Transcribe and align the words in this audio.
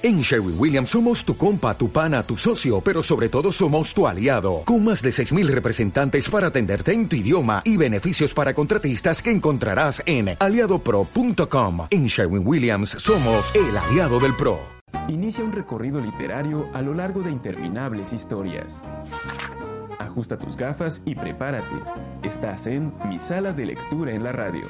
En 0.00 0.20
Sherwin 0.20 0.54
Williams 0.56 0.90
somos 0.90 1.24
tu 1.24 1.36
compa, 1.36 1.76
tu 1.76 1.90
pana, 1.90 2.22
tu 2.22 2.36
socio, 2.36 2.80
pero 2.80 3.02
sobre 3.02 3.28
todo 3.28 3.50
somos 3.50 3.92
tu 3.92 4.06
aliado, 4.06 4.62
con 4.64 4.84
más 4.84 5.02
de 5.02 5.10
6.000 5.10 5.48
representantes 5.48 6.30
para 6.30 6.46
atenderte 6.46 6.92
en 6.92 7.08
tu 7.08 7.16
idioma 7.16 7.62
y 7.64 7.76
beneficios 7.76 8.32
para 8.32 8.54
contratistas 8.54 9.20
que 9.20 9.32
encontrarás 9.32 10.00
en 10.06 10.36
aliadopro.com. 10.38 11.88
En 11.90 12.06
Sherwin 12.06 12.46
Williams 12.46 12.90
somos 12.90 13.52
el 13.56 13.76
aliado 13.76 14.20
del 14.20 14.36
PRO. 14.36 14.60
Inicia 15.08 15.42
un 15.42 15.50
recorrido 15.50 16.00
literario 16.00 16.68
a 16.74 16.80
lo 16.80 16.94
largo 16.94 17.22
de 17.22 17.32
interminables 17.32 18.12
historias. 18.12 18.80
Ajusta 19.98 20.38
tus 20.38 20.56
gafas 20.56 21.02
y 21.06 21.16
prepárate. 21.16 21.74
Estás 22.22 22.68
en 22.68 22.92
Mi 23.08 23.18
Sala 23.18 23.52
de 23.52 23.66
Lectura 23.66 24.12
en 24.12 24.22
la 24.22 24.30
Radio. 24.30 24.66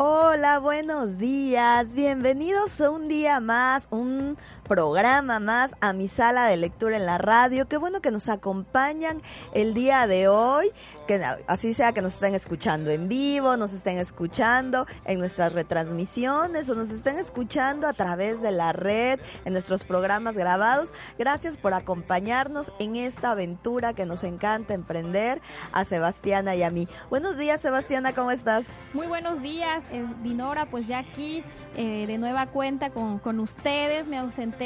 Hola, 0.00 0.58
buenos 0.58 1.16
días. 1.18 1.92
Bienvenidos 1.92 2.80
a 2.80 2.90
un 2.90 3.06
día 3.06 3.38
más, 3.38 3.86
un 3.90 4.36
programa 4.68 5.40
más 5.40 5.74
a 5.80 5.94
mi 5.94 6.08
sala 6.08 6.44
de 6.46 6.58
lectura 6.58 6.96
en 6.96 7.06
la 7.06 7.16
radio. 7.16 7.66
Qué 7.66 7.78
bueno 7.78 8.00
que 8.00 8.10
nos 8.10 8.28
acompañan 8.28 9.22
el 9.54 9.72
día 9.72 10.06
de 10.06 10.28
hoy, 10.28 10.70
que 11.08 11.20
así 11.46 11.72
sea 11.72 11.94
que 11.94 12.02
nos 12.02 12.14
estén 12.14 12.34
escuchando 12.34 12.90
en 12.90 13.08
vivo, 13.08 13.56
nos 13.56 13.72
estén 13.72 13.98
escuchando 13.98 14.86
en 15.06 15.18
nuestras 15.18 15.54
retransmisiones 15.54 16.68
o 16.68 16.74
nos 16.74 16.90
estén 16.90 17.16
escuchando 17.16 17.88
a 17.88 17.94
través 17.94 18.42
de 18.42 18.52
la 18.52 18.74
red, 18.74 19.18
en 19.46 19.54
nuestros 19.54 19.84
programas 19.84 20.34
grabados. 20.34 20.92
Gracias 21.18 21.56
por 21.56 21.72
acompañarnos 21.72 22.70
en 22.78 22.96
esta 22.96 23.30
aventura 23.30 23.94
que 23.94 24.04
nos 24.04 24.22
encanta 24.22 24.74
emprender 24.74 25.40
a 25.72 25.86
Sebastiana 25.86 26.54
y 26.54 26.62
a 26.62 26.70
mí. 26.70 26.88
Buenos 27.08 27.38
días, 27.38 27.62
Sebastiana, 27.62 28.14
¿cómo 28.14 28.30
estás? 28.30 28.66
Muy 28.92 29.06
buenos 29.06 29.40
días, 29.40 29.82
Dinora, 30.22 30.66
pues 30.66 30.86
ya 30.86 30.98
aquí 30.98 31.42
eh, 31.74 32.06
de 32.06 32.18
nueva 32.18 32.48
cuenta 32.48 32.90
con, 32.90 33.18
con 33.18 33.40
ustedes, 33.40 34.08
me 34.08 34.18
ausenté 34.18 34.57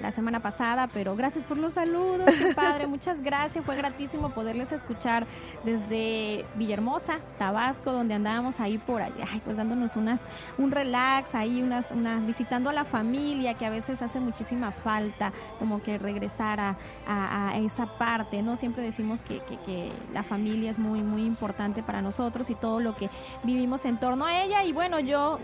la 0.00 0.12
semana 0.12 0.40
pasada, 0.40 0.88
pero 0.92 1.16
gracias 1.16 1.44
por 1.44 1.56
los 1.56 1.72
saludos, 1.72 2.30
qué 2.38 2.54
padre, 2.54 2.86
muchas 2.86 3.22
gracias, 3.22 3.64
fue 3.64 3.76
gratísimo 3.76 4.30
poderles 4.30 4.70
escuchar 4.72 5.26
desde 5.64 6.44
Villahermosa, 6.54 7.18
Tabasco, 7.38 7.92
donde 7.92 8.14
andábamos 8.14 8.60
ahí 8.60 8.78
por 8.78 9.02
allá, 9.02 9.26
pues 9.44 9.56
dándonos 9.56 9.96
unas, 9.96 10.20
un 10.58 10.70
relax 10.70 11.34
ahí, 11.34 11.62
unas, 11.62 11.90
unas, 11.90 12.24
visitando 12.26 12.70
a 12.70 12.72
la 12.72 12.84
familia, 12.84 13.54
que 13.54 13.66
a 13.66 13.70
veces 13.70 14.02
hace 14.02 14.20
muchísima 14.20 14.70
falta, 14.70 15.32
como 15.58 15.82
que 15.82 15.98
regresar 15.98 16.60
a, 16.60 16.76
a, 17.06 17.56
esa 17.58 17.86
parte, 17.98 18.42
¿no? 18.42 18.56
Siempre 18.56 18.82
decimos 18.82 19.20
que, 19.22 19.40
que, 19.40 19.56
que, 19.60 19.90
la 20.12 20.22
familia 20.22 20.70
es 20.70 20.78
muy, 20.78 21.02
muy 21.02 21.24
importante 21.24 21.82
para 21.82 22.02
nosotros 22.02 22.50
y 22.50 22.54
todo 22.54 22.80
lo 22.80 22.94
que 22.94 23.10
vivimos 23.42 23.84
en 23.84 23.98
torno 23.98 24.26
a 24.26 24.42
ella, 24.42 24.64
y 24.64 24.72
bueno, 24.72 25.00
yo, 25.00 25.38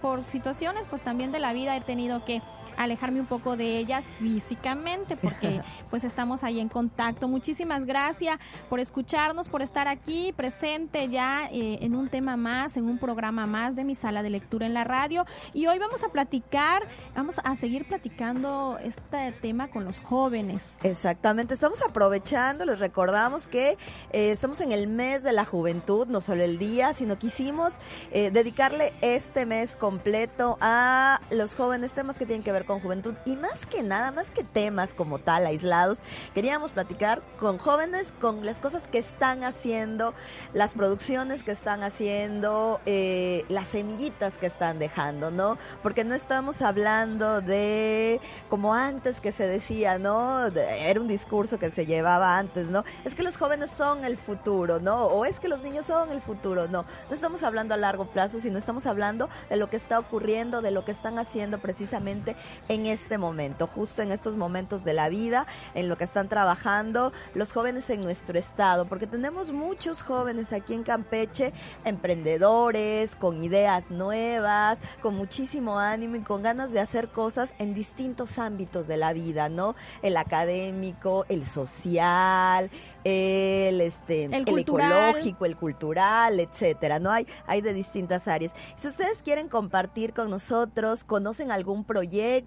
por 0.00 0.22
situaciones, 0.24 0.84
pues 0.88 1.02
también 1.02 1.32
de 1.32 1.40
la 1.40 1.52
vida 1.52 1.76
he 1.76 1.80
tenido 1.80 2.24
que 2.24 2.40
alejarme 2.76 3.20
un 3.20 3.26
poco 3.26 3.56
de 3.56 3.78
ellas 3.78 4.04
físicamente 4.18 5.16
porque 5.16 5.62
pues 5.90 6.04
estamos 6.04 6.42
ahí 6.44 6.60
en 6.60 6.68
contacto. 6.68 7.28
Muchísimas 7.28 7.84
gracias 7.86 8.38
por 8.68 8.80
escucharnos, 8.80 9.48
por 9.48 9.62
estar 9.62 9.88
aquí 9.88 10.32
presente 10.32 11.08
ya 11.08 11.48
eh, 11.50 11.78
en 11.82 11.94
un 11.94 12.08
tema 12.08 12.36
más, 12.36 12.76
en 12.76 12.84
un 12.84 12.98
programa 12.98 13.46
más 13.46 13.76
de 13.76 13.84
mi 13.84 13.94
sala 13.94 14.22
de 14.22 14.30
lectura 14.30 14.66
en 14.66 14.74
la 14.74 14.84
radio. 14.84 15.24
Y 15.52 15.66
hoy 15.66 15.78
vamos 15.78 16.02
a 16.02 16.08
platicar, 16.08 16.86
vamos 17.14 17.40
a 17.42 17.56
seguir 17.56 17.86
platicando 17.86 18.78
este 18.82 19.32
tema 19.40 19.68
con 19.68 19.84
los 19.84 19.98
jóvenes. 20.00 20.70
Exactamente, 20.82 21.54
estamos 21.54 21.82
aprovechando, 21.82 22.64
les 22.64 22.78
recordamos 22.78 23.46
que 23.46 23.76
eh, 24.12 24.32
estamos 24.32 24.60
en 24.60 24.72
el 24.72 24.86
mes 24.88 25.22
de 25.22 25.32
la 25.32 25.44
juventud, 25.44 26.06
no 26.06 26.20
solo 26.20 26.42
el 26.42 26.58
día, 26.58 26.92
sino 26.92 27.18
quisimos 27.18 27.72
eh, 28.10 28.30
dedicarle 28.30 28.92
este 29.00 29.46
mes 29.46 29.76
completo 29.76 30.58
a 30.60 31.20
los 31.30 31.54
jóvenes, 31.54 31.92
temas 31.92 32.18
que 32.18 32.26
tienen 32.26 32.42
que 32.42 32.52
ver 32.52 32.61
con 32.64 32.80
juventud 32.80 33.14
y 33.24 33.36
más 33.36 33.66
que 33.66 33.82
nada, 33.82 34.12
más 34.12 34.30
que 34.30 34.44
temas 34.44 34.94
como 34.94 35.18
tal 35.18 35.46
aislados, 35.46 36.02
queríamos 36.34 36.72
platicar 36.72 37.22
con 37.38 37.58
jóvenes, 37.58 38.12
con 38.20 38.44
las 38.44 38.58
cosas 38.58 38.86
que 38.88 38.98
están 38.98 39.44
haciendo, 39.44 40.14
las 40.52 40.72
producciones 40.72 41.42
que 41.42 41.52
están 41.52 41.82
haciendo, 41.82 42.80
eh, 42.86 43.44
las 43.48 43.68
semillitas 43.68 44.36
que 44.36 44.46
están 44.46 44.78
dejando, 44.78 45.30
¿no? 45.30 45.58
Porque 45.82 46.04
no 46.04 46.14
estamos 46.14 46.62
hablando 46.62 47.40
de 47.40 48.20
como 48.48 48.74
antes 48.74 49.20
que 49.20 49.32
se 49.32 49.46
decía, 49.46 49.98
¿no? 49.98 50.46
era 50.46 51.00
un 51.00 51.08
discurso 51.08 51.58
que 51.58 51.70
se 51.70 51.86
llevaba 51.86 52.38
antes, 52.38 52.66
¿no? 52.66 52.84
Es 53.04 53.14
que 53.14 53.22
los 53.22 53.36
jóvenes 53.36 53.70
son 53.70 54.04
el 54.04 54.16
futuro, 54.16 54.80
¿no? 54.80 55.06
O 55.06 55.24
es 55.24 55.40
que 55.40 55.48
los 55.48 55.62
niños 55.62 55.86
son 55.86 56.10
el 56.10 56.20
futuro, 56.20 56.68
no. 56.68 56.84
No 57.08 57.14
estamos 57.14 57.42
hablando 57.42 57.74
a 57.74 57.76
largo 57.76 58.06
plazo, 58.06 58.40
sino 58.40 58.58
estamos 58.58 58.86
hablando 58.86 59.28
de 59.48 59.56
lo 59.56 59.68
que 59.70 59.76
está 59.76 59.98
ocurriendo, 59.98 60.62
de 60.62 60.70
lo 60.70 60.84
que 60.84 60.92
están 60.92 61.18
haciendo 61.18 61.58
precisamente 61.58 62.36
en 62.68 62.86
este 62.86 63.18
momento, 63.18 63.66
justo 63.66 64.02
en 64.02 64.12
estos 64.12 64.36
momentos 64.36 64.84
de 64.84 64.94
la 64.94 65.08
vida, 65.08 65.46
en 65.74 65.88
lo 65.88 65.96
que 65.96 66.04
están 66.04 66.28
trabajando 66.28 67.12
los 67.34 67.52
jóvenes 67.52 67.88
en 67.90 68.02
nuestro 68.02 68.38
estado, 68.38 68.86
porque 68.86 69.06
tenemos 69.06 69.52
muchos 69.52 70.02
jóvenes 70.02 70.52
aquí 70.52 70.74
en 70.74 70.82
Campeche, 70.82 71.52
emprendedores, 71.84 73.14
con 73.16 73.42
ideas 73.42 73.90
nuevas, 73.90 74.78
con 75.00 75.16
muchísimo 75.16 75.78
ánimo 75.78 76.16
y 76.16 76.20
con 76.20 76.42
ganas 76.42 76.72
de 76.72 76.80
hacer 76.80 77.08
cosas 77.08 77.54
en 77.58 77.74
distintos 77.74 78.38
ámbitos 78.38 78.86
de 78.86 78.96
la 78.96 79.12
vida, 79.12 79.48
¿no? 79.48 79.74
El 80.02 80.16
académico, 80.16 81.24
el 81.28 81.46
social, 81.46 82.70
el 83.04 83.80
este 83.80 84.24
el, 84.24 84.58
ecológico, 84.58 85.44
el 85.44 85.56
cultural, 85.56 86.40
etcétera, 86.40 86.98
¿no? 86.98 87.10
Hay 87.10 87.26
hay 87.46 87.60
de 87.60 87.74
distintas 87.74 88.28
áreas. 88.28 88.52
Si 88.76 88.88
ustedes 88.88 89.22
quieren 89.22 89.48
compartir 89.48 90.12
con 90.12 90.30
nosotros, 90.30 91.04
conocen 91.04 91.50
algún 91.50 91.84
proyecto 91.84 92.41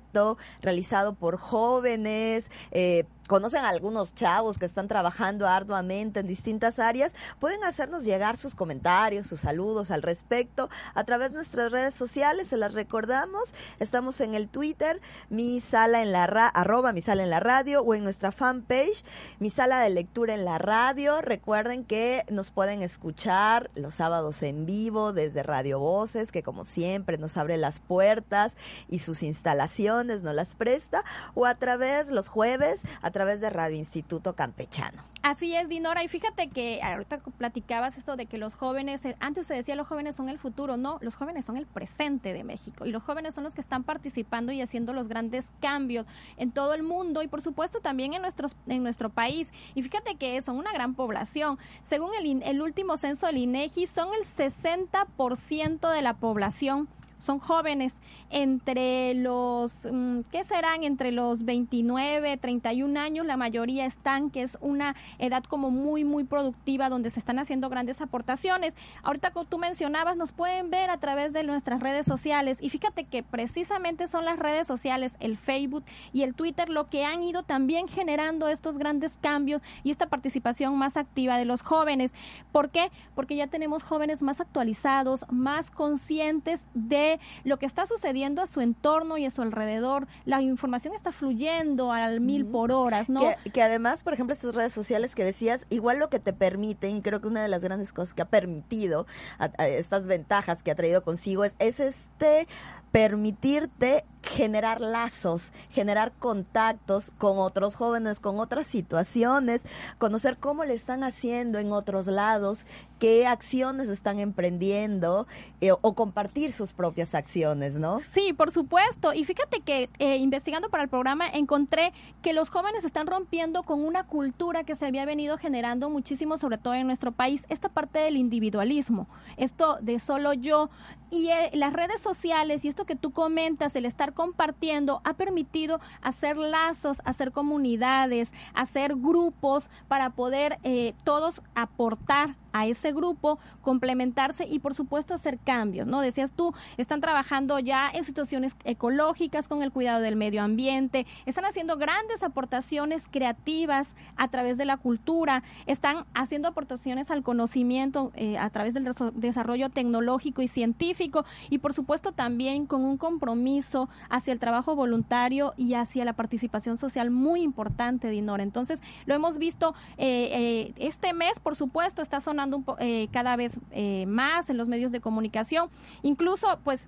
realizado 0.61 1.13
por 1.15 1.37
jóvenes, 1.37 2.51
eh, 2.71 3.05
conocen 3.27 3.65
a 3.65 3.69
algunos 3.69 4.13
chavos 4.13 4.57
que 4.57 4.65
están 4.65 4.87
trabajando 4.87 5.47
arduamente 5.47 6.19
en 6.19 6.27
distintas 6.27 6.79
áreas, 6.79 7.13
pueden 7.39 7.63
hacernos 7.63 8.03
llegar 8.03 8.37
sus 8.37 8.55
comentarios, 8.55 9.27
sus 9.27 9.41
saludos 9.41 9.91
al 9.91 10.01
respecto 10.01 10.69
a 10.93 11.03
través 11.03 11.31
de 11.31 11.35
nuestras 11.35 11.71
redes 11.71 11.95
sociales, 11.95 12.47
se 12.47 12.57
las 12.57 12.73
recordamos, 12.73 13.53
estamos 13.79 14.21
en 14.21 14.35
el 14.35 14.47
Twitter, 14.47 15.01
mi 15.29 15.59
sala 15.61 16.01
en 16.01 16.11
la 16.11 16.27
ra 16.27 16.47
arroba 16.47 16.91
mi 16.91 17.01
sala 17.01 17.23
en 17.23 17.29
la 17.29 17.39
radio 17.39 17.81
o 17.81 17.93
en 17.93 18.03
nuestra 18.03 18.31
fanpage, 18.31 19.03
mi 19.39 19.49
sala 19.49 19.79
de 19.79 19.89
lectura 19.89 20.33
en 20.33 20.45
la 20.45 20.57
radio, 20.57 21.21
recuerden 21.21 21.83
que 21.83 22.25
nos 22.29 22.51
pueden 22.51 22.81
escuchar 22.81 23.71
los 23.75 23.95
sábados 23.95 24.41
en 24.43 24.65
vivo 24.65 25.13
desde 25.13 25.43
Radio 25.43 25.79
Voces, 25.79 26.31
que 26.31 26.43
como 26.43 26.65
siempre 26.65 27.17
nos 27.17 27.37
abre 27.37 27.57
las 27.57 27.79
puertas 27.79 28.55
y 28.87 28.99
sus 28.99 29.23
instalaciones 29.23 30.21
nos 30.21 30.35
las 30.35 30.55
presta, 30.55 31.03
o 31.33 31.45
a 31.45 31.55
través 31.55 32.09
los 32.09 32.27
jueves, 32.27 32.81
través 33.15 33.39
de 33.39 33.49
Radio 33.49 33.77
Instituto 33.77 34.35
Campechano. 34.35 35.01
Así 35.21 35.55
es, 35.55 35.69
Dinora. 35.69 36.03
Y 36.03 36.09
fíjate 36.09 36.49
que 36.49 36.81
ahorita 36.83 37.19
platicabas 37.37 37.97
esto 37.97 38.17
de 38.17 38.25
que 38.25 38.37
los 38.37 38.55
jóvenes, 38.55 39.05
eh, 39.05 39.15
antes 39.21 39.47
se 39.47 39.53
decía 39.53 39.77
los 39.77 39.87
jóvenes 39.87 40.17
son 40.17 40.27
el 40.27 40.37
futuro, 40.37 40.75
no, 40.75 40.97
los 40.99 41.15
jóvenes 41.15 41.45
son 41.45 41.55
el 41.55 41.65
presente 41.65 42.33
de 42.33 42.43
México 42.43 42.85
y 42.85 42.91
los 42.91 43.03
jóvenes 43.03 43.33
son 43.33 43.45
los 43.45 43.55
que 43.55 43.61
están 43.61 43.85
participando 43.85 44.51
y 44.51 44.61
haciendo 44.61 44.91
los 44.91 45.07
grandes 45.07 45.45
cambios 45.61 46.05
en 46.35 46.51
todo 46.51 46.73
el 46.73 46.83
mundo 46.83 47.23
y 47.23 47.29
por 47.29 47.41
supuesto 47.41 47.79
también 47.79 48.13
en, 48.13 48.21
nuestros, 48.21 48.57
en 48.67 48.83
nuestro 48.83 49.09
país. 49.09 49.49
Y 49.75 49.81
fíjate 49.81 50.15
que 50.15 50.41
son 50.41 50.57
una 50.57 50.73
gran 50.73 50.93
población. 50.93 51.57
Según 51.83 52.11
el, 52.19 52.43
el 52.43 52.61
último 52.61 52.97
censo 52.97 53.27
del 53.27 53.37
INEGI, 53.37 53.87
son 53.87 54.09
el 54.13 54.25
60% 54.27 55.89
de 55.89 56.01
la 56.01 56.15
población 56.15 56.89
son 57.19 57.39
jóvenes 57.39 57.99
entre 58.29 59.13
los, 59.13 59.87
mm, 59.91 60.21
¿qué 60.31 60.43
serán? 60.43 60.83
Entre 60.83 61.11
los 61.11 61.45
29, 61.45 62.37
31 62.37 62.97
años, 62.97 63.25
la 63.25 63.37
mayoría 63.37 63.85
están, 63.85 64.29
que 64.29 64.41
es 64.41 64.57
una 64.61 64.95
edad 65.19 65.43
como 65.43 65.71
muy, 65.71 66.03
muy 66.03 66.23
productiva, 66.23 66.89
donde 66.89 67.09
se 67.09 67.19
están 67.19 67.39
haciendo 67.39 67.69
grandes 67.69 68.01
aportaciones. 68.01 68.75
Ahorita 69.03 69.31
como 69.31 69.45
tú 69.45 69.57
mencionabas, 69.57 70.17
nos 70.17 70.31
pueden 70.31 70.69
ver 70.69 70.89
a 70.89 70.97
través 70.97 71.33
de 71.33 71.43
nuestras 71.43 71.81
redes 71.81 72.05
sociales 72.05 72.57
y 72.61 72.69
fíjate 72.69 73.05
que 73.05 73.23
precisamente 73.23 74.07
son 74.07 74.25
las 74.25 74.39
redes 74.39 74.67
sociales, 74.67 75.15
el 75.19 75.37
Facebook 75.37 75.83
y 76.13 76.23
el 76.23 76.33
Twitter, 76.33 76.69
lo 76.69 76.89
que 76.89 77.05
han 77.05 77.23
ido 77.23 77.43
también 77.43 77.87
generando 77.87 78.47
estos 78.47 78.77
grandes 78.77 79.17
cambios 79.21 79.61
y 79.83 79.91
esta 79.91 80.07
participación 80.07 80.77
más 80.77 80.97
activa 80.97 81.37
de 81.37 81.45
los 81.45 81.61
jóvenes. 81.61 82.13
¿Por 82.51 82.69
qué? 82.69 82.91
Porque 83.13 83.35
ya 83.35 83.47
tenemos 83.47 83.83
jóvenes 83.83 84.21
más 84.21 84.41
actualizados, 84.41 85.25
más 85.29 85.71
conscientes 85.71 86.65
de 86.73 87.04
ve 87.05 87.19
lo 87.43 87.57
que 87.57 87.65
está 87.65 87.85
sucediendo 87.85 88.41
a 88.41 88.47
su 88.47 88.61
entorno 88.61 89.17
y 89.17 89.25
a 89.25 89.29
su 89.29 89.41
alrededor. 89.41 90.07
La 90.25 90.41
información 90.41 90.93
está 90.93 91.11
fluyendo 91.11 91.91
al 91.91 92.19
mil 92.19 92.45
por 92.45 92.71
horas, 92.71 93.09
¿no? 93.09 93.21
Que, 93.21 93.51
que, 93.51 93.61
además, 93.61 94.03
por 94.03 94.13
ejemplo, 94.13 94.33
estas 94.33 94.55
redes 94.55 94.73
sociales 94.73 95.15
que 95.15 95.23
decías, 95.23 95.65
igual 95.69 95.99
lo 95.99 96.09
que 96.09 96.19
te 96.19 96.33
permiten, 96.33 97.01
creo 97.01 97.21
que 97.21 97.27
una 97.27 97.41
de 97.41 97.49
las 97.49 97.63
grandes 97.63 97.93
cosas 97.93 98.13
que 98.13 98.21
ha 98.21 98.29
permitido 98.29 99.05
a, 99.39 99.51
a 99.57 99.67
estas 99.67 100.05
ventajas 100.05 100.63
que 100.63 100.71
ha 100.71 100.75
traído 100.75 101.03
consigo 101.03 101.43
es, 101.43 101.55
es 101.59 101.79
este 101.79 102.47
permitirte 102.95 104.05
generar 104.23 104.79
lazos, 104.79 105.51
generar 105.69 106.13
contactos 106.17 107.11
con 107.17 107.39
otros 107.39 107.75
jóvenes, 107.75 108.21
con 108.21 108.39
otras 108.39 108.67
situaciones, 108.67 109.63
conocer 109.97 110.37
cómo 110.37 110.63
le 110.63 110.73
están 110.73 111.03
haciendo 111.03 111.59
en 111.59 111.73
otros 111.73 112.07
lados, 112.07 112.65
qué 112.97 113.27
acciones 113.27 113.89
están 113.89 114.19
emprendiendo 114.19 115.27
eh, 115.59 115.71
o 115.73 115.93
compartir 115.93 116.53
sus 116.53 116.71
propias 116.71 117.13
acciones, 117.13 117.75
¿no? 117.75 117.99
Sí, 117.99 118.31
por 118.31 118.51
supuesto. 118.51 119.13
Y 119.13 119.25
fíjate 119.25 119.59
que 119.59 119.89
eh, 119.99 120.15
investigando 120.15 120.69
para 120.69 120.83
el 120.83 120.89
programa 120.89 121.27
encontré 121.27 121.91
que 122.21 122.31
los 122.31 122.49
jóvenes 122.49 122.85
están 122.85 123.07
rompiendo 123.07 123.63
con 123.63 123.83
una 123.83 124.05
cultura 124.05 124.63
que 124.63 124.75
se 124.75 124.85
había 124.85 125.05
venido 125.05 125.37
generando 125.37 125.89
muchísimo, 125.89 126.37
sobre 126.37 126.57
todo 126.57 126.73
en 126.73 126.87
nuestro 126.87 127.11
país, 127.11 127.45
esta 127.49 127.67
parte 127.67 127.99
del 127.99 128.15
individualismo, 128.15 129.07
esto 129.35 129.77
de 129.81 129.99
solo 129.99 130.31
yo. 130.31 130.69
Y 131.11 131.29
eh, 131.29 131.51
las 131.53 131.73
redes 131.73 132.01
sociales 132.01 132.65
y 132.65 132.67
esto 132.67 132.85
que 132.85 132.95
tú 132.95 133.11
comentas, 133.11 133.75
el 133.75 133.85
estar 133.85 134.13
compartiendo, 134.13 135.01
ha 135.03 135.13
permitido 135.13 135.79
hacer 136.01 136.37
lazos, 136.37 136.97
hacer 137.05 137.31
comunidades, 137.31 138.31
hacer 138.53 138.95
grupos 138.95 139.69
para 139.87 140.11
poder 140.11 140.57
eh, 140.63 140.93
todos 141.03 141.41
aportar 141.53 142.35
a 142.55 142.65
ese 142.65 142.93
grupo, 142.93 143.37
complementarse 143.61 144.47
y 144.49 144.59
por 144.59 144.73
supuesto 144.73 145.13
hacer 145.13 145.39
cambios, 145.39 145.87
¿no? 145.87 145.99
Decías 145.99 146.31
tú, 146.31 146.53
están 146.77 147.01
trabajando 147.01 147.59
ya 147.59 147.89
en 147.93 148.05
situaciones 148.05 148.55
ecológicas 148.63 149.49
con 149.49 149.61
el 149.61 149.73
cuidado 149.73 149.99
del 149.99 150.15
medio 150.15 150.41
ambiente, 150.41 151.05
están 151.25 151.43
haciendo 151.43 151.75
grandes 151.75 152.23
aportaciones 152.23 153.09
creativas 153.11 153.89
a 154.15 154.29
través 154.29 154.57
de 154.57 154.63
la 154.63 154.77
cultura, 154.77 155.43
están 155.65 156.05
haciendo 156.13 156.47
aportaciones 156.47 157.11
al 157.11 157.23
conocimiento 157.23 158.13
eh, 158.15 158.37
a 158.37 158.49
través 158.49 158.73
del 158.73 158.89
desarrollo 159.15 159.69
tecnológico 159.69 160.41
y 160.41 160.47
científico 160.47 161.25
y 161.49 161.57
por 161.57 161.73
supuesto 161.73 162.13
también 162.13 162.67
con 162.67 162.85
un 162.85 162.95
compromiso 162.97 163.89
hacia 164.09 164.31
el 164.31 164.39
trabajo 164.39 164.75
voluntario 164.75 165.53
y 165.57 165.73
hacia 165.73 166.05
la 166.05 166.13
participación 166.13 166.77
social 166.77 167.11
muy 167.11 167.41
importante, 167.41 168.09
Dinora. 168.09 168.43
Entonces, 168.43 168.79
lo 169.05 169.13
hemos 169.13 169.37
visto 169.37 169.75
eh, 169.97 170.29
eh, 170.31 170.73
este 170.77 171.11
mes, 171.11 171.41
por 171.41 171.57
supuesto, 171.57 172.01
está 172.01 172.21
sonando 172.21 172.44
un 172.53 172.65
eh, 172.79 173.07
cada 173.11 173.35
vez 173.35 173.59
eh, 173.71 174.05
más 174.07 174.49
en 174.49 174.57
los 174.57 174.67
medios 174.67 174.91
de 174.91 174.99
comunicación. 174.99 175.69
Incluso, 176.03 176.59
pues, 176.63 176.87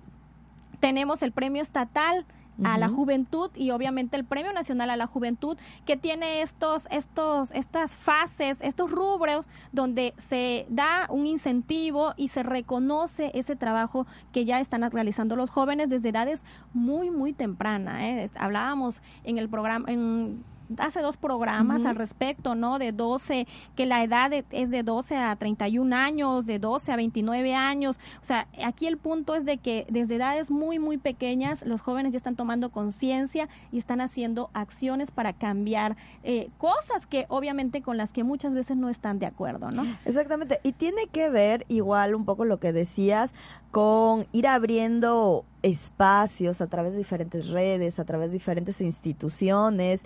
tenemos 0.80 1.22
el 1.22 1.32
premio 1.32 1.62
estatal 1.62 2.24
a 2.64 2.78
la 2.78 2.88
juventud 2.88 3.50
y 3.54 3.70
obviamente 3.70 4.16
el 4.16 4.24
Premio 4.24 4.52
Nacional 4.52 4.90
a 4.90 4.96
la 4.96 5.06
Juventud 5.06 5.56
que 5.86 5.96
tiene 5.96 6.42
estos 6.42 6.88
estos 6.90 7.52
estas 7.52 7.94
fases, 7.94 8.58
estos 8.62 8.90
rubros 8.90 9.46
donde 9.72 10.14
se 10.18 10.66
da 10.68 11.06
un 11.08 11.26
incentivo 11.26 12.14
y 12.16 12.28
se 12.28 12.42
reconoce 12.42 13.30
ese 13.34 13.54
trabajo 13.56 14.06
que 14.32 14.44
ya 14.44 14.60
están 14.60 14.88
realizando 14.90 15.36
los 15.36 15.50
jóvenes 15.50 15.88
desde 15.88 16.08
edades 16.08 16.44
muy 16.72 17.10
muy 17.10 17.32
tempranas. 17.32 18.00
¿eh? 18.00 18.30
Hablábamos 18.34 19.00
en 19.24 19.38
el 19.38 19.48
programa 19.48 19.90
en 19.90 20.42
hace 20.76 21.00
dos 21.00 21.16
programas 21.16 21.84
al 21.84 21.96
respecto, 21.96 22.54
¿no? 22.54 22.78
De 22.78 22.92
12, 22.92 23.46
que 23.76 23.86
la 23.86 24.02
edad 24.02 24.32
es 24.32 24.70
de 24.70 24.82
12 24.82 25.16
a 25.16 25.36
31 25.36 25.94
años, 25.94 26.46
de 26.46 26.58
12 26.58 26.92
a 26.92 26.96
29 26.96 27.54
años. 27.54 27.98
O 28.20 28.24
sea, 28.24 28.46
aquí 28.64 28.86
el 28.86 28.98
punto 28.98 29.34
es 29.34 29.44
de 29.44 29.58
que 29.58 29.86
desde 29.88 30.16
edades 30.16 30.50
muy, 30.50 30.78
muy 30.78 30.98
pequeñas 30.98 31.64
los 31.64 31.80
jóvenes 31.80 32.12
ya 32.12 32.18
están 32.18 32.36
tomando 32.36 32.70
conciencia 32.70 33.48
y 33.72 33.78
están 33.78 34.00
haciendo 34.00 34.50
acciones 34.52 35.10
para 35.10 35.32
cambiar 35.32 35.96
eh, 36.22 36.50
cosas 36.58 37.06
que 37.06 37.26
obviamente 37.28 37.82
con 37.82 37.96
las 37.96 38.12
que 38.12 38.24
muchas 38.24 38.54
veces 38.54 38.76
no 38.76 38.88
están 38.88 39.18
de 39.18 39.26
acuerdo, 39.26 39.70
¿no? 39.70 39.84
Exactamente. 40.04 40.60
Y 40.62 40.72
tiene 40.72 41.06
que 41.10 41.30
ver 41.30 41.64
igual 41.68 42.14
un 42.14 42.24
poco 42.24 42.44
lo 42.44 42.58
que 42.58 42.72
decías 42.72 43.32
con 43.70 44.26
ir 44.32 44.46
abriendo 44.46 45.44
espacios 45.62 46.60
a 46.60 46.66
través 46.66 46.92
de 46.92 46.98
diferentes 46.98 47.48
redes, 47.48 47.98
a 47.98 48.04
través 48.04 48.28
de 48.28 48.34
diferentes 48.34 48.80
instituciones, 48.80 50.00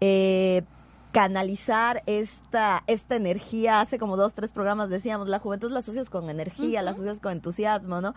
eh, 0.00 0.62
canalizar 1.12 2.02
esta, 2.06 2.82
esta 2.86 3.16
energía. 3.16 3.80
Hace 3.80 3.98
como 3.98 4.16
dos, 4.16 4.34
tres 4.34 4.52
programas 4.52 4.90
decíamos, 4.90 5.28
la 5.28 5.38
juventud 5.38 5.70
la 5.70 5.78
asocias 5.78 6.10
con 6.10 6.28
energía, 6.28 6.82
la 6.82 6.90
asocias 6.90 7.20
con 7.20 7.32
entusiasmo, 7.32 8.00
¿no? 8.00 8.14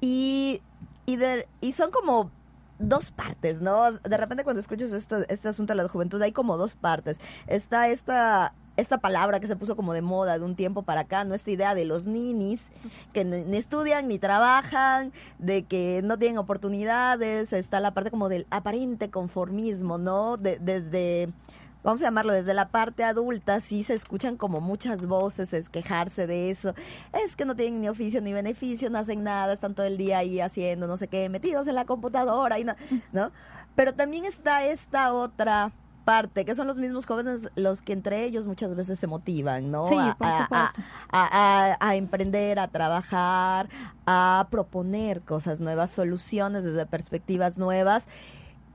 Y, 0.00 0.60
y, 1.06 1.16
de, 1.16 1.48
y 1.60 1.72
son 1.72 1.90
como 1.90 2.30
dos 2.78 3.10
partes, 3.10 3.62
¿no? 3.62 3.92
De 3.92 4.16
repente 4.16 4.44
cuando 4.44 4.60
escuchas 4.60 4.92
esto, 4.92 5.24
este 5.28 5.48
asunto 5.48 5.72
de 5.72 5.82
la 5.82 5.88
juventud 5.88 6.20
hay 6.20 6.32
como 6.32 6.56
dos 6.56 6.74
partes. 6.74 7.18
Está 7.46 7.88
esta 7.88 8.52
esta 8.76 8.98
palabra 8.98 9.40
que 9.40 9.46
se 9.46 9.56
puso 9.56 9.76
como 9.76 9.92
de 9.92 10.02
moda 10.02 10.38
de 10.38 10.44
un 10.44 10.56
tiempo 10.56 10.82
para 10.82 11.02
acá, 11.02 11.24
¿no? 11.24 11.34
Esta 11.34 11.50
idea 11.50 11.74
de 11.74 11.84
los 11.84 12.06
ninis, 12.06 12.60
que 13.12 13.24
ni 13.24 13.56
estudian 13.56 14.08
ni 14.08 14.18
trabajan, 14.18 15.12
de 15.38 15.64
que 15.64 16.00
no 16.02 16.18
tienen 16.18 16.38
oportunidades, 16.38 17.52
está 17.52 17.80
la 17.80 17.94
parte 17.94 18.10
como 18.10 18.28
del 18.28 18.46
aparente 18.50 19.10
conformismo, 19.10 19.98
¿no? 19.98 20.36
De, 20.36 20.58
desde, 20.58 21.32
vamos 21.84 22.02
a 22.02 22.06
llamarlo, 22.06 22.32
desde 22.32 22.52
la 22.52 22.68
parte 22.68 23.04
adulta, 23.04 23.60
sí 23.60 23.84
se 23.84 23.94
escuchan 23.94 24.36
como 24.36 24.60
muchas 24.60 25.06
voces 25.06 25.52
es 25.52 25.68
quejarse 25.68 26.26
de 26.26 26.50
eso. 26.50 26.74
Es 27.24 27.36
que 27.36 27.44
no 27.44 27.54
tienen 27.54 27.80
ni 27.80 27.88
oficio 27.88 28.20
ni 28.20 28.32
beneficio, 28.32 28.90
no 28.90 28.98
hacen 28.98 29.22
nada, 29.22 29.52
están 29.52 29.74
todo 29.74 29.86
el 29.86 29.96
día 29.96 30.18
ahí 30.18 30.40
haciendo 30.40 30.88
no 30.88 30.96
sé 30.96 31.06
qué, 31.06 31.28
metidos 31.28 31.68
en 31.68 31.76
la 31.76 31.84
computadora 31.84 32.58
y 32.58 32.64
no, 32.64 32.74
¿no? 33.12 33.30
Pero 33.76 33.94
también 33.94 34.24
está 34.24 34.64
esta 34.64 35.12
otra 35.12 35.72
parte, 36.04 36.44
que 36.44 36.54
son 36.54 36.66
los 36.66 36.76
mismos 36.76 37.06
jóvenes 37.06 37.48
los 37.56 37.82
que 37.82 37.92
entre 37.92 38.24
ellos 38.24 38.46
muchas 38.46 38.74
veces 38.76 38.98
se 38.98 39.06
motivan, 39.06 39.70
¿no? 39.70 39.86
Sí, 39.86 39.96
a, 39.98 40.14
por 40.16 40.26
a, 40.28 40.72
a, 41.10 41.76
a, 41.80 41.96
emprender, 41.96 42.58
a 42.58 42.68
trabajar, 42.68 43.68
a 44.06 44.46
proponer 44.50 45.22
cosas 45.22 45.60
nuevas, 45.60 45.90
soluciones 45.90 46.62
desde 46.62 46.86
perspectivas 46.86 47.56
nuevas, 47.56 48.06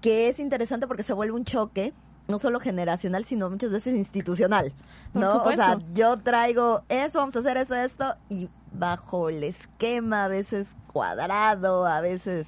que 0.01 0.29
es 0.29 0.39
interesante 0.39 0.87
porque 0.87 1.03
se 1.03 1.13
vuelve 1.13 1.35
un 1.35 1.45
choque 1.45 1.93
no 2.27 2.37
solo 2.37 2.59
generacional, 2.59 3.25
sino 3.25 3.49
muchas 3.49 3.71
veces 3.71 3.95
institucional, 3.95 4.71
¿no? 5.13 5.43
O 5.43 5.51
sea, 5.51 5.79
yo 5.93 6.17
traigo 6.19 6.83
eso, 6.87 7.19
vamos 7.19 7.35
a 7.35 7.39
hacer 7.39 7.57
eso, 7.57 7.75
esto, 7.75 8.15
y 8.29 8.49
bajo 8.71 9.29
el 9.29 9.43
esquema, 9.43 10.25
a 10.25 10.27
veces 10.27 10.75
cuadrado, 10.91 11.85
a 11.85 12.01
veces 12.01 12.47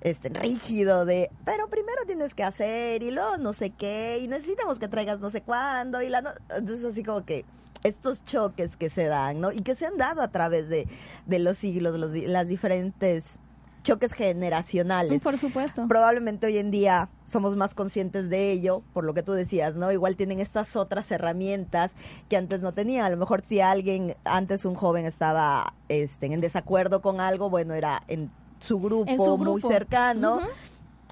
este 0.00 0.28
rígido 0.28 1.04
de, 1.04 1.30
pero 1.44 1.68
primero 1.68 2.04
tienes 2.06 2.34
que 2.34 2.44
hacer 2.44 3.02
y 3.02 3.10
luego 3.10 3.36
no 3.36 3.52
sé 3.52 3.70
qué, 3.70 4.18
y 4.22 4.28
necesitamos 4.28 4.78
que 4.78 4.88
traigas 4.88 5.20
no 5.20 5.30
sé 5.30 5.42
cuándo, 5.42 6.00
y 6.02 6.08
la 6.08 6.22
no... 6.22 6.30
entonces 6.56 6.84
así 6.84 7.02
como 7.02 7.24
que 7.24 7.44
estos 7.82 8.22
choques 8.24 8.76
que 8.76 8.90
se 8.90 9.06
dan, 9.06 9.40
¿no? 9.40 9.52
Y 9.52 9.62
que 9.62 9.74
se 9.74 9.86
han 9.86 9.96
dado 9.96 10.22
a 10.22 10.28
través 10.28 10.68
de, 10.68 10.86
de 11.26 11.38
los 11.38 11.58
siglos, 11.58 11.98
los, 11.98 12.12
las 12.12 12.46
diferentes 12.46 13.38
choques 13.82 14.12
generacionales. 14.12 15.22
Por 15.22 15.38
supuesto. 15.38 15.86
Probablemente 15.88 16.46
hoy 16.46 16.58
en 16.58 16.70
día 16.70 17.08
somos 17.30 17.56
más 17.56 17.74
conscientes 17.74 18.28
de 18.28 18.52
ello, 18.52 18.82
por 18.92 19.04
lo 19.04 19.14
que 19.14 19.22
tú 19.22 19.32
decías, 19.32 19.76
¿no? 19.76 19.92
Igual 19.92 20.16
tienen 20.16 20.40
estas 20.40 20.76
otras 20.76 21.10
herramientas 21.10 21.92
que 22.28 22.36
antes 22.36 22.60
no 22.60 22.72
tenían. 22.72 23.04
A 23.04 23.10
lo 23.10 23.16
mejor 23.16 23.42
si 23.44 23.60
alguien, 23.60 24.16
antes 24.24 24.64
un 24.64 24.74
joven 24.74 25.06
estaba 25.06 25.74
este, 25.88 26.26
en 26.26 26.40
desacuerdo 26.40 27.00
con 27.02 27.20
algo, 27.20 27.50
bueno, 27.50 27.74
era 27.74 28.02
en 28.08 28.30
su 28.60 28.80
grupo, 28.80 29.10
En 29.10 29.18
su 29.18 29.36
grupo. 29.36 29.52
muy 29.52 29.60
cercano. 29.60 30.40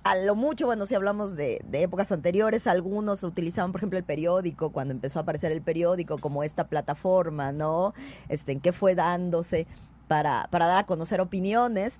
A 0.04 0.16
lo 0.16 0.34
mucho, 0.36 0.66
bueno, 0.66 0.86
si 0.86 0.94
hablamos 0.94 1.36
de, 1.36 1.60
de 1.68 1.82
épocas 1.82 2.12
anteriores, 2.12 2.66
algunos 2.66 3.24
utilizaban, 3.24 3.72
por 3.72 3.80
ejemplo, 3.80 3.98
el 3.98 4.04
periódico, 4.04 4.70
cuando 4.70 4.94
empezó 4.94 5.18
a 5.18 5.22
aparecer 5.22 5.52
el 5.52 5.60
periódico 5.60 6.18
como 6.18 6.44
esta 6.44 6.68
plataforma, 6.68 7.52
¿no? 7.52 7.94
Este, 8.28 8.52
en 8.52 8.60
qué 8.60 8.72
fue 8.72 8.94
dándose 8.94 9.66
para, 10.06 10.48
para 10.50 10.66
dar 10.66 10.78
a 10.78 10.86
conocer 10.86 11.20
opiniones, 11.20 11.98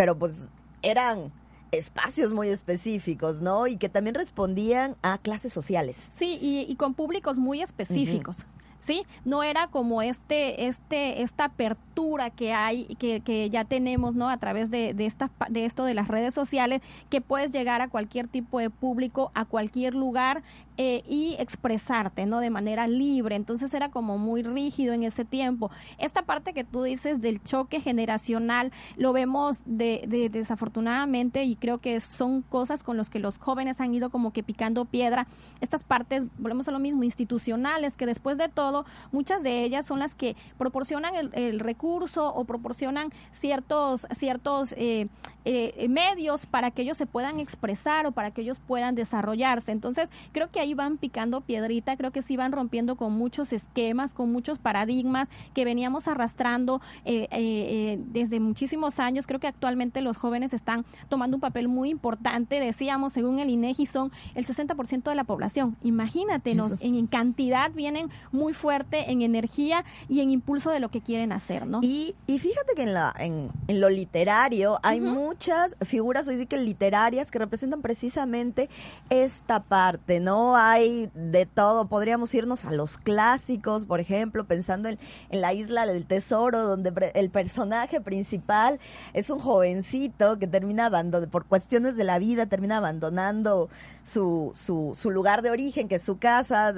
pero 0.00 0.16
pues 0.16 0.48
eran 0.80 1.30
espacios 1.72 2.32
muy 2.32 2.48
específicos, 2.48 3.42
¿no? 3.42 3.66
Y 3.66 3.76
que 3.76 3.90
también 3.90 4.14
respondían 4.14 4.96
a 5.02 5.18
clases 5.18 5.52
sociales. 5.52 6.08
Sí, 6.10 6.38
y, 6.40 6.60
y 6.66 6.76
con 6.76 6.94
públicos 6.94 7.36
muy 7.36 7.60
específicos. 7.60 8.46
¿Sí? 8.80 9.04
No 9.26 9.42
era 9.42 9.66
como 9.66 10.00
este, 10.00 10.68
este, 10.68 11.20
esta 11.20 11.44
apertura 11.44 12.30
que 12.30 12.54
hay, 12.54 12.86
que, 12.98 13.20
que 13.20 13.50
ya 13.50 13.66
tenemos, 13.66 14.14
¿no? 14.14 14.30
A 14.30 14.38
través 14.38 14.70
de, 14.70 14.94
de, 14.94 15.04
esta, 15.04 15.30
de 15.50 15.66
esto 15.66 15.84
de 15.84 15.92
las 15.92 16.08
redes 16.08 16.32
sociales, 16.32 16.80
que 17.10 17.20
puedes 17.20 17.52
llegar 17.52 17.82
a 17.82 17.88
cualquier 17.88 18.26
tipo 18.26 18.58
de 18.58 18.70
público, 18.70 19.32
a 19.34 19.44
cualquier 19.44 19.94
lugar 19.94 20.42
eh, 20.82 21.04
y 21.06 21.36
expresarte, 21.38 22.24
¿no? 22.24 22.40
De 22.40 22.48
manera 22.48 22.88
libre. 22.88 23.36
Entonces 23.36 23.74
era 23.74 23.90
como 23.90 24.16
muy 24.16 24.42
rígido 24.42 24.94
en 24.94 25.02
ese 25.02 25.26
tiempo. 25.26 25.70
Esta 25.98 26.22
parte 26.22 26.54
que 26.54 26.64
tú 26.64 26.84
dices 26.84 27.20
del 27.20 27.42
choque 27.42 27.82
generacional, 27.82 28.72
lo 28.96 29.12
vemos 29.12 29.60
de, 29.66 30.04
de, 30.08 30.30
desafortunadamente 30.30 31.44
y 31.44 31.56
creo 31.56 31.82
que 31.82 32.00
son 32.00 32.40
cosas 32.40 32.82
con 32.82 32.96
las 32.96 33.10
que 33.10 33.18
los 33.18 33.36
jóvenes 33.36 33.78
han 33.82 33.94
ido 33.94 34.08
como 34.08 34.32
que 34.32 34.42
picando 34.42 34.86
piedra. 34.86 35.26
Estas 35.60 35.84
partes, 35.84 36.24
volvemos 36.38 36.66
a 36.66 36.70
lo 36.70 36.78
mismo, 36.78 37.02
institucionales, 37.02 37.94
que 37.94 38.06
después 38.06 38.38
de 38.38 38.48
todo 38.48 38.86
muchas 39.12 39.42
de 39.42 39.64
ellas 39.64 39.84
son 39.84 39.98
las 39.98 40.14
que 40.14 40.34
proporcionan 40.56 41.12
el, 41.34 41.60
recurso 41.60 42.32
o 42.32 42.44
proporcionan 42.44 43.10
ciertos, 43.32 44.06
ciertos 44.16 44.72
eh, 44.78 45.08
eh, 45.44 45.88
medios 45.90 46.46
para 46.46 46.70
que 46.70 46.80
ellos 46.80 46.96
se 46.96 47.04
puedan 47.04 47.38
expresar 47.38 48.06
o 48.06 48.12
para 48.12 48.30
que 48.30 48.40
ellos 48.40 48.58
puedan 48.66 48.94
desarrollarse. 48.94 49.72
Entonces, 49.72 50.08
creo 50.32 50.50
que 50.50 50.58
ahí 50.60 50.69
van 50.74 50.98
picando 50.98 51.40
piedrita, 51.40 51.96
creo 51.96 52.10
que 52.10 52.22
sí 52.22 52.36
van 52.36 52.52
rompiendo 52.52 52.96
con 52.96 53.12
muchos 53.12 53.52
esquemas, 53.52 54.14
con 54.14 54.32
muchos 54.32 54.58
paradigmas 54.58 55.28
que 55.54 55.64
veníamos 55.64 56.08
arrastrando 56.08 56.80
eh, 57.04 57.98
desde 58.06 58.40
muchísimos 58.40 59.00
años. 59.00 59.26
Creo 59.26 59.40
que 59.40 59.46
actualmente 59.46 60.00
los 60.02 60.16
jóvenes 60.16 60.52
están 60.52 60.84
tomando 61.08 61.36
un 61.36 61.40
papel 61.40 61.68
muy 61.68 61.90
importante. 61.90 62.60
Decíamos, 62.60 63.12
según 63.12 63.38
el 63.38 63.50
INEGI, 63.50 63.86
son 63.86 64.12
el 64.34 64.46
60% 64.46 65.02
de 65.04 65.14
la 65.14 65.24
población. 65.24 65.76
Imagínate, 65.82 66.56
en, 66.80 67.06
cantidad 67.06 67.70
vienen 67.72 68.10
muy 68.30 68.52
fuerte 68.52 69.10
en 69.10 69.22
energía 69.22 69.84
y 70.08 70.20
en 70.20 70.30
impulso 70.30 70.70
de 70.70 70.80
lo 70.80 70.90
que 70.90 71.00
quieren 71.00 71.32
hacer, 71.32 71.66
¿no? 71.66 71.80
Y, 71.82 72.14
y 72.26 72.38
fíjate 72.38 72.74
que 72.74 72.82
en, 72.82 72.94
la, 72.94 73.12
en, 73.18 73.50
lo 73.68 73.88
literario 73.88 74.78
hay 74.82 75.00
muchas 75.00 75.74
figuras, 75.84 76.28
hoy 76.28 76.36
sí 76.38 76.46
que 76.46 76.58
literarias, 76.58 77.30
que 77.30 77.38
representan 77.38 77.82
precisamente 77.82 78.68
esta 79.08 79.62
parte, 79.62 80.20
¿no? 80.20 80.56
Hay 80.62 81.10
de 81.14 81.46
todo, 81.46 81.88
podríamos 81.88 82.34
irnos 82.34 82.66
a 82.66 82.70
los 82.70 82.98
clásicos, 82.98 83.86
por 83.86 83.98
ejemplo, 83.98 84.44
pensando 84.44 84.90
en, 84.90 84.98
la 85.30 85.54
isla 85.54 85.86
del 85.86 86.04
tesoro, 86.04 86.58
donde 86.58 86.92
el 87.14 87.30
personaje 87.30 88.02
principal 88.02 88.78
es 89.14 89.30
un 89.30 89.38
jovencito 89.38 90.38
que 90.38 90.46
termina 90.46 90.84
abandonando, 90.84 91.30
por 91.30 91.46
cuestiones 91.46 91.96
de 91.96 92.04
la 92.04 92.18
vida, 92.18 92.44
termina 92.44 92.76
abandonando 92.76 93.70
su, 94.04 94.52
su, 94.54 94.92
su 94.94 95.10
lugar 95.10 95.40
de 95.40 95.48
origen, 95.48 95.88
que 95.88 95.94
es 95.94 96.02
su 96.02 96.18
casa, 96.18 96.74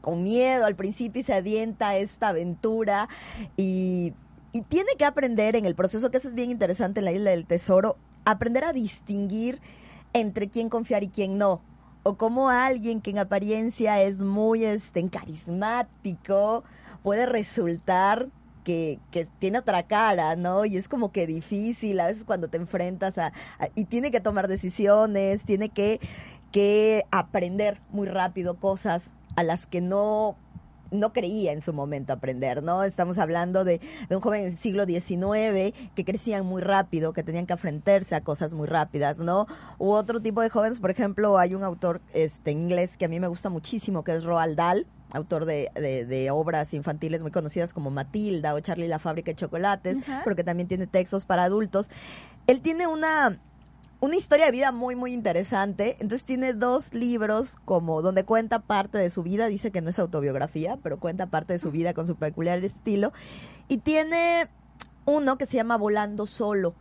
con 0.00 0.24
miedo 0.24 0.66
al 0.66 0.74
principio 0.74 1.20
y 1.20 1.22
se 1.22 1.34
avienta 1.34 1.96
esta 1.96 2.30
aventura 2.30 3.08
y, 3.56 4.12
y 4.50 4.62
tiene 4.62 4.96
que 4.98 5.04
aprender 5.04 5.54
en 5.54 5.66
el 5.66 5.76
proceso, 5.76 6.10
que 6.10 6.16
eso 6.16 6.30
es 6.30 6.34
bien 6.34 6.50
interesante 6.50 6.98
en 6.98 7.04
la 7.04 7.12
isla 7.12 7.30
del 7.30 7.46
tesoro, 7.46 7.96
aprender 8.24 8.64
a 8.64 8.72
distinguir 8.72 9.60
entre 10.14 10.48
quién 10.48 10.68
confiar 10.68 11.04
y 11.04 11.10
quién 11.10 11.38
no. 11.38 11.60
O 12.02 12.14
como 12.16 12.48
alguien 12.48 13.00
que 13.00 13.10
en 13.10 13.18
apariencia 13.18 14.00
es 14.02 14.20
muy 14.20 14.64
este, 14.64 15.06
carismático 15.08 16.64
puede 17.02 17.26
resultar 17.26 18.28
que, 18.64 18.98
que, 19.10 19.26
tiene 19.38 19.58
otra 19.58 19.82
cara, 19.82 20.36
¿no? 20.36 20.64
Y 20.64 20.76
es 20.76 20.88
como 20.88 21.12
que 21.12 21.26
difícil 21.26 22.00
a 22.00 22.06
veces 22.06 22.24
cuando 22.24 22.48
te 22.48 22.56
enfrentas 22.56 23.18
a, 23.18 23.32
y 23.74 23.84
tiene 23.84 24.10
que 24.10 24.20
tomar 24.20 24.48
decisiones, 24.48 25.42
tiene 25.44 25.70
que, 25.70 26.00
que 26.52 27.04
aprender 27.10 27.80
muy 27.90 28.06
rápido 28.06 28.56
cosas 28.56 29.10
a 29.36 29.42
las 29.42 29.66
que 29.66 29.80
no 29.80 30.36
no 30.90 31.12
creía 31.12 31.52
en 31.52 31.60
su 31.60 31.72
momento 31.72 32.12
aprender, 32.12 32.62
¿no? 32.62 32.82
Estamos 32.84 33.18
hablando 33.18 33.64
de, 33.64 33.80
de, 34.08 34.16
un 34.16 34.22
joven 34.22 34.44
del 34.44 34.58
siglo 34.58 34.84
XIX 34.84 35.74
que 35.94 36.04
crecían 36.04 36.46
muy 36.46 36.62
rápido, 36.62 37.12
que 37.12 37.22
tenían 37.22 37.46
que 37.46 37.52
enfrentarse 37.52 38.14
a 38.14 38.22
cosas 38.22 38.52
muy 38.52 38.66
rápidas, 38.66 39.20
¿no? 39.20 39.46
U 39.78 39.90
otro 39.90 40.20
tipo 40.20 40.40
de 40.42 40.50
jóvenes, 40.50 40.80
por 40.80 40.90
ejemplo, 40.90 41.38
hay 41.38 41.54
un 41.54 41.64
autor 41.64 42.00
este, 42.12 42.50
inglés 42.50 42.96
que 42.96 43.04
a 43.04 43.08
mí 43.08 43.20
me 43.20 43.28
gusta 43.28 43.48
muchísimo, 43.48 44.04
que 44.04 44.14
es 44.14 44.24
Roald 44.24 44.56
Dahl, 44.56 44.86
autor 45.12 45.44
de, 45.44 45.70
de, 45.74 46.30
obras 46.30 46.72
infantiles 46.74 47.20
muy 47.22 47.30
conocidas 47.30 47.72
como 47.72 47.90
Matilda 47.90 48.54
o 48.54 48.60
Charlie 48.60 48.88
la 48.88 48.98
fábrica 48.98 49.30
de 49.32 49.36
chocolates, 49.36 49.98
pero 50.24 50.36
que 50.36 50.44
también 50.44 50.68
tiene 50.68 50.86
textos 50.86 51.24
para 51.24 51.44
adultos. 51.44 51.90
Él 52.46 52.60
tiene 52.60 52.86
una 52.86 53.38
una 54.00 54.16
historia 54.16 54.46
de 54.46 54.52
vida 54.52 54.72
muy, 54.72 54.96
muy 54.96 55.12
interesante. 55.12 55.96
Entonces 56.00 56.24
tiene 56.24 56.54
dos 56.54 56.94
libros 56.94 57.56
como 57.64 58.02
donde 58.02 58.24
cuenta 58.24 58.60
parte 58.60 58.98
de 58.98 59.10
su 59.10 59.22
vida. 59.22 59.46
Dice 59.46 59.70
que 59.70 59.82
no 59.82 59.90
es 59.90 59.98
autobiografía, 59.98 60.78
pero 60.82 60.98
cuenta 60.98 61.26
parte 61.26 61.52
de 61.52 61.58
su 61.58 61.70
vida 61.70 61.92
con 61.94 62.06
su 62.06 62.16
peculiar 62.16 62.64
estilo. 62.64 63.12
Y 63.68 63.78
tiene 63.78 64.48
uno 65.04 65.36
que 65.36 65.46
se 65.46 65.56
llama 65.56 65.76
Volando 65.76 66.26
Solo, 66.26 66.74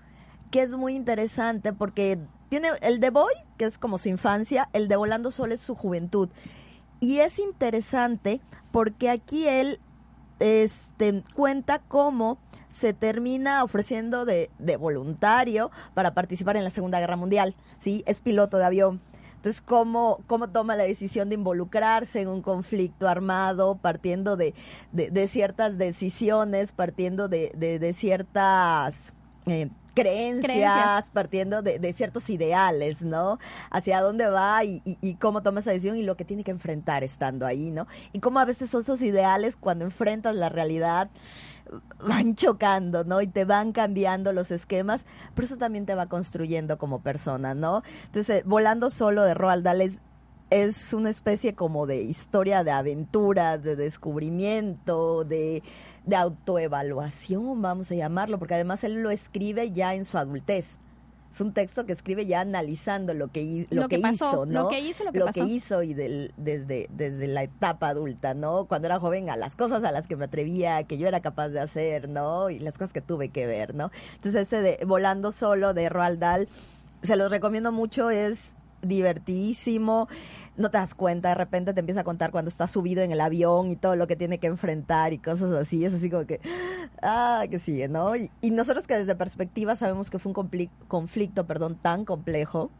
que 0.49 0.61
es 0.61 0.71
muy 0.71 0.95
interesante 0.95 1.73
porque 1.73 2.19
tiene 2.49 2.69
el 2.81 2.99
de 2.99 3.09
Boy, 3.09 3.33
que 3.57 3.65
es 3.65 3.77
como 3.77 3.97
su 3.97 4.09
infancia, 4.09 4.69
el 4.73 4.87
de 4.87 4.95
Volando 4.95 5.31
Solo 5.31 5.53
es 5.53 5.61
su 5.61 5.75
juventud. 5.75 6.29
Y 7.01 7.19
es 7.19 7.37
interesante 7.37 8.41
porque 8.71 9.09
aquí 9.09 9.47
él 9.47 9.79
este, 10.39 11.23
cuenta 11.35 11.79
cómo 11.87 12.37
se 12.69 12.93
termina 12.93 13.63
ofreciendo 13.63 14.25
de, 14.25 14.49
de, 14.59 14.77
voluntario 14.77 15.71
para 15.93 16.13
participar 16.13 16.55
en 16.55 16.63
la 16.63 16.69
Segunda 16.69 16.99
Guerra 16.99 17.15
Mundial, 17.15 17.55
¿sí? 17.79 18.03
Es 18.05 18.21
piloto 18.21 18.57
de 18.57 18.65
avión. 18.65 19.01
Entonces, 19.39 19.61
¿cómo, 19.61 20.19
cómo 20.27 20.49
toma 20.49 20.75
la 20.75 20.83
decisión 20.83 21.29
de 21.29 21.35
involucrarse 21.35 22.21
en 22.21 22.27
un 22.27 22.41
conflicto 22.41 23.07
armado, 23.07 23.75
partiendo 23.75 24.35
de, 24.35 24.53
de, 24.91 25.27
ciertas 25.27 25.77
decisiones, 25.77 26.73
partiendo 26.73 27.29
de, 27.29 27.53
de, 27.55 27.93
ciertas 27.93 29.13
eh, 29.45 29.69
creencias, 29.93 31.09
partiendo 31.11 31.61
de, 31.61 31.93
ciertos 31.93 32.29
ideales, 32.29 33.01
¿no? 33.01 33.39
Hacia 33.71 34.01
dónde 34.01 34.27
va 34.27 34.63
y, 34.63 34.81
y, 34.85 35.15
cómo 35.15 35.41
toma 35.43 35.59
esa 35.59 35.71
decisión 35.71 35.97
y 35.97 36.03
lo 36.03 36.15
que 36.15 36.25
tiene 36.25 36.43
que 36.43 36.51
enfrentar 36.51 37.03
estando 37.03 37.45
ahí, 37.45 37.71
¿no? 37.71 37.87
Y 38.13 38.19
cómo 38.19 38.39
a 38.39 38.45
veces 38.45 38.73
esos 38.73 39.01
ideales, 39.01 39.55
cuando 39.55 39.85
enfrentas 39.85 40.35
la 40.35 40.49
realidad, 40.49 41.09
van 42.07 42.35
chocando, 42.35 43.03
¿no? 43.03 43.21
Y 43.21 43.27
te 43.27 43.45
van 43.45 43.71
cambiando 43.71 44.33
los 44.33 44.51
esquemas, 44.51 45.05
pero 45.35 45.45
eso 45.45 45.57
también 45.57 45.85
te 45.85 45.95
va 45.95 46.07
construyendo 46.07 46.77
como 46.77 47.01
persona, 47.01 47.53
¿no? 47.53 47.83
Entonces, 48.05 48.43
Volando 48.45 48.89
Solo 48.89 49.23
de 49.23 49.33
Roald 49.33 49.63
Dahl 49.63 49.81
es, 49.81 49.99
es 50.49 50.93
una 50.93 51.09
especie 51.09 51.53
como 51.53 51.85
de 51.85 52.01
historia 52.01 52.63
de 52.63 52.71
aventuras, 52.71 53.61
de 53.63 53.75
descubrimiento, 53.75 55.23
de 55.23 55.61
de 56.09 56.15
autoevaluación, 56.15 57.61
vamos 57.61 57.91
a 57.91 57.95
llamarlo, 57.95 58.39
porque 58.39 58.55
además 58.55 58.83
él 58.83 58.95
lo 58.95 59.11
escribe 59.11 59.71
ya 59.71 59.93
en 59.93 60.05
su 60.05 60.17
adultez. 60.17 60.65
Es 61.31 61.41
un 61.41 61.53
texto 61.53 61.85
que 61.85 61.93
escribe 61.93 62.25
ya 62.25 62.41
analizando 62.41 63.13
lo 63.13 63.31
que, 63.31 63.67
lo, 63.69 63.87
que, 63.87 63.99
hizo, 63.99 64.47
¿no? 64.47 64.63
Lo 64.63 64.67
que 64.67 64.79
hizo, 64.79 65.03
lo 65.03 65.11
que, 65.11 65.19
lo 65.19 65.27
que 65.27 65.41
hizo 65.41 65.83
y 65.83 65.93
del, 65.93 66.33
desde, 66.37 66.89
desde 66.91 67.27
la 67.27 67.43
etapa 67.43 67.89
adulta, 67.89 68.33
¿no? 68.33 68.65
Cuando 68.65 68.87
era 68.87 68.99
joven, 68.99 69.29
a 69.29 69.35
las 69.35 69.55
cosas 69.55 69.83
a 69.83 69.91
las 69.91 70.07
que 70.07 70.15
me 70.15 70.25
atrevía, 70.25 70.83
que 70.85 70.97
yo 70.97 71.07
era 71.07 71.19
capaz 71.19 71.49
de 71.49 71.59
hacer, 71.59 72.09
¿no? 72.09 72.49
Y 72.49 72.57
las 72.57 72.73
cosas 72.79 72.93
que 72.93 73.01
tuve 73.01 73.29
que 73.29 73.45
ver, 73.45 73.75
¿no? 73.75 73.91
Entonces 74.15 74.41
ese 74.41 74.61
de 74.63 74.83
Volando 74.87 75.31
Solo 75.31 75.75
de 75.75 75.87
Roald 75.87 76.19
Dahl, 76.19 76.49
se 77.03 77.15
los 77.15 77.29
recomiendo 77.29 77.71
mucho, 77.71 78.09
es 78.09 78.53
divertidísimo 78.81 80.07
no 80.59 80.69
te 80.69 80.77
das 80.77 80.93
cuenta, 80.93 81.29
de 81.29 81.35
repente 81.35 81.73
te 81.73 81.79
empieza 81.79 82.01
a 82.01 82.03
contar 82.03 82.31
cuando 82.31 82.49
está 82.49 82.67
subido 82.67 83.01
en 83.01 83.11
el 83.11 83.21
avión 83.21 83.71
y 83.71 83.77
todo 83.77 83.95
lo 83.95 84.07
que 84.07 84.15
tiene 84.15 84.39
que 84.39 84.47
enfrentar 84.47 85.13
y 85.13 85.17
cosas 85.17 85.53
así, 85.53 85.85
es 85.85 85.93
así 85.93 86.09
como 86.09 86.25
que, 86.25 86.41
ah, 87.01 87.45
que 87.49 87.59
sigue, 87.59 87.87
¿no? 87.87 88.15
Y, 88.15 88.29
nosotros 88.51 88.85
que 88.85 88.97
desde 88.97 89.15
perspectiva 89.15 89.77
sabemos 89.77 90.09
que 90.09 90.19
fue 90.19 90.33
un 90.35 90.69
conflicto, 90.87 91.47
perdón, 91.47 91.75
tan 91.81 92.03
complejo, 92.03 92.71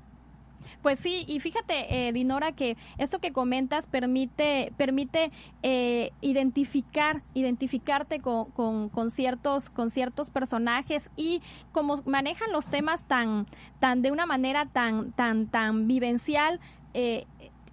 pues 0.82 1.00
sí, 1.00 1.26
y 1.28 1.40
fíjate, 1.40 2.08
eh, 2.08 2.14
Dinora, 2.14 2.52
que 2.52 2.78
esto 2.98 3.20
que 3.20 3.32
comentas 3.32 3.88
permite, 3.88 4.72
permite 4.78 5.32
eh, 5.64 6.12
identificar, 6.22 7.22
identificarte 7.34 8.20
con, 8.20 8.46
con, 8.52 8.90
con, 8.90 9.12
ciertos, 9.12 9.70
con 9.70 9.90
ciertos 9.90 10.30
personajes 10.30 11.10
y 11.16 11.42
como 11.72 12.02
manejan 12.06 12.52
los 12.52 12.68
temas 12.68 13.04
tan, 13.06 13.48
tan 13.80 14.02
de 14.02 14.12
una 14.12 14.26
manera 14.26 14.66
tan, 14.66 15.12
tan, 15.12 15.48
tan 15.48 15.88
vivencial, 15.88 16.60
eh, 16.94 17.26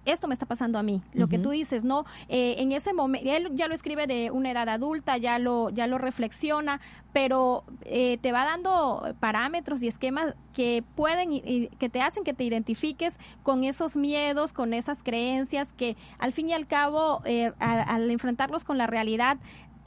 esto 0.07 0.27
me 0.27 0.33
está 0.33 0.45
pasando 0.45 0.79
a 0.79 0.83
mí. 0.83 1.01
Lo 1.13 1.27
que 1.27 1.37
tú 1.37 1.51
dices, 1.51 1.83
¿no? 1.83 2.05
Eh, 2.29 2.55
en 2.57 2.71
ese 2.71 2.93
momento, 2.93 3.29
él 3.29 3.49
ya 3.53 3.67
lo 3.67 3.73
escribe 3.73 4.07
de 4.07 4.31
una 4.31 4.51
edad 4.51 4.69
adulta, 4.69 5.17
ya 5.17 5.39
lo, 5.39 5.69
ya 5.69 5.87
lo 5.87 5.97
reflexiona, 5.97 6.79
pero 7.13 7.63
eh, 7.83 8.17
te 8.21 8.31
va 8.31 8.45
dando 8.45 9.15
parámetros 9.19 9.83
y 9.83 9.87
esquemas 9.87 10.35
que 10.53 10.83
pueden 10.95 11.33
y, 11.33 11.67
que 11.79 11.89
te 11.89 12.01
hacen 12.01 12.23
que 12.23 12.33
te 12.33 12.43
identifiques 12.43 13.19
con 13.43 13.63
esos 13.63 13.95
miedos, 13.95 14.53
con 14.53 14.73
esas 14.73 15.03
creencias 15.03 15.73
que 15.73 15.95
al 16.19 16.33
fin 16.33 16.49
y 16.49 16.53
al 16.53 16.67
cabo, 16.67 17.21
eh, 17.25 17.53
al 17.59 18.09
enfrentarlos 18.09 18.63
con 18.63 18.77
la 18.77 18.87
realidad, 18.87 19.37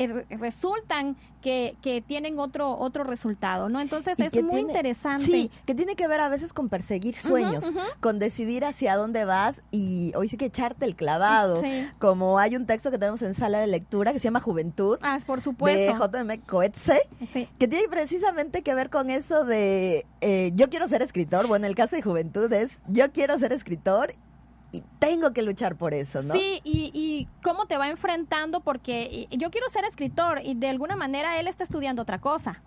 eh, 0.00 0.24
resultan 0.30 1.14
que, 1.42 1.76
que, 1.82 2.00
tienen 2.00 2.38
otro 2.38 2.78
otro 2.78 3.04
resultado, 3.04 3.68
¿no? 3.68 3.82
Entonces 3.82 4.18
es 4.18 4.42
muy 4.42 4.60
interesante. 4.60 5.26
Sí, 5.26 5.50
que 5.66 5.74
tiene 5.74 5.94
que 5.94 6.08
ver 6.08 6.20
a 6.20 6.30
veces 6.30 6.54
con 6.54 6.70
perseguir 6.70 7.14
sueños, 7.14 7.70
con 8.00 8.18
decidir 8.18 8.64
hacia 8.64 8.96
dónde 8.96 9.26
vas 9.26 9.60
y 9.70 10.12
hoy 10.16 10.30
sí 10.30 10.38
que 10.38 10.46
echarte 10.46 10.86
el 10.86 10.96
clavado. 10.96 11.62
Como 11.98 12.38
hay 12.38 12.56
un 12.56 12.64
texto 12.64 12.90
que 12.90 12.96
tenemos 12.96 13.20
en 13.20 13.34
sala 13.34 13.58
de 13.60 13.66
lectura 13.66 14.14
que 14.14 14.20
se 14.20 14.24
llama 14.24 14.40
Juventud. 14.40 14.98
Ah, 15.02 15.18
por 15.26 15.42
supuesto. 15.42 15.92
De 15.92 15.94
J.M. 15.94 16.40
Coetzee, 16.46 17.06
que 17.58 17.68
tiene 17.68 17.86
precisamente 17.90 18.62
que 18.62 18.74
ver 18.74 18.88
con 18.88 19.10
eso 19.10 19.44
de 19.44 20.06
eh, 20.22 20.52
yo 20.54 20.70
quiero 20.70 20.88
ser 20.88 21.02
escritor. 21.02 21.46
Bueno, 21.46 21.66
el 21.66 21.74
caso 21.74 21.94
de 21.94 22.00
Juventud 22.00 22.50
es 22.54 22.80
yo 22.88 23.12
quiero 23.12 23.38
ser 23.38 23.52
escritor 23.52 24.14
y 24.72 24.82
tengo 24.98 25.32
que 25.32 25.42
luchar 25.42 25.76
por 25.76 25.94
eso, 25.94 26.22
¿no? 26.22 26.32
Sí, 26.32 26.60
y, 26.64 26.90
y, 26.94 27.28
cómo 27.42 27.66
te 27.66 27.76
va 27.76 27.88
enfrentando, 27.88 28.60
porque 28.60 29.26
yo 29.30 29.50
quiero 29.50 29.68
ser 29.68 29.84
escritor 29.84 30.40
y 30.44 30.54
de 30.54 30.68
alguna 30.68 30.96
manera 30.96 31.38
él 31.40 31.48
está 31.48 31.64
estudiando 31.64 32.02
otra 32.02 32.20
cosa, 32.20 32.62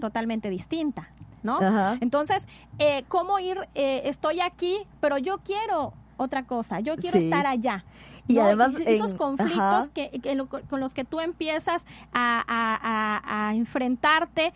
totalmente 0.00 0.50
distinta, 0.50 1.10
¿no? 1.42 1.58
Entonces, 2.00 2.46
eh, 2.78 3.04
¿cómo 3.08 3.38
ir? 3.38 3.58
Eh, 3.74 4.02
estoy 4.04 4.40
aquí, 4.40 4.78
pero 5.00 5.18
yo 5.18 5.38
quiero 5.38 5.94
otra 6.16 6.44
cosa, 6.44 6.80
yo 6.80 6.96
quiero 6.96 7.18
estar 7.18 7.46
allá. 7.46 7.84
Y 8.28 8.38
además 8.38 8.74
esos 8.84 9.14
conflictos 9.14 9.88
que, 9.90 10.20
con 10.68 10.80
los 10.80 10.94
que 10.94 11.04
tú 11.04 11.20
empiezas 11.20 11.84
a, 12.12 13.52
enfrentarte, 13.54 14.46
eh, 14.46 14.52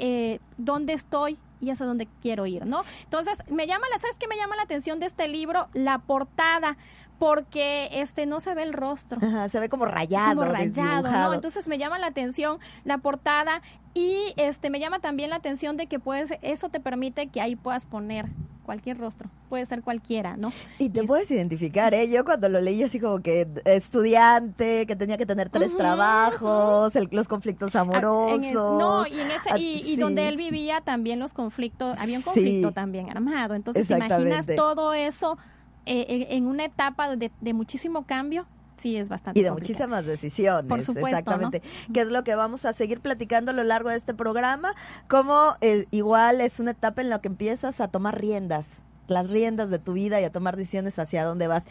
eh, 0.00 0.40
dónde 0.58 0.92
estoy, 0.92 1.38
y 1.62 1.70
hacia 1.70 1.86
dónde 1.86 2.08
quiero 2.20 2.44
ir, 2.46 2.66
¿no? 2.66 2.84
Entonces, 3.04 3.38
me 3.48 3.66
llama, 3.66 3.86
la, 3.90 3.98
¿sabes 3.98 4.16
qué 4.18 4.26
me 4.26 4.36
llama 4.36 4.56
la 4.56 4.62
atención 4.62 4.98
de 4.98 5.06
este 5.06 5.28
libro? 5.28 5.68
La 5.72 5.98
portada 5.98 6.76
porque 7.22 7.88
este 7.92 8.26
no 8.26 8.40
se 8.40 8.52
ve 8.52 8.64
el 8.64 8.72
rostro. 8.72 9.20
se 9.48 9.60
ve 9.60 9.68
como 9.68 9.84
rayado. 9.84 10.40
Como 10.40 10.52
rayado, 10.52 11.08
¿no? 11.08 11.34
Entonces 11.34 11.68
me 11.68 11.78
llama 11.78 11.96
la 12.00 12.08
atención 12.08 12.58
la 12.84 12.98
portada 12.98 13.62
y 13.94 14.34
este 14.36 14.70
me 14.70 14.80
llama 14.80 14.98
también 14.98 15.30
la 15.30 15.36
atención 15.36 15.76
de 15.76 15.86
que 15.86 16.00
puedes, 16.00 16.32
eso 16.42 16.68
te 16.68 16.80
permite 16.80 17.28
que 17.28 17.40
ahí 17.40 17.54
puedas 17.54 17.86
poner 17.86 18.26
cualquier 18.64 18.98
rostro, 18.98 19.30
puede 19.48 19.66
ser 19.66 19.82
cualquiera, 19.82 20.36
¿no? 20.36 20.52
Y 20.80 20.90
te 20.90 21.04
puedes 21.04 21.30
identificar, 21.30 21.94
¿eh? 21.94 22.10
Yo 22.10 22.24
cuando 22.24 22.48
lo 22.48 22.60
leí 22.60 22.82
así 22.82 22.98
como 22.98 23.20
que 23.20 23.46
estudiante, 23.66 24.84
que 24.86 24.96
tenía 24.96 25.16
que 25.16 25.26
tener 25.26 25.48
tres 25.48 25.76
trabajos, 25.76 26.92
los 27.12 27.28
conflictos 27.28 27.76
amorosos. 27.76 28.40
no, 28.52 29.06
y, 29.06 29.20
en 29.20 29.30
ese, 29.30 29.58
y, 29.58 29.94
donde 29.94 30.26
él 30.26 30.36
vivía 30.36 30.80
también 30.80 31.20
los 31.20 31.34
conflictos, 31.34 31.96
había 32.00 32.18
un 32.18 32.24
conflicto 32.24 32.72
también 32.72 33.10
armado. 33.10 33.54
Entonces, 33.54 33.86
¿te 33.86 33.94
imaginas 33.94 34.44
todo 34.56 34.92
eso 34.92 35.38
eh, 35.86 36.28
en 36.30 36.46
una 36.46 36.64
etapa 36.64 37.16
de, 37.16 37.30
muchísimo 37.52 38.06
cambio? 38.06 38.46
sí 38.78 38.96
es 38.96 39.08
bastante. 39.08 39.38
Y 39.38 39.44
de 39.44 39.52
muchísimas 39.52 40.04
decisiones. 40.04 40.68
Por 40.68 40.82
supuesto. 40.82 41.16
Exactamente. 41.16 41.62
Que 41.94 42.00
es 42.00 42.10
lo 42.10 42.24
que 42.24 42.34
vamos 42.34 42.64
a 42.64 42.72
seguir 42.72 42.98
platicando 42.98 43.52
a 43.52 43.54
lo 43.54 43.62
largo 43.62 43.90
de 43.90 43.96
este 43.96 44.12
programa. 44.12 44.74
Como 45.08 45.54
eh, 45.60 45.86
igual 45.92 46.40
es 46.40 46.58
una 46.58 46.72
etapa 46.72 47.00
en 47.00 47.08
la 47.08 47.20
que 47.20 47.28
empiezas 47.28 47.80
a 47.80 47.86
tomar 47.86 48.20
riendas 48.20 48.82
las 49.12 49.30
riendas 49.30 49.70
de 49.70 49.78
tu 49.78 49.92
vida 49.92 50.20
y 50.20 50.24
a 50.24 50.32
tomar 50.32 50.56
decisiones 50.56 50.98
hacia 50.98 51.24
dónde 51.24 51.46
vas. 51.46 51.64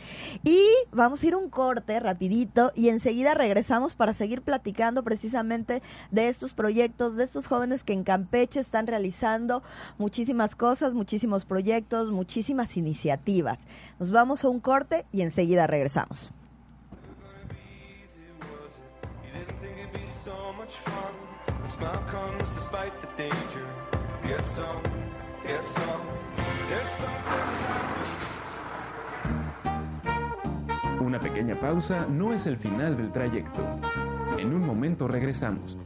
Y 0.43 0.62
vamos 0.91 1.24
a 1.24 1.27
ir 1.27 1.36
un 1.36 1.50
corte 1.50 2.00
rapidito 2.00 2.71
y 2.75 2.89
enseguida 2.89 3.33
regresamos 3.33 3.95
para 3.95 4.13
seguir 4.13 4.41
platicando 4.41 5.03
precisamente 5.03 5.81
de 6.12 6.27
estos 6.27 6.53
proyectos, 6.53 7.15
de 7.15 7.24
estos 7.24 7.48
jóvenes 7.48 7.83
que 7.83 7.93
en 7.93 8.03
Campeche 8.03 8.60
están 8.60 8.88
realizando 8.88 9.63
muchísimas 9.98 10.55
cosas, 10.55 10.93
muchísimos 10.93 11.45
proyectos, 11.45 12.12
muchísimas 12.12 12.77
iniciativas. 12.77 13.60
Nos 14.00 14.12
vamos 14.12 14.43
a 14.43 14.50
un 14.50 14.60
corte 14.60 15.05
y 15.12 15.21
enseguida 15.21 15.67
regresamos. 15.67 16.31
Una 31.00 31.20
pequeña 31.20 31.60
pausa 31.60 32.05
no 32.05 32.34
es 32.34 32.46
el 32.48 32.58
final 32.58 32.96
del 32.96 33.12
trayecto. 33.12 33.65
En 34.38 34.53
un 34.53 34.65
momento 34.65 35.08
regresamos. 35.08 35.77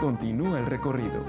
Continúa 0.00 0.58
el 0.58 0.66
recorrido. 0.66 1.24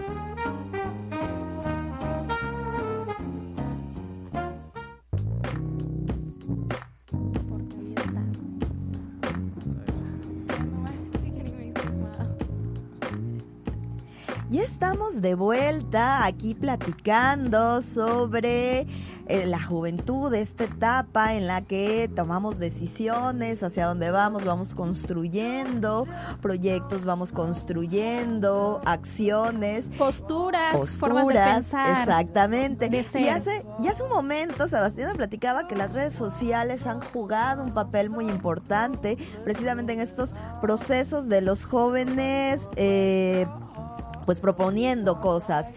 Estamos 15.21 15.31
de 15.31 15.35
vuelta 15.35 16.25
aquí 16.25 16.55
platicando 16.55 17.81
sobre 17.81 18.87
eh, 19.27 19.45
la 19.45 19.61
juventud, 19.61 20.33
esta 20.33 20.65
etapa 20.65 21.35
en 21.35 21.47
la 21.47 21.61
que 21.61 22.09
tomamos 22.13 22.59
decisiones, 22.59 23.63
hacia 23.63 23.87
dónde 23.87 24.11
vamos, 24.11 24.43
vamos 24.43 24.75
construyendo 24.75 26.07
proyectos, 26.41 27.05
vamos 27.05 27.31
construyendo 27.31 28.81
acciones, 28.85 29.87
posturas, 29.97 30.75
posturas 30.75 30.99
formas 30.99 31.27
de 31.27 31.34
pensar, 31.34 31.99
exactamente. 32.01 32.89
Y 32.91 33.29
hace, 33.29 33.65
ya 33.79 33.91
hace 33.91 34.03
un 34.03 34.10
momento 34.10 34.67
Sebastián 34.67 35.15
platicaba 35.15 35.67
que 35.67 35.75
las 35.75 35.93
redes 35.93 36.13
sociales 36.13 36.86
han 36.88 37.01
jugado 37.01 37.63
un 37.63 37.73
papel 37.73 38.10
muy 38.10 38.27
importante 38.27 39.17
precisamente 39.43 39.93
en 39.93 40.01
estos 40.01 40.31
procesos 40.62 41.29
de 41.29 41.41
los 41.41 41.65
jóvenes. 41.65 42.60
Eh, 42.75 43.45
pues 44.25 44.39
proponiendo 44.39 45.19
cosas. 45.21 45.67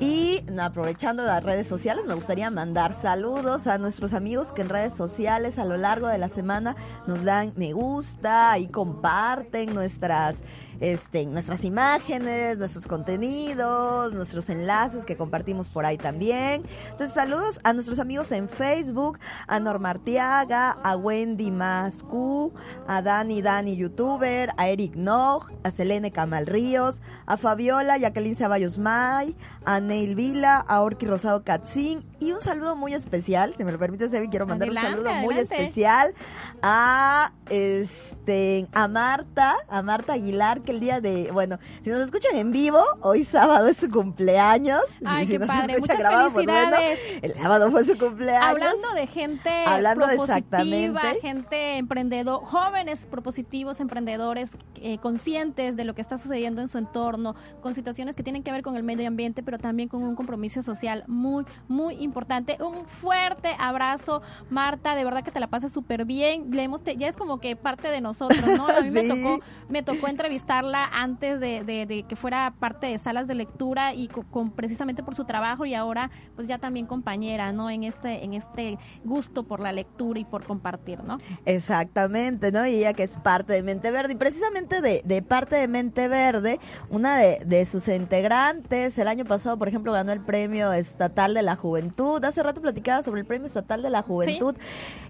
Y 0.00 0.42
aprovechando 0.58 1.22
las 1.22 1.44
redes 1.44 1.68
sociales, 1.68 2.04
me 2.06 2.14
gustaría 2.14 2.50
mandar 2.50 2.92
saludos 2.92 3.68
a 3.68 3.78
nuestros 3.78 4.14
amigos 4.14 4.50
que 4.50 4.62
en 4.62 4.68
redes 4.68 4.94
sociales 4.94 5.58
a 5.58 5.64
lo 5.64 5.76
largo 5.76 6.08
de 6.08 6.18
la 6.18 6.28
semana 6.28 6.74
nos 7.06 7.22
dan 7.22 7.52
me 7.54 7.72
gusta 7.72 8.58
y 8.58 8.66
comparten 8.66 9.74
nuestras 9.74 10.36
este, 10.82 11.24
nuestras 11.26 11.62
imágenes, 11.64 12.58
nuestros 12.58 12.88
contenidos, 12.88 14.12
nuestros 14.12 14.50
enlaces 14.50 15.04
que 15.04 15.16
compartimos 15.16 15.70
por 15.70 15.86
ahí 15.86 15.96
también. 15.96 16.64
Entonces, 16.90 17.14
saludos 17.14 17.60
a 17.62 17.72
nuestros 17.72 18.00
amigos 18.00 18.32
en 18.32 18.48
Facebook, 18.48 19.18
a 19.46 19.60
Norma 19.60 19.90
Artiaga, 19.90 20.72
a 20.82 20.96
Wendy 20.96 21.52
Mascu, 21.52 22.52
a 22.88 23.00
Dani 23.00 23.40
Dani 23.42 23.76
YouTuber, 23.76 24.50
a 24.56 24.68
Eric 24.68 24.96
Nog, 24.96 25.50
a 25.62 25.70
Selene 25.70 26.10
Camal 26.10 26.46
Ríos, 26.46 27.00
a 27.26 27.36
Fabiola, 27.36 27.96
Jacqueline 27.96 28.34
Ceballos 28.34 28.76
May, 28.76 29.36
a 29.64 29.80
Neil 29.80 30.16
Vila, 30.16 30.58
a 30.66 30.82
Orki 30.82 31.06
Rosado 31.06 31.44
Katzin 31.44 32.02
y 32.22 32.32
un 32.32 32.40
saludo 32.40 32.76
muy 32.76 32.94
especial, 32.94 33.54
si 33.56 33.64
me 33.64 33.72
lo 33.72 33.78
permite, 33.78 34.08
Sebi, 34.08 34.28
quiero 34.28 34.46
mandar 34.46 34.70
un 34.70 34.76
saludo 34.76 35.12
muy 35.14 35.36
especial 35.36 36.14
a 36.62 37.32
este 37.50 38.68
a 38.72 38.86
Marta, 38.86 39.56
a 39.68 39.82
Marta 39.82 40.12
Aguilar, 40.12 40.62
que 40.62 40.70
el 40.70 40.78
día 40.78 41.00
de, 41.00 41.32
bueno, 41.32 41.58
si 41.82 41.90
nos 41.90 42.00
escuchan 42.00 42.36
en 42.36 42.52
vivo, 42.52 42.80
hoy 43.00 43.24
sábado 43.24 43.66
es 43.66 43.76
su 43.76 43.90
cumpleaños. 43.90 44.82
Ay, 45.04 45.26
qué 45.26 45.40
padre. 45.40 45.78
Muchas 45.78 45.98
grabado, 45.98 46.30
pues 46.30 46.46
felicidades. 46.46 47.00
el 47.22 47.34
sábado 47.34 47.70
fue 47.72 47.84
su 47.84 47.98
cumpleaños. 47.98 48.50
Hablando 48.50 48.92
de 48.94 49.06
gente 49.08 49.50
Hablando 49.66 50.06
propositiva, 50.06 51.02
gente 51.20 51.78
emprendedor, 51.78 52.44
jóvenes 52.44 53.06
propositivos, 53.06 53.80
emprendedores 53.80 54.50
eh, 54.76 54.98
conscientes 54.98 55.76
de 55.76 55.84
lo 55.84 55.94
que 55.94 56.02
está 56.02 56.18
sucediendo 56.18 56.60
en 56.60 56.68
su 56.68 56.78
entorno, 56.78 57.34
con 57.60 57.74
situaciones 57.74 58.14
que 58.14 58.22
tienen 58.22 58.44
que 58.44 58.52
ver 58.52 58.62
con 58.62 58.76
el 58.76 58.84
medio 58.84 59.08
ambiente, 59.08 59.42
pero 59.42 59.58
también 59.58 59.88
con 59.88 60.04
un 60.04 60.14
compromiso 60.14 60.62
social 60.62 61.02
muy, 61.08 61.44
muy 61.66 61.94
importante. 61.94 62.11
Un 62.60 62.86
fuerte 62.86 63.54
abrazo, 63.58 64.22
Marta, 64.50 64.94
de 64.94 65.04
verdad 65.04 65.22
que 65.22 65.30
te 65.30 65.40
la 65.40 65.48
pasas 65.48 65.72
súper 65.72 66.04
bien. 66.04 66.50
Le 66.50 66.62
hemos 66.62 66.82
ya 66.84 67.08
es 67.08 67.16
como 67.16 67.40
que 67.40 67.56
parte 67.56 67.88
de 67.88 68.00
nosotros, 68.00 68.44
¿no? 68.56 68.66
A 68.66 68.80
mí 68.80 68.90
me 68.90 69.02
tocó, 69.08 69.40
me 69.68 69.82
tocó 69.82 70.08
entrevistar 70.08 70.62
antes 70.92 71.40
de, 71.40 72.04
que 72.08 72.16
fuera 72.16 72.52
parte 72.58 72.86
de 72.86 72.98
salas 72.98 73.26
de 73.26 73.34
lectura 73.34 73.94
y 73.94 74.08
con, 74.08 74.50
precisamente 74.50 75.02
por 75.02 75.14
su 75.14 75.24
trabajo 75.24 75.64
y 75.66 75.74
ahora 75.74 76.10
pues 76.36 76.48
ya 76.48 76.58
también 76.58 76.86
compañera, 76.86 77.52
¿no? 77.52 77.70
En 77.70 77.84
este, 77.84 78.24
en 78.24 78.34
este 78.34 78.78
gusto 79.04 79.44
por 79.44 79.60
la 79.60 79.72
lectura 79.72 80.20
y 80.20 80.24
por 80.24 80.44
compartir, 80.44 81.02
¿no? 81.04 81.18
Exactamente, 81.44 82.52
¿no? 82.52 82.66
Y 82.66 82.76
ella 82.76 82.92
que 82.92 83.02
es 83.04 83.18
parte 83.18 83.52
de 83.52 83.62
Mente 83.62 83.90
Verde 83.90 84.12
y 84.12 84.16
precisamente 84.16 84.80
de, 84.80 85.02
de 85.04 85.22
parte 85.22 85.56
de 85.56 85.68
Mente 85.68 86.08
Verde, 86.08 86.60
una 86.90 87.16
de, 87.18 87.66
sus 87.66 87.88
integrantes 87.88 88.98
el 88.98 89.08
año 89.08 89.24
pasado, 89.24 89.56
por 89.56 89.68
ejemplo, 89.68 89.92
ganó 89.92 90.12
el 90.12 90.20
Premio 90.20 90.72
Estatal 90.72 91.34
de 91.34 91.42
la 91.42 91.56
Juventud. 91.56 92.01
Hace 92.22 92.42
rato 92.42 92.60
platicaba 92.60 93.02
sobre 93.02 93.20
el 93.20 93.26
Premio 93.26 93.46
Estatal 93.46 93.82
de 93.82 93.90
la 93.90 94.02
Juventud. 94.02 94.56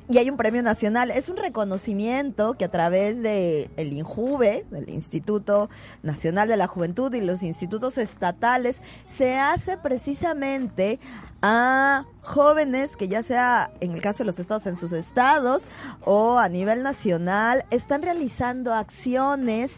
Y 0.09 0.19
hay 0.19 0.29
un 0.29 0.37
premio 0.37 0.63
nacional. 0.63 1.11
Es 1.11 1.29
un 1.29 1.37
reconocimiento 1.37 2.55
que 2.55 2.65
a 2.65 2.71
través 2.71 3.23
de 3.23 3.71
el 3.77 3.93
INJUVE, 3.93 4.67
del 4.71 4.89
Instituto 4.91 5.71
Nacional 6.03 6.49
de 6.49 6.57
la 6.57 6.67
Juventud 6.67 7.15
y 7.15 7.21
los 7.21 7.43
institutos 7.43 7.99
estatales, 7.99 8.83
se 9.07 9.37
hace 9.37 9.79
precisamente 9.79 10.99
a 11.41 12.05
jóvenes 12.23 12.97
que 12.97 13.09
ya 13.09 13.23
sea 13.23 13.73
en 13.81 13.93
el 13.93 14.01
caso 14.01 14.19
de 14.19 14.27
los 14.27 14.39
estados 14.39 14.67
en 14.67 14.77
sus 14.77 14.93
estados 14.93 15.65
o 16.05 16.39
a 16.39 16.49
nivel 16.49 16.85
nacional 16.85 17.65
están 17.71 18.03
realizando 18.03 18.73
acciones 18.73 19.73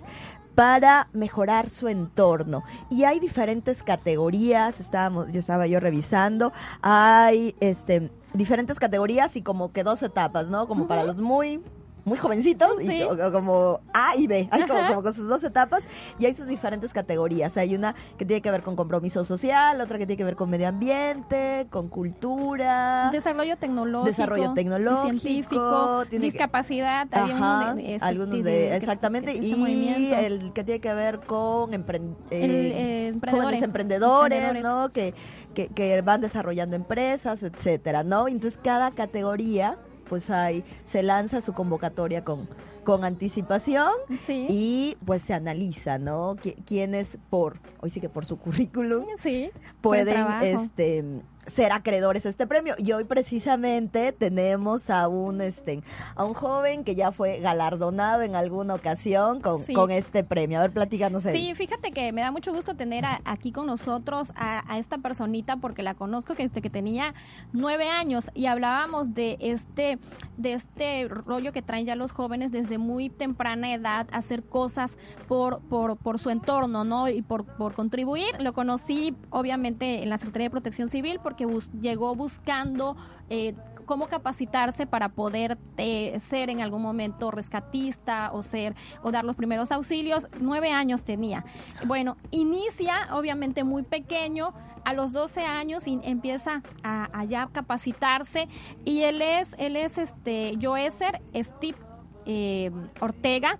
para 0.54 1.08
mejorar 1.12 1.70
su 1.70 1.88
entorno. 1.88 2.62
Y 2.90 3.04
hay 3.04 3.20
diferentes 3.20 3.82
categorías, 3.82 4.80
estábamos, 4.80 5.32
yo 5.32 5.40
estaba 5.40 5.66
yo 5.66 5.80
revisando, 5.80 6.52
hay 6.82 7.56
este 7.60 8.10
diferentes 8.32 8.78
categorías 8.78 9.36
y 9.36 9.42
como 9.42 9.72
que 9.72 9.84
dos 9.84 10.02
etapas, 10.02 10.48
¿no? 10.48 10.66
Como 10.66 10.88
para 10.88 11.04
los 11.04 11.16
muy 11.16 11.62
muy 12.04 12.18
jovencitos, 12.18 12.70
Sí. 12.80 12.96
y, 12.96 13.02
o- 13.02 13.28
o 13.28 13.32
como 13.32 13.80
A 13.92 14.16
y 14.16 14.26
B, 14.26 14.48
hay 14.50 14.62
como, 14.66 14.86
como 14.88 15.02
con 15.02 15.14
sus 15.14 15.26
dos 15.28 15.42
etapas, 15.44 15.82
y 16.18 16.26
hay 16.26 16.34
sus 16.34 16.46
diferentes 16.46 16.92
categorías. 16.92 17.56
Hay 17.56 17.74
una 17.74 17.94
que 18.18 18.24
tiene 18.24 18.42
que 18.42 18.50
ver 18.50 18.62
con 18.62 18.76
compromiso 18.76 19.24
social, 19.24 19.80
otra 19.80 19.98
que 19.98 20.06
tiene 20.06 20.16
que 20.18 20.24
ver 20.24 20.36
con 20.36 20.50
medio 20.50 20.68
ambiente, 20.68 21.66
con 21.70 21.88
cultura. 21.88 23.10
Desarrollo 23.12 23.56
tecnológico. 23.56 24.06
Desarrollo 24.08 24.52
tecnológico, 24.54 25.18
científico. 25.18 26.04
tiene 26.10 26.26
que- 26.26 26.32
discapacidad. 26.32 27.06
uno 27.12 27.34
Ajá, 27.34 27.74
de, 27.74 27.94
este, 27.94 28.04
algunos 28.06 28.30
de- 28.30 28.42
de, 28.42 28.50
que- 28.68 28.76
exactamente 28.76 29.32
que- 29.34 29.40
que 29.40 29.46
y 29.46 30.12
el 30.12 30.52
que 30.52 30.64
tiene 30.64 30.80
que 30.80 30.94
ver 30.94 31.20
con 31.20 31.70
empren- 31.72 32.16
El, 32.30 32.50
eh, 32.50 32.72
eh, 33.04 33.08
emprendedores. 33.08 33.32
jóvenes 33.32 33.62
emprendedores, 33.62 34.38
Emprendedores. 34.42 34.62
¿no? 34.64 34.92
Que, 34.92 35.14
que, 35.54 35.68
que 35.68 36.02
van 36.02 36.20
desarrollando 36.20 36.76
empresas, 36.76 37.42
etcétera, 37.42 38.02
¿no? 38.02 38.28
Entonces 38.28 38.58
cada 38.62 38.90
categoría, 38.90 39.78
pues 40.08 40.30
ahí 40.30 40.64
se 40.86 41.02
lanza 41.02 41.40
su 41.40 41.52
convocatoria 41.52 42.24
con, 42.24 42.48
con 42.84 43.04
anticipación 43.04 43.90
Sí. 44.26 44.46
y 44.48 44.96
pues 45.04 45.22
se 45.22 45.34
analiza, 45.34 45.98
¿no? 45.98 46.36
Qui- 46.36 46.56
Quiénes 46.64 47.18
por, 47.30 47.58
hoy 47.80 47.90
sí 47.90 48.00
que 48.00 48.08
por 48.08 48.26
su 48.26 48.38
currículum 48.38 49.04
sí. 49.20 49.50
pueden 49.80 50.26
este 50.42 51.04
ser 51.46 51.72
acreedores 51.72 52.26
a 52.26 52.28
este 52.28 52.46
premio 52.46 52.74
y 52.78 52.92
hoy 52.92 53.04
precisamente 53.04 54.12
tenemos 54.12 54.90
a 54.90 55.08
un 55.08 55.40
este 55.40 55.82
a 56.14 56.24
un 56.24 56.34
joven 56.34 56.84
que 56.84 56.94
ya 56.94 57.10
fue 57.12 57.40
galardonado 57.40 58.22
en 58.22 58.36
alguna 58.36 58.74
ocasión 58.74 59.40
con, 59.40 59.62
Sí. 59.62 59.72
con 59.74 59.90
este 59.90 60.22
premio. 60.24 60.58
A 60.58 60.62
ver, 60.62 60.70
platícanos. 60.72 61.26
él. 61.26 61.32
Sí, 61.32 61.54
fíjate 61.54 61.90
que 61.90 62.12
me 62.12 62.20
da 62.20 62.30
mucho 62.30 62.52
gusto 62.52 62.74
tener 62.76 63.04
a- 63.04 63.20
aquí 63.24 63.50
con 63.50 63.66
nosotros 63.66 64.30
a, 64.36 64.62
a 64.72 64.78
esta 64.78 64.98
personita 64.98 65.56
porque 65.56 65.82
la 65.82 65.94
conozco 65.94 66.34
que 66.34 66.46
desde 66.46 66.62
que 66.62 66.70
tenía 66.70 67.14
nueve 67.52 67.88
años 67.88 68.30
y 68.34 68.46
hablábamos 68.46 69.14
de 69.14 69.36
este 69.40 69.98
de 70.36 70.52
este 70.54 71.08
rollo 71.08 71.52
que 71.52 71.62
traen 71.62 71.86
ya 71.86 71.96
los 71.96 72.12
jóvenes 72.12 72.52
desde 72.52 72.78
muy 72.78 73.10
temprana 73.10 73.72
edad 73.74 74.06
hacer 74.12 74.44
cosas 74.44 74.96
por 75.26 75.60
por, 75.62 75.96
por 75.96 76.18
su 76.20 76.30
entorno, 76.30 76.84
¿no? 76.84 77.08
Y 77.08 77.22
por, 77.22 77.44
por 77.44 77.74
contribuir. 77.74 78.40
Lo 78.40 78.52
conocí 78.52 79.16
obviamente 79.30 80.02
en 80.02 80.08
la 80.10 80.18
Secretaría 80.18 80.46
de 80.46 80.50
Protección 80.50 80.88
Civil 80.88 81.18
porque 81.22 81.33
bus- 81.44 81.70
llegó 81.80 82.14
buscando 82.14 82.96
eh, 83.28 83.54
cómo 83.86 84.06
capacitarse 84.08 84.86
para 84.86 85.10
poder 85.10 85.58
eh, 85.76 86.18
ser 86.20 86.48
en 86.48 86.60
algún 86.62 86.80
momento 86.80 87.30
rescatista 87.30 88.30
o 88.32 88.42
ser 88.42 88.74
o 89.02 89.10
dar 89.10 89.24
los 89.24 89.36
primeros 89.36 89.72
auxilios. 89.72 90.26
Nueve 90.40 90.70
años 90.72 91.04
tenía. 91.04 91.44
Bueno, 91.86 92.16
inicia 92.30 93.08
obviamente 93.12 93.64
muy 93.64 93.82
pequeño, 93.82 94.54
a 94.84 94.92
los 94.92 95.12
12 95.12 95.40
años 95.40 95.86
y 95.86 95.98
empieza 96.02 96.62
a, 96.82 97.08
a 97.18 97.24
ya 97.24 97.48
capacitarse 97.50 98.48
y 98.84 99.00
él 99.00 99.22
es, 99.22 99.54
él 99.58 99.76
es 99.76 99.96
este 99.98 100.58
Joeser 100.60 101.20
Steve 101.34 101.78
eh, 102.26 102.70
Ortega. 103.00 103.58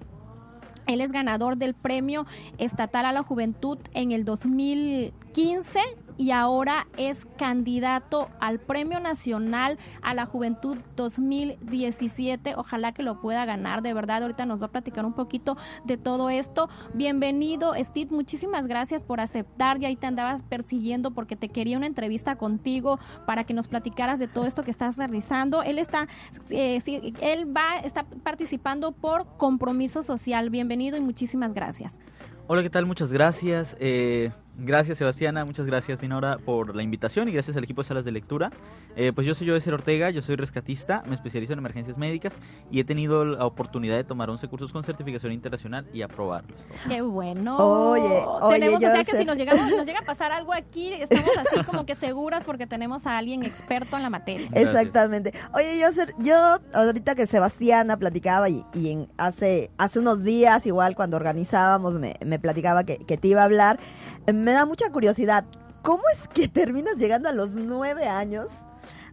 Él 0.87 1.01
es 1.01 1.13
ganador 1.13 1.57
del 1.57 1.73
premio 1.73 2.27
estatal 2.59 3.07
a 3.07 3.13
la 3.13 3.23
juventud 3.23 3.79
en 3.95 4.13
el 4.13 4.27
2015 4.27 5.81
y 6.17 6.31
ahora 6.31 6.87
es 6.97 7.27
candidato 7.39 8.29
al 8.41 8.61
Premio 8.61 9.01
Nacional 9.01 9.79
a 10.03 10.15
la 10.15 10.27
Juventud 10.27 10.79
2017. 10.97 12.55
Ojalá 12.57 12.93
que 12.93 13.03
lo 13.03 13.21
pueda 13.21 13.45
ganar, 13.45 13.83
de 13.83 13.95
verdad. 13.95 14.23
Ahorita 14.23 14.47
nos 14.47 14.61
va 14.61 14.67
a 14.67 14.71
platicar 14.71 15.05
un 15.05 15.15
poquito 15.15 15.57
de 15.85 15.97
todo 15.97 16.31
esto. 16.31 16.69
Bienvenido, 16.95 17.73
Steve. 17.79 18.11
Muchísimas 18.11 18.67
gracias 18.67 19.03
por 19.03 19.21
aceptar. 19.21 19.79
Ya 19.79 19.89
ahí 19.89 19.97
te 19.97 20.07
andabas 20.07 20.43
persiguiendo 20.43 21.11
porque 21.11 21.37
te 21.37 21.49
quería 21.49 21.77
una 21.77 21.87
entrevista 21.87 22.37
contigo 22.37 22.99
para 23.27 23.45
que 23.45 23.55
nos 23.55 23.69
platicaras 23.69 24.19
de 24.19 24.29
todo 24.29 24.47
esto 24.47 24.63
que 24.63 24.71
estás 24.71 24.97
realizando. 24.97 25.63
Él 25.63 25.79
está, 25.79 26.09
eh, 26.51 26.81
él 27.21 27.57
va, 27.57 27.79
está 27.79 28.05
participando 28.23 28.93
por 28.93 29.37
compromiso 29.37 30.03
social. 30.03 30.51
Bienvenido 30.51 30.97
y 30.97 31.01
muchísimas 31.01 31.55
gracias. 31.55 31.97
Hola, 32.47 32.63
¿qué 32.63 32.71
tal? 32.71 32.87
Muchas 32.87 33.11
gracias. 33.11 33.75
Eh, 33.81 34.31
gracias, 34.59 34.99
Sebastiana. 34.99 35.45
Muchas 35.45 35.67
gracias, 35.67 36.01
Dinora, 36.01 36.39
por 36.39 36.75
la 36.75 36.83
invitación 36.83 37.29
y 37.29 37.33
gracias 37.33 37.57
al 37.57 37.65
equipo 37.65 37.83
de 37.83 37.89
Salas 37.89 38.05
de 38.05 38.13
Lectura. 38.13 38.51
Eh, 38.97 39.13
pues 39.15 39.27
yo 39.27 39.35
soy 39.35 39.49
Joeser 39.49 39.75
Ortega, 39.75 40.11
yo 40.11 40.23
soy 40.23 40.37
rescatista, 40.37 41.03
me 41.07 41.15
especializo 41.15 41.53
en 41.53 41.59
emergencias 41.59 41.99
médicas 41.99 42.33
y 42.71 42.79
he 42.81 42.85
tenido 42.85 43.25
la 43.25 43.45
oportunidad 43.45 43.97
de 43.97 44.05
tomar 44.05 44.31
11 44.31 44.47
cursos 44.49 44.73
con 44.73 44.85
certificación 44.85 45.33
internacional 45.33 45.87
y 45.93 46.03
aprobarlos. 46.03 46.59
Qué 46.89 47.01
bueno. 47.03 47.57
Oye, 47.57 48.23
oye, 48.43 48.55
tenemos, 48.61 48.77
o 48.77 48.81
sea 48.93 49.05
que 49.05 49.17
si 49.17 49.25
nos, 49.25 49.37
llegamos, 49.37 49.71
nos 49.71 49.87
llega 49.87 49.99
a 50.01 50.05
pasar 50.05 50.31
algo 50.31 50.53
aquí, 50.53 50.93
estamos 50.93 51.31
así 51.39 51.63
como 51.67 51.85
que 51.87 51.95
seguras 51.97 52.45
porque 52.45 52.67
tenemos 52.67 53.07
a 53.07 53.19
alguien 53.19 53.43
experto 53.43 53.97
en 53.97 54.03
la 54.03 54.11
materia. 54.11 54.49
Gracias. 54.51 54.75
Exactamente. 54.75 55.33
Oye, 55.53 55.79
yo, 55.81 55.91
ser- 55.93 56.15
yo 56.19 56.59
ahorita 56.73 57.15
que 57.17 57.27
Sebastiana 57.27 57.97
platicaba 57.97 58.49
y, 58.49 58.65
y 58.75 58.91
en, 58.91 59.09
hace, 59.19 59.71
hace 59.79 59.99
unos 59.99 60.23
días, 60.23 60.65
igual 60.67 60.95
cuando 60.95 61.17
organizábamos, 61.17 61.95
me, 61.95 62.15
me 62.25 62.39
platicaba 62.39 62.85
que, 62.85 62.99
que 62.99 63.17
te 63.17 63.29
iba 63.29 63.41
a 63.43 63.45
hablar, 63.45 63.79
me 64.33 64.53
da 64.53 64.65
mucha 64.67 64.91
curiosidad. 64.91 65.45
¿Cómo 65.83 66.03
es 66.15 66.29
que 66.29 66.49
terminas 66.49 66.97
llegando 66.97 67.29
a 67.29 67.33
los 67.33 67.51
nueve 67.51 68.07
años 68.07 68.49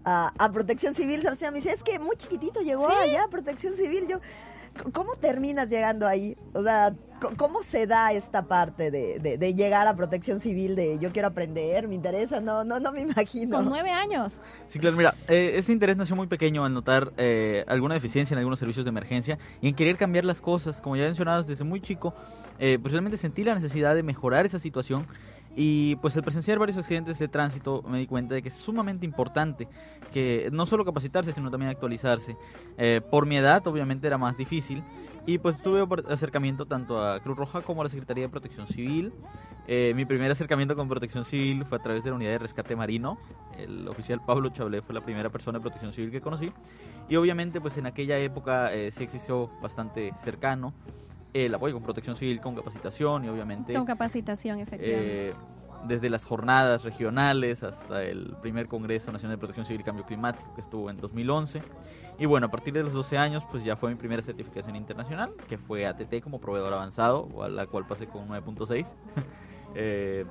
a, 0.06 0.32
a 0.38 0.52
Protección 0.52 0.96
Civil? 0.96 1.22
Sebastián 1.22 1.54
me 1.54 1.60
dice, 1.60 1.74
es 1.74 1.84
que 1.84 2.00
muy 2.00 2.16
chiquitito 2.16 2.62
llegó 2.62 2.88
Sí. 2.90 2.96
allá 2.96 3.24
a 3.26 3.28
Protección 3.28 3.76
Civil. 3.76 4.08
Yo, 4.08 4.20
¿Cómo 4.94 5.12
c- 5.14 5.20
llegando 5.66 6.08
ahí? 6.08 6.36
O 6.54 6.64
sea, 6.64 6.94
¿cómo 7.38 7.62
se 7.64 7.88
da 7.88 8.12
esta 8.14 8.44
parte 8.48 8.90
de, 8.92 9.20
de, 9.20 9.38
de 9.38 9.54
llegar 9.54 9.88
a 9.88 9.96
Protección 9.96 10.40
Civil? 10.40 10.76
De 10.76 10.98
yo 11.00 11.12
quiero 11.12 11.28
aprender, 11.28 11.88
me 11.88 11.96
interesa, 11.96 12.40
no, 12.40 12.64
no, 12.64 12.80
no 12.80 12.92
me 12.92 13.02
imagino. 13.02 13.58
Con 13.58 13.70
nueve 13.70 13.92
años. 13.92 14.40
Sí, 14.68 14.80
claro, 14.80 14.96
mira, 14.98 15.14
eh, 15.28 15.54
este 15.56 15.72
interés 15.72 15.98
nació 15.98 16.16
muy 16.16 16.28
pequeño 16.28 16.66
al 16.66 16.74
notar 16.74 17.12
eh, 17.18 17.64
alguna 17.68 17.96
deficiencia 17.96 18.34
en 18.34 18.40
algunos 18.40 18.60
servicios 18.60 18.86
de 18.86 18.90
emergencia 18.90 19.38
y 19.62 19.68
en 19.68 19.76
querer 19.76 19.98
cambiar 19.98 20.26
las 20.26 20.42
cosas. 20.42 20.82
Como 20.82 20.96
ya 20.96 21.04
mencionabas, 21.04 21.48
desde 21.48 21.64
muy 21.64 21.82
chico, 21.82 22.14
eh, 22.58 22.80
pues 22.82 22.92
realmente 22.94 23.18
sentí 23.18 23.44
la 23.44 23.56
necesidad 23.56 23.94
de 23.96 24.04
mejorar 24.04 24.46
esa 24.46 24.60
situación 24.60 25.08
y 25.56 25.96
pues 25.98 26.16
al 26.16 26.24
presenciar 26.24 26.60
varios 26.60 26.78
accidentes 26.78 27.20
de 27.20 27.28
tránsito 27.28 27.82
me 27.84 28.00
di 28.00 28.08
cuenta 28.08 28.36
de 28.36 28.42
que 28.42 28.50
es 28.50 28.56
sumamente 28.56 29.06
importante 29.06 29.68
que 30.14 30.50
no 30.52 30.66
solo 30.66 30.86
capacitarse, 30.86 31.34
sino 31.34 31.52
también 31.52 31.72
actualizarse. 31.72 32.38
Eh, 32.78 33.02
por 33.02 33.26
mi 33.26 33.38
edad, 33.38 33.66
obviamente, 33.68 34.08
era 34.08 34.18
más 34.18 34.38
difícil 34.38 34.84
y 35.26 35.38
pues 35.38 35.62
tuve 35.62 35.86
acercamiento 36.10 36.66
tanto 36.66 37.04
a 37.04 37.20
Cruz 37.20 37.38
Roja 37.38 37.62
como 37.62 37.82
a 37.82 37.84
la 37.86 37.90
Secretaría 37.90 38.24
de 38.26 38.30
Protección 38.30 38.68
Civil. 38.68 39.14
Eh, 39.68 39.94
mi 39.96 40.06
primer 40.06 40.32
acercamiento 40.32 40.76
con 40.76 40.88
Protección 40.88 41.26
Civil 41.26 41.64
fue 41.66 41.78
a 41.78 41.82
través 41.82 42.04
de 42.04 42.10
la 42.10 42.16
unidad 42.16 42.32
de 42.32 42.40
rescate 42.40 42.76
marino. 42.76 43.18
El 43.58 43.88
oficial 43.88 44.22
Pablo 44.26 44.50
Chablé 44.50 44.82
fue 44.82 44.96
la 44.96 45.02
primera 45.02 45.30
persona 45.30 45.60
de 45.60 45.64
Protección 45.64 45.94
Civil 45.94 46.12
que 46.12 46.22
conocí. 46.22 46.52
Y 47.10 47.16
obviamente, 47.18 47.62
pues 47.62 47.78
en 47.78 47.86
aquella 47.86 48.18
época 48.18 48.74
eh, 48.74 48.92
sí 48.92 49.04
existió 49.04 49.50
bastante 49.62 50.14
cercano 50.24 50.74
el 51.34 51.54
apoyo 51.54 51.74
con 51.74 51.84
Protección 51.84 52.16
Civil, 52.16 52.40
con 52.42 52.56
capacitación 52.56 53.26
y 53.26 53.30
obviamente 53.30 53.74
Con 53.74 53.86
capacitación, 53.86 54.60
efectivamente. 54.60 55.30
eh, 55.30 55.34
desde 55.88 56.10
las 56.10 56.26
jornadas 56.26 56.84
regionales 56.84 57.64
hasta 57.64 58.04
el 58.04 58.36
primer 58.42 58.68
Congreso 58.68 59.12
Nacional 59.12 59.38
de 59.38 59.40
Protección 59.40 59.66
Civil 59.66 59.82
y 59.82 59.84
Cambio 59.84 60.06
Climático 60.06 60.54
que 60.54 60.62
estuvo 60.62 60.90
en 60.90 60.98
2011. 60.98 61.62
Y 62.20 62.26
bueno, 62.28 62.48
a 62.48 62.52
partir 62.52 62.74
de 62.74 62.84
los 62.84 62.94
12 62.94 63.18
años, 63.18 63.44
pues 63.50 63.64
ya 63.64 63.76
fue 63.76 63.90
mi 63.90 63.96
primera 63.96 64.22
certificación 64.22 64.76
internacional, 64.76 65.32
que 65.50 65.58
fue 65.58 65.88
ATT 65.88 66.22
como 66.22 66.40
proveedor 66.40 66.74
avanzado, 66.74 67.28
a 67.42 67.50
la 67.50 67.66
cual 67.66 67.88
pasé 67.88 68.08
con 68.08 68.28
9.6. 68.28 68.86
Eh, 69.74 70.26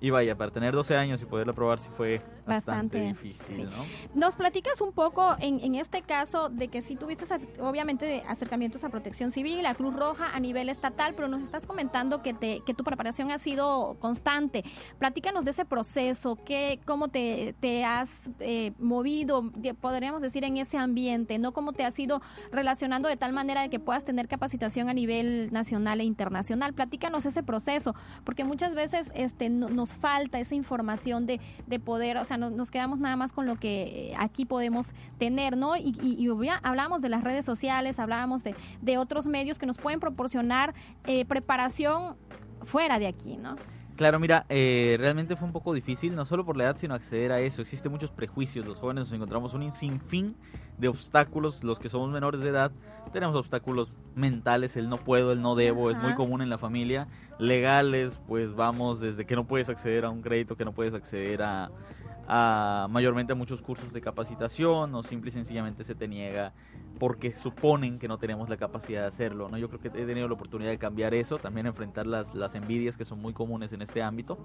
y 0.00 0.08
vaya, 0.08 0.34
para 0.38 0.50
tener 0.50 0.74
12 0.74 0.96
años 0.96 1.20
y 1.20 1.26
poderla 1.26 1.52
probar 1.52 1.78
sí 1.78 1.90
fue 1.94 2.22
bastante, 2.48 2.98
Bastante, 3.00 3.26
difícil, 3.28 3.56
sí. 3.56 3.62
¿no? 3.62 3.70
Nos 4.14 4.36
platicas 4.36 4.80
un 4.80 4.92
poco 4.92 5.36
en, 5.40 5.60
en 5.60 5.74
este 5.74 6.02
caso 6.02 6.48
de 6.48 6.68
que 6.68 6.82
sí 6.82 6.96
tuviste 6.96 7.24
obviamente 7.60 8.22
acercamientos 8.26 8.82
a 8.84 8.88
Protección 8.88 9.30
Civil, 9.30 9.66
a 9.66 9.74
Cruz 9.74 9.94
Roja 9.94 10.30
a 10.34 10.40
nivel 10.40 10.68
estatal, 10.68 11.14
pero 11.14 11.28
nos 11.28 11.42
estás 11.42 11.66
comentando 11.66 12.22
que, 12.22 12.32
te, 12.34 12.60
que 12.64 12.74
tu 12.74 12.84
preparación 12.84 13.30
ha 13.30 13.38
sido 13.38 13.96
constante. 14.00 14.64
Platícanos 14.98 15.44
de 15.44 15.50
ese 15.50 15.64
proceso, 15.64 16.36
que, 16.44 16.80
cómo 16.86 17.08
te, 17.08 17.54
te 17.60 17.84
has 17.84 18.30
eh, 18.40 18.72
movido, 18.78 19.52
podríamos 19.80 20.22
decir, 20.22 20.44
en 20.44 20.56
ese 20.56 20.78
ambiente, 20.78 21.38
¿no? 21.38 21.52
Cómo 21.52 21.72
te 21.72 21.84
has 21.84 21.98
ido 21.98 22.22
relacionando 22.50 23.08
de 23.08 23.16
tal 23.16 23.32
manera 23.32 23.60
de 23.62 23.68
que 23.68 23.78
puedas 23.78 24.04
tener 24.04 24.28
capacitación 24.28 24.88
a 24.88 24.94
nivel 24.94 25.52
nacional 25.52 26.00
e 26.00 26.04
internacional. 26.04 26.72
Platícanos 26.72 27.26
ese 27.26 27.42
proceso, 27.42 27.94
porque 28.24 28.44
muchas 28.44 28.74
veces 28.74 29.10
este, 29.14 29.50
no- 29.50 29.68
nos 29.68 29.92
falta 29.92 30.40
esa 30.40 30.54
información 30.54 31.26
de, 31.26 31.40
de 31.66 31.78
poder, 31.78 32.16
o 32.16 32.24
sea, 32.24 32.37
no- 32.38 32.50
nos 32.50 32.70
quedamos 32.70 32.98
nada 32.98 33.16
más 33.16 33.32
con 33.32 33.46
lo 33.46 33.56
que 33.56 34.10
eh, 34.12 34.14
aquí 34.18 34.44
podemos 34.44 34.94
tener, 35.18 35.56
¿no? 35.56 35.76
Y, 35.76 35.94
y, 36.00 36.28
hablábamos 36.62 37.02
de 37.02 37.08
las 37.08 37.24
redes 37.24 37.44
sociales, 37.44 37.98
hablábamos 37.98 38.44
de, 38.44 38.54
de 38.80 38.98
otros 38.98 39.26
medios 39.26 39.58
que 39.58 39.66
nos 39.66 39.76
pueden 39.76 40.00
proporcionar 40.00 40.74
eh, 41.04 41.24
preparación 41.24 42.16
fuera 42.64 42.98
de 42.98 43.06
aquí, 43.06 43.36
¿no? 43.36 43.56
Claro, 43.96 44.20
mira, 44.20 44.46
eh, 44.48 44.96
realmente 45.00 45.34
fue 45.34 45.44
un 45.46 45.52
poco 45.52 45.74
difícil, 45.74 46.14
no 46.14 46.24
solo 46.24 46.44
por 46.44 46.56
la 46.56 46.62
edad, 46.64 46.76
sino 46.76 46.94
acceder 46.94 47.32
a 47.32 47.40
eso. 47.40 47.62
Existen 47.62 47.90
muchos 47.90 48.12
prejuicios, 48.12 48.64
los 48.64 48.78
jóvenes 48.78 49.06
nos 49.06 49.12
encontramos 49.12 49.54
un 49.54 49.72
sinfín 49.72 50.36
de 50.78 50.86
obstáculos, 50.86 51.64
los 51.64 51.80
que 51.80 51.88
somos 51.88 52.08
menores 52.12 52.40
de 52.40 52.48
edad, 52.50 52.70
tenemos 53.12 53.34
obstáculos 53.34 53.92
mentales, 54.14 54.76
el 54.76 54.88
no 54.88 54.98
puedo, 54.98 55.32
el 55.32 55.42
no 55.42 55.56
debo, 55.56 55.90
es 55.90 55.98
muy 55.98 56.14
común 56.14 56.42
en 56.42 56.48
la 56.50 56.58
familia. 56.58 57.08
Legales, 57.40 58.20
pues 58.28 58.54
vamos 58.54 59.00
desde 59.00 59.24
que 59.26 59.34
no 59.34 59.44
puedes 59.44 59.68
acceder 59.68 60.04
a 60.04 60.10
un 60.10 60.22
crédito, 60.22 60.56
que 60.56 60.64
no 60.64 60.72
puedes 60.72 60.94
acceder 60.94 61.42
a, 61.42 61.70
a 62.30 62.86
mayormente 62.90 63.32
a 63.32 63.36
muchos 63.36 63.62
cursos 63.62 63.90
de 63.90 64.02
capacitación 64.02 64.94
o 64.94 65.02
simple 65.02 65.30
y 65.30 65.32
sencillamente 65.32 65.82
se 65.82 65.94
te 65.94 66.06
niega 66.06 66.52
porque 66.98 67.32
suponen 67.32 67.98
que 67.98 68.06
no 68.06 68.18
tenemos 68.18 68.50
la 68.50 68.56
capacidad 68.56 69.02
de 69.02 69.06
hacerlo. 69.06 69.48
¿no? 69.48 69.56
Yo 69.56 69.68
creo 69.68 69.80
que 69.80 69.88
he 69.88 70.04
tenido 70.04 70.28
la 70.28 70.34
oportunidad 70.34 70.70
de 70.70 70.78
cambiar 70.78 71.14
eso, 71.14 71.38
también 71.38 71.66
enfrentar 71.66 72.06
las, 72.06 72.34
las 72.34 72.54
envidias 72.54 72.98
que 72.98 73.04
son 73.04 73.20
muy 73.22 73.32
comunes 73.32 73.72
en 73.72 73.80
este 73.80 74.02
ámbito. 74.02 74.36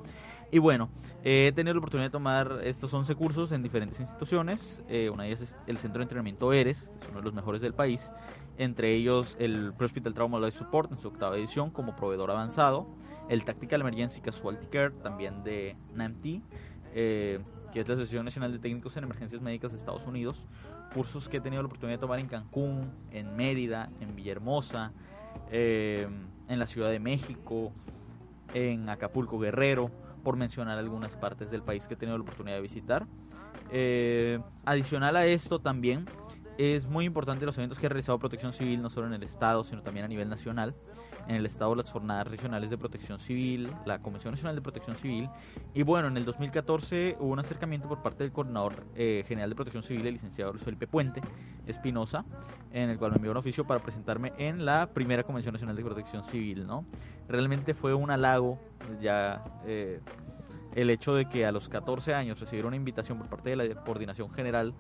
Y 0.52 0.60
bueno, 0.60 0.90
he 1.24 1.52
tenido 1.54 1.74
la 1.74 1.80
oportunidad 1.80 2.08
de 2.08 2.12
tomar 2.12 2.62
estos 2.64 2.94
11 2.94 3.16
cursos 3.16 3.52
en 3.52 3.64
diferentes 3.64 4.00
instituciones. 4.00 4.82
Eh, 4.88 5.10
una 5.10 5.24
de 5.24 5.30
ellas 5.30 5.42
es 5.42 5.56
el 5.68 5.78
Centro 5.78 6.00
de 6.00 6.04
Entrenamiento 6.04 6.54
ERES, 6.54 6.90
que 7.00 7.06
es 7.06 7.10
uno 7.10 7.20
de 7.20 7.26
los 7.26 7.34
mejores 7.34 7.62
del 7.62 7.74
país. 7.74 8.10
Entre 8.58 8.94
ellos 8.94 9.36
el 9.40 9.74
Pre-Hospital 9.74 10.14
Trauma 10.14 10.40
Life 10.40 10.60
Support 10.60 10.92
en 10.92 11.00
su 11.00 11.08
octava 11.10 11.36
edición 11.36 11.72
como 11.72 11.96
proveedor 11.96 12.32
avanzado. 12.32 12.88
El 13.30 13.44
Tactical 13.46 13.82
Emergency 13.82 14.22
Casualty 14.22 14.68
Care 14.68 14.92
también 15.02 15.44
de 15.44 15.76
NAMT. 15.96 16.42
Eh, 16.96 17.40
que 17.74 17.80
es 17.80 17.88
la 17.88 17.96
Asociación 17.96 18.26
Nacional 18.26 18.52
de 18.52 18.60
Técnicos 18.60 18.96
en 18.98 19.04
Emergencias 19.04 19.42
Médicas 19.42 19.72
de 19.72 19.80
Estados 19.80 20.06
Unidos, 20.06 20.46
cursos 20.94 21.28
que 21.28 21.38
he 21.38 21.42
tenido 21.42 21.64
la 21.64 21.66
oportunidad 21.66 21.98
de 21.98 22.02
tomar 22.02 22.20
en 22.20 22.28
Cancún, 22.28 22.92
en 23.12 23.36
Mérida, 23.36 23.90
en 24.00 24.16
Villahermosa, 24.16 24.92
eh, 25.52 26.08
en 26.48 26.60
la 26.60 26.68
Ciudad 26.68 26.92
de 26.92 27.00
México, 27.00 27.74
en 28.54 28.88
Acapulco 28.90 29.40
Guerrero, 29.40 29.90
por 30.24 30.38
mencionar 30.38 30.78
algunas 30.78 31.16
partes 31.18 31.50
del 31.50 31.64
país 31.64 31.88
que 31.88 31.96
he 31.96 31.98
tenido 31.98 32.16
la 32.16 32.22
oportunidad 32.22 32.58
de 32.58 32.62
visitar. 32.62 33.08
Eh, 33.72 34.40
adicional 34.66 35.16
a 35.16 35.26
esto 35.26 35.58
también 35.58 36.06
es 36.60 36.86
muy 36.86 37.06
importante 37.06 37.44
los 37.44 37.58
eventos 37.58 37.80
que 37.80 37.88
ha 37.88 37.90
realizado 37.90 38.20
Protección 38.20 38.54
Civil, 38.54 38.84
no 38.84 38.92
solo 38.92 39.08
en 39.08 39.14
el 39.14 39.24
Estado, 39.24 39.64
sino 39.64 39.82
también 39.82 40.06
a 40.06 40.08
nivel 40.08 40.30
nacional. 40.30 40.76
En 41.28 41.36
el 41.36 41.46
Estado, 41.46 41.74
las 41.76 41.90
jornadas 41.92 42.28
regionales 42.28 42.70
de 42.70 42.78
protección 42.78 43.20
civil, 43.20 43.72
la 43.86 44.00
Comisión 44.00 44.34
Nacional 44.34 44.56
de 44.56 44.62
Protección 44.62 44.96
Civil. 44.98 45.30
Y 45.74 45.84
bueno, 45.84 46.08
en 46.10 46.18
el 46.18 46.26
2014 46.26 47.18
hubo 47.20 47.32
un 47.32 47.40
acercamiento 47.40 47.88
por 47.88 48.02
parte 48.02 48.24
del 48.24 48.32
Coordinador 48.32 48.86
eh, 48.96 49.24
General 49.28 49.50
de 49.50 49.56
Protección 49.56 49.84
Civil, 49.84 50.06
el 50.06 50.14
licenciado 50.14 50.52
Luis 50.52 50.64
Felipe 50.64 50.88
Puente 50.88 51.22
Espinosa, 51.66 52.26
en 52.72 52.90
el 52.90 52.98
cual 52.98 53.12
me 53.12 53.18
envió 53.18 53.32
un 53.32 53.38
oficio 53.38 53.66
para 53.66 53.80
presentarme 53.82 54.34
en 54.38 54.66
la 54.66 54.88
primera 54.88 55.24
Convención 55.24 55.54
Nacional 55.54 55.76
de 55.76 55.84
Protección 55.84 56.24
Civil. 56.24 56.68
¿no? 56.68 56.86
Realmente 57.28 57.74
fue 57.74 57.94
un 57.94 58.12
halago 58.12 58.60
ya. 59.02 59.44
Eh, 59.66 60.02
el 60.76 60.90
hecho 60.90 61.14
de 61.14 61.30
que 61.30 61.46
a 61.46 61.52
los 61.52 61.70
14 61.70 62.14
años 62.14 62.40
recibiera 62.40 62.68
una 62.68 62.76
invitación 62.76 63.18
por 63.18 63.28
parte 63.28 63.52
de 63.52 63.56
la 63.56 63.76
Coordinación 63.84 64.32
General 64.32 64.74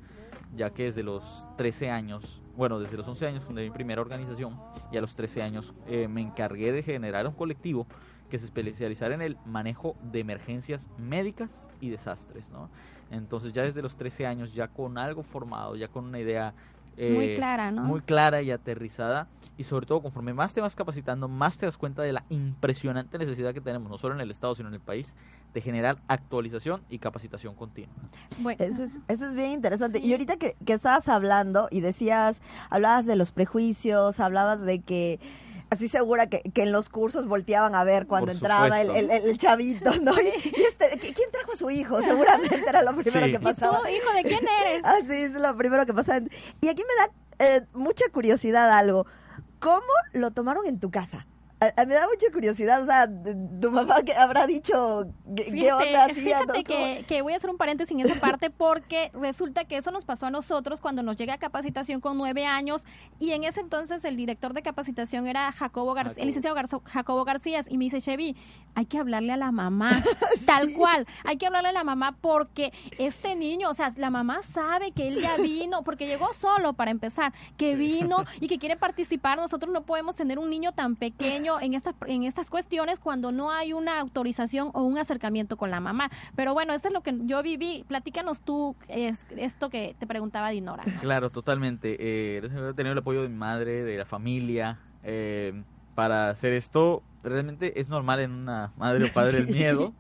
ya 0.55 0.71
que 0.71 0.83
desde 0.83 1.03
los 1.03 1.23
13 1.57 1.89
años, 1.89 2.41
bueno, 2.55 2.79
desde 2.79 2.97
los 2.97 3.07
11 3.07 3.27
años 3.27 3.43
fundé 3.43 3.63
mi 3.63 3.71
primera 3.71 4.01
organización 4.01 4.59
y 4.91 4.97
a 4.97 5.01
los 5.01 5.15
13 5.15 5.41
años 5.41 5.73
eh, 5.87 6.07
me 6.07 6.21
encargué 6.21 6.71
de 6.71 6.83
generar 6.83 7.27
un 7.27 7.33
colectivo 7.33 7.87
que 8.29 8.39
se 8.39 8.45
especializara 8.45 9.13
en 9.13 9.21
el 9.21 9.37
manejo 9.45 9.95
de 10.01 10.19
emergencias 10.19 10.89
médicas 10.97 11.63
y 11.79 11.89
desastres, 11.89 12.51
¿no? 12.51 12.69
Entonces 13.11 13.53
ya 13.53 13.61
desde 13.61 13.81
los 13.81 13.95
13 13.95 14.25
años, 14.25 14.53
ya 14.53 14.67
con 14.67 14.97
algo 14.97 15.21
formado, 15.21 15.75
ya 15.75 15.87
con 15.87 16.05
una 16.05 16.19
idea 16.19 16.55
muy 16.97 17.25
eh, 17.25 17.36
clara, 17.36 17.71
¿no? 17.71 17.84
Muy 17.84 18.01
clara 18.01 18.41
y 18.41 18.51
aterrizada. 18.51 19.27
Y 19.56 19.63
sobre 19.63 19.86
todo, 19.86 20.01
conforme 20.01 20.34
más 20.34 20.53
te 20.53 20.62
vas 20.62 20.75
capacitando, 20.75 21.27
más 21.27 21.60
te 21.60 21.67
das 21.67 21.77
cuenta 21.77 22.01
de 22.01 22.12
la 22.12 22.23
impresionante 22.29 23.19
necesidad 23.19 23.53
que 23.53 23.62
tenemos, 23.62 23.89
no 23.89 23.99
solo 23.99 24.15
en 24.15 24.21
el 24.21 24.32
Estado, 24.32 24.56
sino 24.56 24.67
en 24.67 24.73
el 24.73 24.79
país, 24.79 25.13
de 25.53 25.62
generar 25.62 25.97
actualización 26.08 26.82
y 26.89 26.97
capacitación 26.97 27.53
continua. 27.53 27.93
Bueno. 28.39 28.63
Eso 28.63 28.84
es, 28.84 28.97
eso 29.08 29.29
es 29.29 29.36
bien 29.36 29.51
interesante. 29.51 29.99
Y 29.99 30.12
ahorita 30.12 30.38
que, 30.38 30.56
que 30.65 30.73
estabas 30.73 31.08
hablando 31.08 31.67
y 31.69 31.82
decías, 31.82 32.41
hablabas 32.71 33.06
de 33.06 33.15
los 33.15 33.32
prejuicios, 33.32 34.19
hablabas 34.19 34.62
de 34.62 34.79
que 34.79 35.19
así 35.73 35.88
segura 35.88 36.27
que, 36.27 36.41
que, 36.41 36.63
en 36.63 36.71
los 36.71 36.89
cursos 36.89 37.27
volteaban 37.27 37.75
a 37.75 37.83
ver 37.83 38.07
cuando 38.07 38.31
entraba 38.31 38.81
el, 38.81 38.89
el, 38.91 39.09
el, 39.12 39.38
chavito, 39.38 39.93
¿no? 40.01 40.13
Y, 40.19 40.27
y 40.27 40.63
este, 40.63 40.97
¿quién 40.99 41.31
trajo 41.31 41.53
a 41.53 41.57
su 41.57 41.69
hijo? 41.69 42.01
Seguramente 42.01 42.63
era 42.67 42.81
lo 42.81 42.95
primero 42.95 43.25
Sí. 43.25 43.31
que 43.31 43.39
pasaba. 43.39 43.79
¿Y 43.79 43.81
tú, 43.81 43.97
hijo 43.97 44.13
de 44.15 44.23
quién 44.23 44.47
eres? 44.65 44.81
Así 44.83 45.23
es 45.23 45.31
lo 45.31 45.55
primero 45.57 45.86
que 45.86 45.93
pasaba. 45.93 46.25
Y 46.62 46.67
aquí 46.67 46.83
me 46.83 46.95
da 46.95 47.55
eh, 47.55 47.65
mucha 47.73 48.05
curiosidad 48.12 48.71
algo. 48.71 49.05
¿Cómo 49.59 49.81
lo 50.13 50.31
tomaron 50.31 50.65
en 50.65 50.79
tu 50.79 50.91
casa? 50.91 51.25
A- 51.63 51.82
a- 51.82 51.86
me 51.86 51.93
da 51.95 52.08
mucha 52.08 52.32
curiosidad, 52.32 52.82
o 52.82 52.86
sea, 52.86 53.08
tu 53.08 53.71
mamá 53.71 54.02
que 54.04 54.13
habrá 54.13 54.45
dicho 54.47 55.06
qué, 55.36 55.45
qué 55.45 55.52
Fíjate, 55.52 55.84
onda 55.88 56.04
hacía, 56.06 56.13
fíjate 56.39 56.58
¿no? 56.60 56.63
Que, 56.63 57.06
que 57.08 57.21
voy 57.21 57.34
a 57.34 57.38
hacer 57.38 57.49
un 57.49 57.58
paréntesis 57.58 57.97
en 57.97 58.06
esa 58.06 58.19
parte 58.19 58.49
porque 58.49 59.12
resulta 59.13 59.65
que 59.65 59.78
eso 59.78 59.91
nos 59.91 60.06
pasó 60.06 60.26
a 60.26 60.30
nosotros 60.32 60.82
cuando 60.82 61.04
nos 61.04 61.17
llega 61.17 61.36
a 61.36 61.38
capacitación 61.38 62.02
con 62.02 62.17
nueve 62.17 62.45
años 62.45 62.86
y 63.19 63.32
en 63.32 63.43
ese 63.43 63.62
entonces 63.62 64.04
el 64.06 64.15
director 64.17 64.54
de 64.54 64.62
capacitación 64.62 65.28
era 65.28 65.52
Jacobo 65.52 65.93
García, 65.93 66.21
el 66.23 66.28
licenciado 66.28 66.56
Garzo- 66.56 66.82
Jacobo 66.86 67.23
García 67.26 67.62
y 67.69 67.78
me 67.78 67.86
dice, 67.86 68.02
Chevy, 68.02 68.36
hay 68.76 68.86
que 68.86 68.97
hablarle 68.97 69.34
a 69.34 69.38
la 69.38 69.52
mamá, 69.52 70.02
tal 70.45 70.73
cual, 70.73 71.06
hay 71.23 71.38
que 71.38 71.45
hablarle 71.47 71.69
a 71.69 71.73
la 71.73 71.84
mamá 71.84 72.15
porque 72.19 72.71
este 72.97 73.36
niño, 73.36 73.69
o 73.69 73.73
sea, 73.73 73.91
la 73.97 74.10
mamá 74.10 74.41
sabe 74.54 74.91
que 74.91 75.08
él 75.08 75.21
ya 75.21 75.38
vino, 75.41 75.84
porque 75.84 76.08
llegó 76.08 76.34
solo 76.34 76.73
para 76.73 76.91
empezar, 76.91 77.34
que 77.58 77.76
vino 77.76 78.26
y 78.39 78.47
que 78.47 78.58
quiere 78.60 78.76
participar, 78.78 79.38
nosotros 79.38 79.71
no 79.71 79.84
podemos 79.84 80.15
tener 80.15 80.39
un 80.39 80.49
niño 80.49 80.71
tan 80.73 80.95
pequeño 80.95 81.52
en 81.59 81.73
estas, 81.73 81.95
en 82.07 82.23
estas 82.23 82.49
cuestiones 82.49 82.99
cuando 82.99 83.31
no 83.31 83.51
hay 83.51 83.73
una 83.73 83.99
autorización 83.99 84.69
o 84.73 84.83
un 84.83 84.97
acercamiento 84.97 85.57
con 85.57 85.71
la 85.71 85.79
mamá. 85.79 86.09
Pero 86.35 86.53
bueno, 86.53 86.73
eso 86.73 86.87
es 86.87 86.93
lo 86.93 87.01
que 87.01 87.17
yo 87.25 87.41
viví. 87.43 87.83
Platícanos 87.87 88.41
tú 88.41 88.75
es- 88.87 89.25
esto 89.37 89.69
que 89.69 89.95
te 89.99 90.07
preguntaba 90.07 90.49
Dinora. 90.49 90.83
Claro, 91.01 91.29
totalmente. 91.29 91.95
Eh, 91.99 92.37
he 92.37 92.73
tenido 92.73 92.93
el 92.93 92.97
apoyo 92.99 93.21
de 93.21 93.29
mi 93.29 93.37
madre, 93.37 93.83
de 93.83 93.97
la 93.97 94.05
familia, 94.05 94.79
eh, 95.03 95.63
para 95.95 96.29
hacer 96.29 96.53
esto. 96.53 97.03
Realmente 97.23 97.79
es 97.79 97.89
normal 97.89 98.19
en 98.19 98.31
una 98.31 98.71
madre 98.77 99.05
o 99.05 99.13
padre 99.13 99.39
el 99.39 99.47
miedo. 99.53 99.93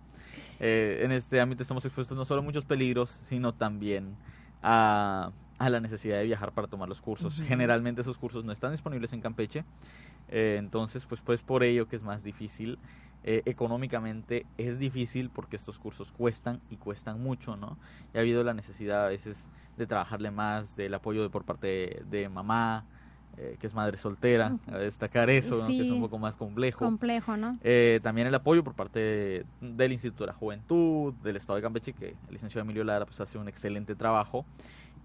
Eh, 0.59 1.01
en 1.03 1.11
este 1.11 1.41
ámbito 1.41 1.61
estamos 1.61 1.83
expuestos 1.85 2.17
no 2.17 2.25
solo 2.25 2.41
a 2.41 2.43
muchos 2.43 2.63
peligros, 2.65 3.19
sino 3.27 3.53
también 3.53 4.15
a, 4.61 5.31
a 5.65 5.69
la 5.69 5.79
necesidad 5.79 6.17
de 6.17 6.23
viajar 6.25 6.51
para 6.53 6.67
tomar 6.67 6.89
los 6.89 7.01
cursos. 7.01 7.41
Generalmente 7.47 8.01
esos 8.01 8.17
cursos 8.17 8.43
no 8.45 8.51
están 8.51 8.71
disponibles 8.71 9.13
en 9.13 9.21
Campeche, 9.21 9.65
eh, 10.27 10.55
entonces 10.59 11.05
pues, 11.05 11.21
pues 11.21 11.43
por 11.43 11.63
ello 11.63 11.87
que 11.87 11.95
es 11.95 12.03
más 12.03 12.23
difícil. 12.23 12.79
Eh, 13.25 13.41
económicamente 13.45 14.47
es 14.57 14.79
difícil 14.79 15.29
porque 15.29 15.55
estos 15.55 15.79
cursos 15.79 16.11
cuestan 16.11 16.61
y 16.69 16.75
cuestan 16.75 17.21
mucho, 17.21 17.55
¿no? 17.55 17.79
Y 18.13 18.17
ha 18.17 18.21
habido 18.21 18.43
la 18.43 18.53
necesidad 18.53 19.05
a 19.05 19.07
veces 19.09 19.45
de 19.77 19.87
trabajarle 19.87 20.29
más, 20.29 20.75
del 20.75 20.93
apoyo 20.93 21.23
de, 21.23 21.29
por 21.29 21.45
parte 21.45 21.67
de, 21.67 22.01
de 22.05 22.27
mamá, 22.27 22.85
eh, 23.37 23.55
que 23.59 23.67
es 23.67 23.73
madre 23.73 23.97
soltera, 23.97 24.57
a 24.67 24.77
destacar 24.77 25.29
eso, 25.29 25.55
¿no? 25.55 25.67
que 25.67 25.81
es 25.81 25.89
un 25.89 26.01
poco 26.01 26.19
más 26.19 26.35
complejo. 26.35 26.79
Complejo, 26.85 27.37
¿no? 27.37 27.57
Eh, 27.61 28.01
también 28.03 28.27
el 28.27 28.35
apoyo 28.35 28.61
por 28.63 28.75
parte 28.75 28.99
de- 28.99 29.45
del 29.61 29.93
Instituto 29.93 30.23
de 30.25 30.27
la 30.27 30.33
Juventud, 30.33 31.13
del 31.13 31.37
Estado 31.37 31.55
de 31.55 31.63
Campeche, 31.63 31.93
que 31.93 32.09
el 32.27 32.33
licenciado 32.33 32.63
Emilio 32.63 32.83
Lara 32.83 33.05
pues, 33.05 33.19
hace 33.21 33.37
un 33.37 33.47
excelente 33.47 33.95
trabajo. 33.95 34.45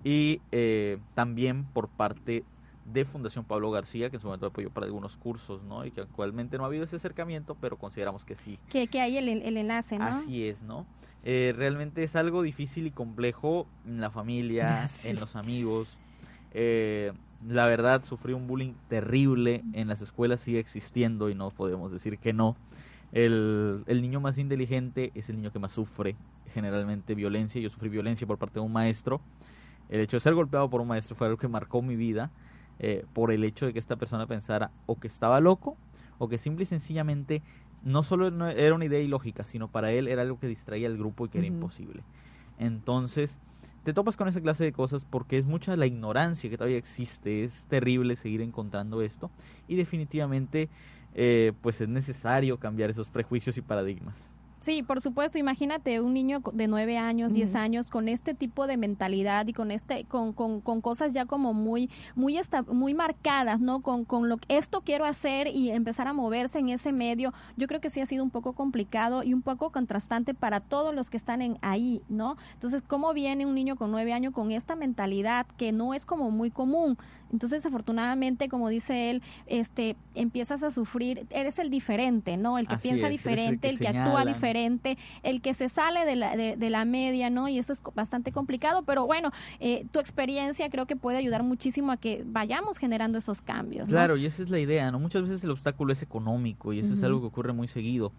Y 0.08 0.40
eh, 0.52 0.96
también 1.14 1.64
por 1.64 1.88
parte 1.88 2.42
de 2.86 3.04
Fundación 3.04 3.44
Pablo 3.44 3.70
García, 3.70 4.08
que 4.08 4.16
en 4.16 4.20
su 4.22 4.26
momento 4.28 4.46
apoyó 4.46 4.70
para 4.70 4.86
algunos 4.86 5.18
cursos, 5.18 5.62
¿no? 5.64 5.84
Y 5.84 5.90
que 5.90 6.00
actualmente 6.00 6.56
no 6.56 6.64
ha 6.64 6.68
habido 6.68 6.84
ese 6.84 6.96
acercamiento, 6.96 7.54
pero 7.60 7.76
consideramos 7.76 8.24
que 8.24 8.34
sí. 8.34 8.58
Que, 8.70 8.86
que 8.86 9.02
hay 9.02 9.18
el, 9.18 9.28
el 9.28 9.56
enlace, 9.58 9.98
¿no? 9.98 10.06
Así 10.06 10.46
es, 10.46 10.62
¿no? 10.62 10.86
Eh, 11.24 11.52
realmente 11.54 12.02
es 12.04 12.16
algo 12.16 12.40
difícil 12.40 12.86
y 12.86 12.90
complejo 12.90 13.66
en 13.84 14.00
la 14.00 14.08
familia, 14.10 14.88
Sí. 15.02 15.08
en 15.08 15.20
los 15.20 15.36
amigos. 15.36 15.94
Eh, 16.52 17.12
la 17.46 17.66
verdad, 17.66 18.02
sufrí 18.04 18.32
un 18.32 18.46
bullying 18.46 18.72
terrible 18.88 19.62
en 19.74 19.88
las 19.88 20.00
escuelas, 20.00 20.40
sigue 20.40 20.58
existiendo 20.58 21.28
y 21.28 21.34
no 21.34 21.50
podemos 21.50 21.92
decir 21.92 22.16
que 22.18 22.32
no. 22.32 22.56
El, 23.12 23.84
el 23.86 24.00
niño 24.00 24.20
más 24.20 24.38
inteligente 24.38 25.12
es 25.14 25.28
el 25.28 25.36
niño 25.36 25.52
que 25.52 25.58
más 25.58 25.72
sufre 25.72 26.16
generalmente 26.54 27.14
violencia. 27.14 27.60
Yo 27.60 27.68
sufrí 27.68 27.90
violencia 27.90 28.26
por 28.26 28.38
parte 28.38 28.54
de 28.54 28.60
un 28.60 28.72
maestro. 28.72 29.20
El 29.88 30.00
hecho 30.00 30.16
de 30.16 30.20
ser 30.20 30.34
golpeado 30.34 30.68
por 30.70 30.80
un 30.80 30.88
maestro 30.88 31.16
fue 31.16 31.26
algo 31.26 31.38
que 31.38 31.48
marcó 31.48 31.82
mi 31.82 31.96
vida 31.96 32.32
eh, 32.78 33.04
por 33.12 33.32
el 33.32 33.44
hecho 33.44 33.66
de 33.66 33.72
que 33.72 33.78
esta 33.78 33.96
persona 33.96 34.26
pensara 34.26 34.72
o 34.86 34.98
que 34.98 35.08
estaba 35.08 35.40
loco 35.40 35.78
o 36.18 36.28
que 36.28 36.38
simple 36.38 36.64
y 36.64 36.66
sencillamente 36.66 37.42
no 37.80 38.02
solo 38.02 38.30
no 38.30 38.48
era 38.48 38.74
una 38.74 38.84
idea 38.84 39.00
ilógica, 39.00 39.44
sino 39.44 39.68
para 39.68 39.92
él 39.92 40.08
era 40.08 40.22
algo 40.22 40.38
que 40.38 40.48
distraía 40.48 40.88
al 40.88 40.98
grupo 40.98 41.26
y 41.26 41.28
que 41.28 41.38
era 41.38 41.46
imposible. 41.46 42.02
Entonces, 42.56 43.38
te 43.82 43.92
topas 43.94 44.16
con 44.16 44.28
esa 44.28 44.40
clase 44.40 44.64
de 44.64 44.72
cosas 44.72 45.04
porque 45.04 45.38
es 45.38 45.46
mucha 45.46 45.76
la 45.76 45.86
ignorancia 45.86 46.50
que 46.50 46.58
todavía 46.58 46.78
existe, 46.78 47.44
es 47.44 47.66
terrible 47.66 48.16
seguir 48.16 48.42
encontrando 48.42 49.00
esto 49.02 49.32
y 49.66 49.76
definitivamente 49.76 50.70
eh, 51.12 51.52
pues 51.60 51.80
es 51.80 51.88
necesario 51.88 52.58
cambiar 52.58 52.90
esos 52.90 53.08
prejuicios 53.10 53.56
y 53.56 53.62
paradigmas. 53.62 54.37
Sí, 54.60 54.82
por 54.82 55.00
supuesto. 55.00 55.38
Imagínate 55.38 56.00
un 56.00 56.12
niño 56.14 56.40
de 56.52 56.66
nueve 56.66 56.98
años, 56.98 57.32
diez 57.32 57.50
Ujú. 57.50 57.58
años, 57.58 57.90
con 57.90 58.08
este 58.08 58.34
tipo 58.34 58.66
de 58.66 58.76
mentalidad 58.76 59.46
y 59.46 59.52
con 59.52 59.70
este, 59.70 60.04
con, 60.04 60.32
con, 60.32 60.60
con 60.60 60.80
cosas 60.80 61.12
ya 61.14 61.26
como 61.26 61.54
muy, 61.54 61.88
muy, 62.16 62.38
esta- 62.38 62.62
muy 62.62 62.92
marcadas, 62.92 63.60
¿no? 63.60 63.82
Con, 63.82 64.04
con 64.04 64.28
lo 64.28 64.36
que 64.38 64.58
esto 64.58 64.80
quiero 64.80 65.04
hacer 65.04 65.46
y 65.46 65.70
empezar 65.70 66.08
a 66.08 66.12
moverse 66.12 66.58
en 66.58 66.70
ese 66.70 66.90
medio. 66.92 67.32
Yo 67.56 67.68
creo 67.68 67.80
que 67.80 67.88
sí 67.88 68.00
ha 68.00 68.06
sido 68.06 68.24
un 68.24 68.30
poco 68.30 68.52
complicado 68.52 69.22
y 69.22 69.32
un 69.32 69.42
poco 69.42 69.70
contrastante 69.70 70.34
para 70.34 70.58
todos 70.60 70.92
los 70.92 71.08
que 71.08 71.16
están 71.18 71.40
en 71.40 71.56
ahí, 71.62 72.02
¿no? 72.08 72.36
Entonces, 72.54 72.82
¿cómo 72.82 73.12
viene 73.14 73.46
un 73.46 73.54
niño 73.54 73.76
con 73.76 73.92
nueve 73.92 74.12
años 74.12 74.34
con 74.34 74.50
esta 74.50 74.74
mentalidad 74.74 75.46
que 75.56 75.70
no 75.70 75.94
es 75.94 76.04
como 76.04 76.32
muy 76.32 76.50
común? 76.50 76.98
Entonces, 77.32 77.64
afortunadamente, 77.66 78.48
como 78.48 78.68
dice 78.68 79.10
él, 79.10 79.22
este, 79.46 79.96
empiezas 80.14 80.62
a 80.62 80.70
sufrir, 80.70 81.26
eres 81.30 81.58
el 81.58 81.70
diferente, 81.70 82.36
¿no? 82.36 82.58
El 82.58 82.66
que 82.66 82.74
Así 82.74 82.88
piensa 82.88 83.08
es, 83.08 83.12
eres 83.12 83.26
el 83.26 83.30
diferente, 83.30 83.68
que 83.68 83.74
el 83.74 83.78
que 83.78 83.88
actúa 83.88 84.24
diferente 84.24 84.98
el 85.22 85.40
que 85.40 85.54
se 85.54 85.68
sale 85.68 86.04
de 86.04 86.16
la, 86.16 86.36
de, 86.36 86.70
la 86.70 86.84
media, 86.84 87.30
¿no? 87.30 87.48
Y 87.48 87.58
eso 87.58 87.72
es 87.72 87.82
bastante 87.94 88.32
complicado, 88.32 88.82
pero 88.82 89.06
bueno, 89.06 89.30
eh, 89.60 89.86
tu 89.92 89.98
experiencia 89.98 90.68
creo 90.70 90.86
que 90.86 90.96
puede 90.96 91.18
ayudar 91.18 91.42
muchísimo 91.42 91.92
a 91.92 91.96
que 91.96 92.22
vayamos 92.26 92.78
generando 92.78 93.18
esos 93.18 93.40
cambios. 93.40 93.88
Claro, 93.88 94.16
y 94.16 94.26
esa 94.26 94.42
es 94.42 94.50
la 94.50 94.58
idea, 94.58 94.90
¿no? 94.90 94.98
Muchas 94.98 95.22
veces 95.22 95.44
el 95.44 95.50
obstáculo 95.50 95.92
es 95.92 96.02
económico 96.02 96.72
y 96.72 96.80
eso 96.80 96.94
es 96.94 97.02
algo 97.02 97.20
que 97.20 97.26
ocurre 97.26 97.52
muy 97.52 97.68
seguido. 97.68 98.12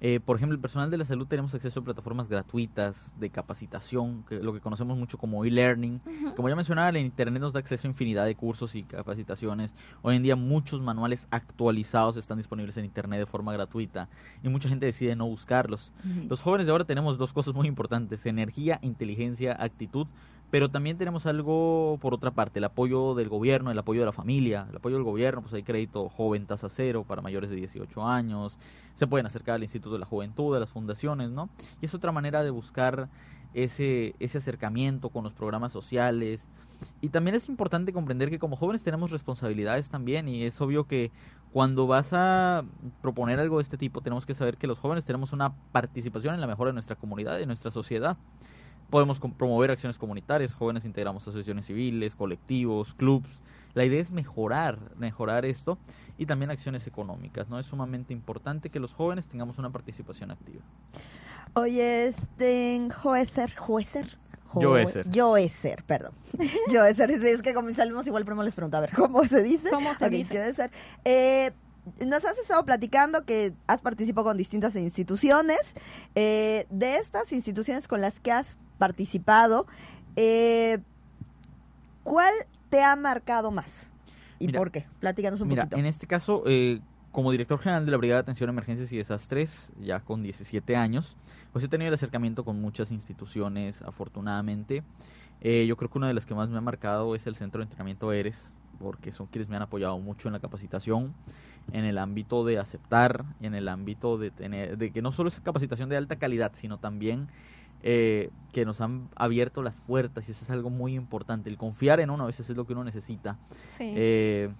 Eh, 0.00 0.20
por 0.20 0.36
ejemplo, 0.36 0.54
el 0.54 0.60
personal 0.60 0.90
de 0.90 0.98
la 0.98 1.06
salud 1.06 1.26
tenemos 1.26 1.54
acceso 1.54 1.80
a 1.80 1.84
plataformas 1.84 2.28
gratuitas 2.28 3.10
de 3.18 3.30
capacitación, 3.30 4.24
que 4.28 4.36
lo 4.36 4.52
que 4.52 4.60
conocemos 4.60 4.98
mucho 4.98 5.16
como 5.16 5.44
e-learning. 5.44 6.00
Como 6.36 6.48
ya 6.48 6.56
mencionaba, 6.56 6.90
el 6.90 6.98
Internet 6.98 7.40
nos 7.40 7.54
da 7.54 7.60
acceso 7.60 7.88
a 7.88 7.90
infinidad 7.90 8.26
de 8.26 8.34
cursos 8.34 8.74
y 8.74 8.82
capacitaciones. 8.82 9.74
Hoy 10.02 10.16
en 10.16 10.22
día 10.22 10.36
muchos 10.36 10.82
manuales 10.82 11.26
actualizados 11.30 12.18
están 12.18 12.36
disponibles 12.36 12.76
en 12.76 12.84
Internet 12.84 13.20
de 13.20 13.26
forma 13.26 13.52
gratuita 13.54 14.08
y 14.42 14.48
mucha 14.48 14.68
gente 14.68 14.84
decide 14.86 15.16
no 15.16 15.26
buscarlos. 15.26 15.92
Los 16.28 16.42
jóvenes 16.42 16.66
de 16.66 16.72
ahora 16.72 16.84
tenemos 16.84 17.16
dos 17.16 17.32
cosas 17.32 17.54
muy 17.54 17.66
importantes, 17.66 18.26
energía, 18.26 18.78
inteligencia, 18.82 19.56
actitud 19.58 20.06
pero 20.50 20.68
también 20.70 20.96
tenemos 20.96 21.26
algo 21.26 21.98
por 22.00 22.14
otra 22.14 22.30
parte, 22.30 22.60
el 22.60 22.64
apoyo 22.64 23.14
del 23.14 23.28
gobierno, 23.28 23.70
el 23.70 23.78
apoyo 23.78 24.00
de 24.00 24.06
la 24.06 24.12
familia, 24.12 24.66
el 24.70 24.76
apoyo 24.76 24.96
del 24.96 25.04
gobierno, 25.04 25.42
pues 25.42 25.52
hay 25.54 25.62
crédito 25.62 26.08
joven 26.08 26.46
tasa 26.46 26.68
cero 26.68 27.04
para 27.06 27.20
mayores 27.20 27.50
de 27.50 27.56
18 27.56 28.06
años, 28.06 28.56
se 28.94 29.06
pueden 29.06 29.26
acercar 29.26 29.56
al 29.56 29.62
Instituto 29.62 29.94
de 29.94 30.00
la 30.00 30.06
Juventud, 30.06 30.56
a 30.56 30.60
las 30.60 30.70
fundaciones, 30.70 31.30
¿no? 31.30 31.48
Y 31.80 31.86
es 31.86 31.94
otra 31.94 32.12
manera 32.12 32.44
de 32.44 32.50
buscar 32.50 33.08
ese, 33.54 34.14
ese 34.20 34.38
acercamiento 34.38 35.08
con 35.08 35.24
los 35.24 35.32
programas 35.32 35.72
sociales. 35.72 36.40
Y 37.00 37.08
también 37.08 37.34
es 37.34 37.48
importante 37.48 37.92
comprender 37.92 38.28
que 38.30 38.38
como 38.38 38.56
jóvenes 38.56 38.82
tenemos 38.82 39.10
responsabilidades 39.10 39.88
también 39.88 40.28
y 40.28 40.44
es 40.44 40.60
obvio 40.60 40.84
que 40.84 41.10
cuando 41.52 41.86
vas 41.86 42.12
a 42.12 42.64
proponer 43.00 43.40
algo 43.40 43.56
de 43.56 43.62
este 43.62 43.78
tipo 43.78 44.02
tenemos 44.02 44.26
que 44.26 44.34
saber 44.34 44.58
que 44.58 44.66
los 44.66 44.78
jóvenes 44.78 45.06
tenemos 45.06 45.32
una 45.32 45.54
participación 45.72 46.34
en 46.34 46.42
la 46.42 46.46
mejora 46.46 46.68
de 46.68 46.74
nuestra 46.74 46.96
comunidad 46.96 47.36
y 47.36 47.40
de 47.40 47.46
nuestra 47.46 47.70
sociedad 47.70 48.18
podemos 48.90 49.20
promover 49.20 49.70
acciones 49.70 49.98
comunitarias, 49.98 50.54
jóvenes 50.54 50.84
integramos 50.84 51.22
asociaciones 51.22 51.66
civiles, 51.66 52.14
colectivos, 52.14 52.94
clubs. 52.94 53.42
La 53.74 53.84
idea 53.84 54.00
es 54.00 54.10
mejorar, 54.10 54.78
mejorar 54.96 55.44
esto 55.44 55.78
y 56.16 56.26
también 56.26 56.50
acciones 56.50 56.86
económicas, 56.86 57.48
¿no? 57.48 57.58
Es 57.58 57.66
sumamente 57.66 58.12
importante 58.12 58.70
que 58.70 58.80
los 58.80 58.94
jóvenes 58.94 59.28
tengamos 59.28 59.58
una 59.58 59.70
participación 59.70 60.30
activa. 60.30 60.62
Oye, 61.54 62.06
este, 62.06 62.88
Joeser, 63.02 63.54
Joeser, 63.54 64.18
Joeser. 64.46 65.06
Joeser, 65.14 65.82
perdón. 65.84 66.12
Joeser, 66.70 67.10
es 67.10 67.42
que 67.42 67.52
como 67.52 67.70
salimos 67.74 68.06
igual 68.06 68.24
primero 68.24 68.44
les 68.44 68.54
pregunto, 68.54 68.76
a 68.76 68.80
ver, 68.80 68.92
¿cómo 68.94 69.26
se 69.26 69.42
dice? 69.42 69.70
¿Cómo 69.70 69.94
se 69.94 70.08
dice? 70.08 70.36
Joeser. 70.36 70.70
Eh, 71.04 71.52
nos 72.04 72.24
has 72.24 72.36
estado 72.38 72.64
platicando 72.64 73.24
que 73.24 73.52
has 73.66 73.80
participado 73.80 74.26
con 74.26 74.36
distintas 74.36 74.74
instituciones. 74.74 75.60
Eh, 76.14 76.66
de 76.70 76.96
estas 76.96 77.32
instituciones 77.32 77.86
con 77.88 78.00
las 78.00 78.20
que 78.20 78.32
has 78.32 78.56
participado, 78.78 79.66
eh, 80.16 80.78
¿cuál 82.04 82.32
te 82.68 82.82
ha 82.82 82.96
marcado 82.96 83.50
más? 83.50 83.90
¿Y 84.38 84.48
por 84.48 84.70
qué? 84.70 84.86
Platícanos 85.00 85.40
un 85.40 85.48
mira, 85.48 85.64
poquito. 85.64 85.78
En 85.78 85.86
este 85.86 86.06
caso, 86.06 86.42
eh, 86.46 86.80
como 87.12 87.32
director 87.32 87.58
general 87.58 87.86
de 87.86 87.92
la 87.92 87.96
Brigada 87.96 88.20
de 88.20 88.24
Atención 88.24 88.50
a 88.50 88.52
Emergencias 88.52 88.92
y 88.92 88.98
Desastres, 88.98 89.70
ya 89.80 90.00
con 90.00 90.22
17 90.22 90.76
años, 90.76 91.16
pues 91.52 91.64
he 91.64 91.68
tenido 91.68 91.88
el 91.88 91.94
acercamiento 91.94 92.44
con 92.44 92.60
muchas 92.60 92.90
instituciones, 92.90 93.80
afortunadamente. 93.82 94.82
Eh, 95.40 95.64
yo 95.66 95.76
creo 95.76 95.90
que 95.90 95.98
una 95.98 96.08
de 96.08 96.14
las 96.14 96.26
que 96.26 96.34
más 96.34 96.50
me 96.50 96.58
ha 96.58 96.60
marcado 96.60 97.14
es 97.14 97.26
el 97.26 97.36
Centro 97.36 97.60
de 97.60 97.64
Entrenamiento 97.64 98.12
ERES, 98.12 98.52
porque 98.78 99.12
son 99.12 99.26
quienes 99.28 99.48
me 99.48 99.56
han 99.56 99.62
apoyado 99.62 99.98
mucho 99.98 100.28
en 100.28 100.34
la 100.34 100.40
capacitación, 100.40 101.14
en 101.72 101.84
el 101.84 101.98
ámbito 101.98 102.44
de 102.44 102.58
aceptar, 102.58 103.24
en 103.40 103.54
el 103.54 103.68
ámbito 103.68 104.18
de 104.18 104.30
tener, 104.30 104.76
de 104.78 104.90
que 104.92 105.02
no 105.02 105.12
solo 105.12 105.28
es 105.28 105.40
capacitación 105.40 105.88
de 105.88 105.96
alta 105.96 106.16
calidad, 106.16 106.52
sino 106.54 106.78
también 106.78 107.28
eh, 107.88 108.30
que 108.52 108.64
nos 108.64 108.80
han 108.80 109.08
abierto 109.14 109.62
las 109.62 109.78
puertas 109.78 110.28
y 110.28 110.32
eso 110.32 110.42
es 110.42 110.50
algo 110.50 110.70
muy 110.70 110.96
importante. 110.96 111.48
El 111.48 111.56
confiar 111.56 112.00
en 112.00 112.10
uno 112.10 112.24
a 112.24 112.26
veces 112.26 112.50
es 112.50 112.56
lo 112.56 112.66
que 112.66 112.72
uno 112.72 112.82
necesita. 112.82 113.38
Eh, 113.78 114.52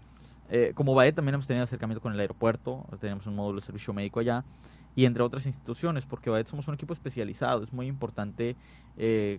eh, 0.48 0.70
como 0.76 0.94
BAE 0.94 1.12
también 1.12 1.34
hemos 1.34 1.48
tenido 1.48 1.64
acercamiento 1.64 2.00
con 2.00 2.12
el 2.12 2.20
aeropuerto, 2.20 2.86
tenemos 3.00 3.26
un 3.26 3.34
módulo 3.34 3.58
de 3.58 3.66
servicio 3.66 3.92
médico 3.92 4.20
allá 4.20 4.44
y 4.94 5.06
entre 5.06 5.24
otras 5.24 5.44
instituciones, 5.44 6.06
porque 6.06 6.30
BAE 6.30 6.44
somos 6.44 6.68
un 6.68 6.74
equipo 6.74 6.92
especializado, 6.92 7.64
es 7.64 7.72
muy 7.72 7.88
importante 7.88 8.54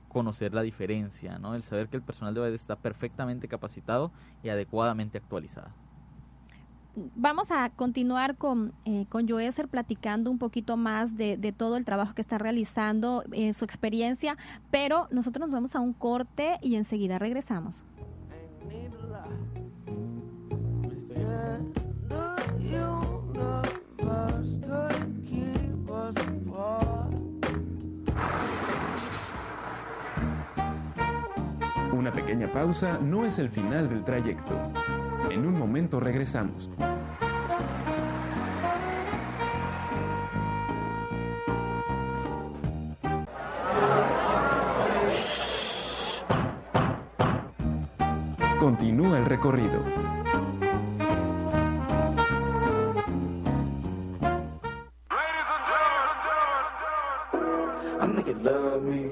conocer 0.10 0.54
la 0.54 0.64
diferencia, 0.64 1.40
¿no? 1.40 1.56
el 1.56 1.64
saber 1.64 1.88
que 1.88 1.96
el 1.96 2.04
personal 2.04 2.34
de 2.34 2.42
BAE 2.42 2.56
está 2.56 2.76
perfectamente 2.76 3.48
capacitado 3.48 4.12
y 4.44 4.50
adecuadamente 4.50 5.18
actualizado 5.18 5.72
vamos 7.16 7.52
a 7.52 7.70
continuar 7.70 8.38
con, 8.38 8.74
eh, 8.86 9.06
con 9.10 9.28
platicando 9.70 10.32
un 10.32 10.40
poquito 10.40 10.78
más 10.78 11.16
de, 11.16 11.38
de, 11.38 11.52
todo 11.52 11.78
el 11.78 11.86
trabajo 11.86 12.14
que 12.14 12.22
está 12.22 12.38
realizando, 12.38 13.24
en 13.32 13.54
su 13.54 13.66
experiencia, 13.66 14.38
pero 14.72 15.08
nosotros 15.12 15.48
nos 15.48 15.54
vamos 15.54 15.76
a 15.76 15.80
un 15.80 15.94
corte 15.94 16.58
y 16.62 16.76
enseguida 16.76 17.20
regresamos. 17.20 17.84
Una 31.94 32.12
pequeña 32.12 32.52
pausa 32.52 32.98
no 33.00 33.26
es 33.26 33.40
el 33.40 33.50
final 33.50 33.90
del 33.90 34.04
trayecto. 34.04 34.56
En 35.30 35.46
un 35.46 35.58
momento 35.58 36.00
regresamos. 36.00 36.70
Continúa 48.60 49.20
el 49.20 49.26
recorrido. 49.26 49.82
I 58.00 58.06
know 58.06 58.24
you 58.26 58.34
love 58.42 58.84
me. 58.84 59.12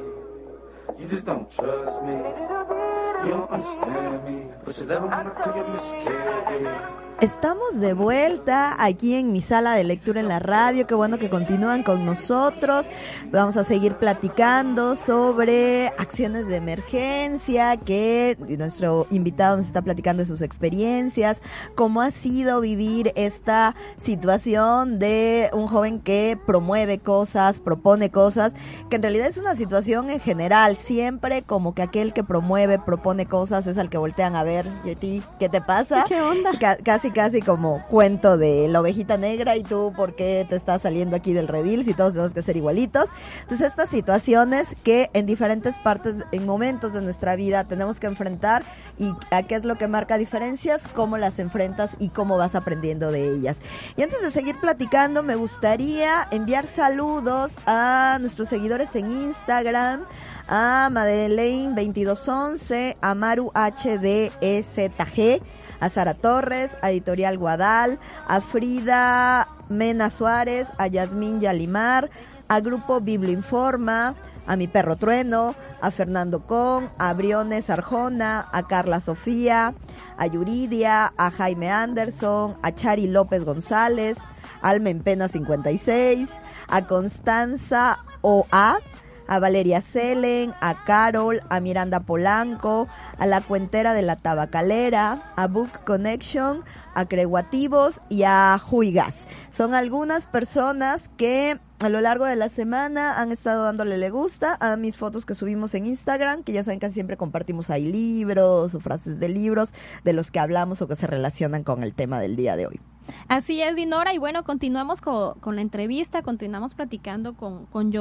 You 0.97 1.07
just 1.07 1.25
don't 1.25 1.49
trust 1.49 2.01
me. 2.03 2.84
You 3.23 3.31
don't 3.31 3.49
understand 3.49 4.25
me. 4.25 4.45
But 4.63 4.77
you 4.77 4.85
never 4.85 5.07
wanna 5.07 5.31
call 5.31 5.55
you 5.55 5.67
miscarry. 5.73 7.04
Estamos 7.21 7.79
de 7.79 7.93
vuelta 7.93 8.75
aquí 8.77 9.13
en 9.13 9.31
mi 9.31 9.41
sala 9.41 9.73
de 9.75 9.85
lectura 9.85 10.19
en 10.19 10.27
la 10.27 10.39
radio. 10.39 10.85
Qué 10.85 10.95
bueno 10.95 11.17
que 11.17 11.29
continúan 11.29 11.81
con 11.81 12.05
nosotros. 12.05 12.87
Vamos 13.31 13.55
a 13.55 13.63
seguir 13.63 13.95
platicando 13.95 14.97
sobre 14.97 15.87
acciones 15.97 16.45
de 16.47 16.57
emergencia, 16.57 17.77
que 17.77 18.37
nuestro 18.57 19.07
invitado 19.11 19.55
nos 19.55 19.67
está 19.67 19.81
platicando 19.81 20.23
de 20.23 20.27
sus 20.27 20.41
experiencias, 20.41 21.41
cómo 21.75 22.01
ha 22.01 22.11
sido 22.11 22.59
vivir 22.59 23.13
esta 23.15 23.75
situación 23.95 24.99
de 24.99 25.49
un 25.53 25.67
joven 25.67 26.01
que 26.01 26.37
promueve 26.45 26.99
cosas, 26.99 27.61
propone 27.61 28.11
cosas, 28.11 28.53
que 28.89 28.97
en 28.97 29.03
realidad 29.03 29.27
es 29.27 29.37
una 29.37 29.55
situación 29.55 30.09
en 30.09 30.19
general. 30.19 30.75
Siempre 30.75 31.43
como 31.43 31.73
que 31.73 31.81
aquel 31.81 32.11
que 32.11 32.25
promueve, 32.25 32.77
propone 32.77 33.25
cosas 33.25 33.67
es 33.67 33.77
al 33.77 33.89
que 33.89 33.97
voltean 33.97 34.35
a 34.35 34.43
ver. 34.43 34.67
¿Y 34.83 35.23
qué 35.39 35.47
te 35.47 35.61
pasa? 35.61 36.03
¿Qué 36.09 36.21
onda? 36.21 36.51
casi 36.83 37.04
casi 37.11 37.41
como 37.41 37.85
cuento 37.87 38.37
de 38.37 38.67
la 38.67 38.81
ovejita 38.81 39.17
negra 39.17 39.55
y 39.55 39.63
tú 39.63 39.93
por 39.95 40.15
qué 40.15 40.45
te 40.49 40.55
estás 40.55 40.81
saliendo 40.81 41.15
aquí 41.15 41.33
del 41.33 41.47
redil 41.47 41.85
si 41.85 41.93
todos 41.93 42.13
tenemos 42.13 42.33
que 42.33 42.41
ser 42.41 42.57
igualitos. 42.57 43.09
Entonces 43.41 43.67
estas 43.67 43.89
situaciones 43.89 44.75
que 44.83 45.09
en 45.13 45.25
diferentes 45.25 45.79
partes, 45.79 46.15
en 46.31 46.45
momentos 46.45 46.93
de 46.93 47.01
nuestra 47.01 47.35
vida 47.35 47.65
tenemos 47.65 47.99
que 47.99 48.07
enfrentar 48.07 48.63
y 48.97 49.13
a 49.31 49.43
qué 49.43 49.55
es 49.55 49.65
lo 49.65 49.77
que 49.77 49.87
marca 49.87 50.17
diferencias, 50.17 50.81
cómo 50.93 51.17
las 51.17 51.39
enfrentas 51.39 51.91
y 51.99 52.09
cómo 52.09 52.37
vas 52.37 52.55
aprendiendo 52.55 53.11
de 53.11 53.35
ellas. 53.35 53.57
Y 53.97 54.03
antes 54.03 54.21
de 54.21 54.31
seguir 54.31 54.55
platicando, 54.59 55.23
me 55.23 55.35
gustaría 55.35 56.27
enviar 56.31 56.67
saludos 56.67 57.53
a 57.65 58.17
nuestros 58.19 58.49
seguidores 58.49 58.95
en 58.95 59.11
Instagram, 59.11 60.05
a 60.47 60.89
Madeleine2211, 60.91 62.97
a 63.01 63.15
Maru 63.15 63.51
HDEZG, 63.53 65.41
a 65.79 65.89
Sara 65.89 66.13
Torres, 66.13 66.75
a 66.81 66.91
Editorial 66.91 67.37
Guadal, 67.37 67.99
a 68.27 68.41
Frida 68.41 69.47
Mena 69.69 70.09
Suárez, 70.09 70.67
a 70.77 70.87
Yasmín 70.87 71.39
Yalimar, 71.39 72.09
a 72.47 72.59
Grupo 72.59 73.01
Informa, 73.05 74.15
a 74.47 74.55
Mi 74.55 74.67
Perro 74.67 74.95
Trueno, 74.95 75.55
a 75.81 75.91
Fernando 75.91 76.45
Con, 76.45 76.89
a 76.97 77.13
Briones 77.13 77.69
Arjona, 77.69 78.47
a 78.51 78.67
Carla 78.67 78.99
Sofía, 78.99 79.73
a 80.17 80.27
Yuridia, 80.27 81.13
a 81.17 81.31
Jaime 81.31 81.69
Anderson, 81.69 82.57
a 82.61 82.71
Chari 82.71 83.07
López 83.07 83.43
González, 83.43 84.17
Almen 84.61 85.01
Pena 85.01 85.27
56, 85.27 86.29
a 86.67 86.85
Constanza 86.87 87.99
OA, 88.21 88.79
a 89.27 89.39
Valeria 89.39 89.81
Selen, 89.81 90.53
a 90.61 90.83
Carol, 90.85 91.41
a 91.49 91.59
Miranda 91.59 91.99
Polanco, 91.99 92.87
a 93.17 93.25
la 93.25 93.41
cuentera 93.41 93.93
de 93.93 94.01
la 94.01 94.15
tabacalera, 94.15 95.33
a 95.35 95.47
Book 95.47 95.71
Connection, 95.85 96.63
a 96.93 97.05
Creguativos 97.05 98.01
y 98.09 98.23
a 98.23 98.57
Juigas. 98.59 99.27
Son 99.51 99.73
algunas 99.73 100.27
personas 100.27 101.09
que 101.17 101.59
a 101.79 101.89
lo 101.89 101.99
largo 102.01 102.25
de 102.25 102.35
la 102.35 102.49
semana 102.49 103.19
han 103.19 103.31
estado 103.31 103.63
dándole 103.63 103.97
le 103.97 104.09
gusta 104.09 104.57
a 104.61 104.77
mis 104.77 104.95
fotos 104.95 105.25
que 105.25 105.35
subimos 105.35 105.75
en 105.75 105.87
Instagram, 105.87 106.43
que 106.43 106.53
ya 106.53 106.63
saben 106.63 106.79
que 106.79 106.89
siempre 106.91 107.17
compartimos 107.17 107.69
ahí 107.69 107.91
libros 107.91 108.73
o 108.73 108.79
frases 108.79 109.19
de 109.19 109.29
libros 109.29 109.73
de 110.03 110.13
los 110.13 110.31
que 110.31 110.39
hablamos 110.39 110.81
o 110.81 110.87
que 110.87 110.95
se 110.95 111.07
relacionan 111.07 111.63
con 111.63 111.83
el 111.83 111.93
tema 111.93 112.19
del 112.19 112.35
día 112.35 112.55
de 112.55 112.67
hoy. 112.67 112.79
Así 113.27 113.59
es, 113.59 113.75
Dinora, 113.75 114.13
y 114.13 114.19
bueno, 114.19 114.43
continuamos 114.43 115.01
con, 115.01 115.55
la 115.55 115.61
entrevista, 115.61 116.21
continuamos 116.21 116.75
platicando 116.75 117.33
con, 117.33 117.65
con 117.65 117.91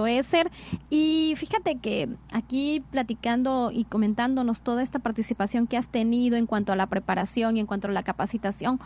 y 0.91 1.35
fíjate 1.37 1.79
que 1.79 2.11
aquí 2.31 2.85
platicando 2.91 3.71
y 3.73 3.85
comentándonos 3.85 4.61
toda 4.61 4.83
esta 4.83 4.99
participación 4.99 5.67
que 5.67 5.79
has 5.79 5.89
tenido 5.89 6.37
en 6.37 6.45
cuanto 6.45 6.73
a 6.73 6.77
la 6.77 6.89
preparación 6.89 7.57
y 7.57 7.61
en 7.61 7.67
cuanto 7.67 7.89
a 7.89 7.93
la 7.93 8.03
capacitación, 8.03 8.79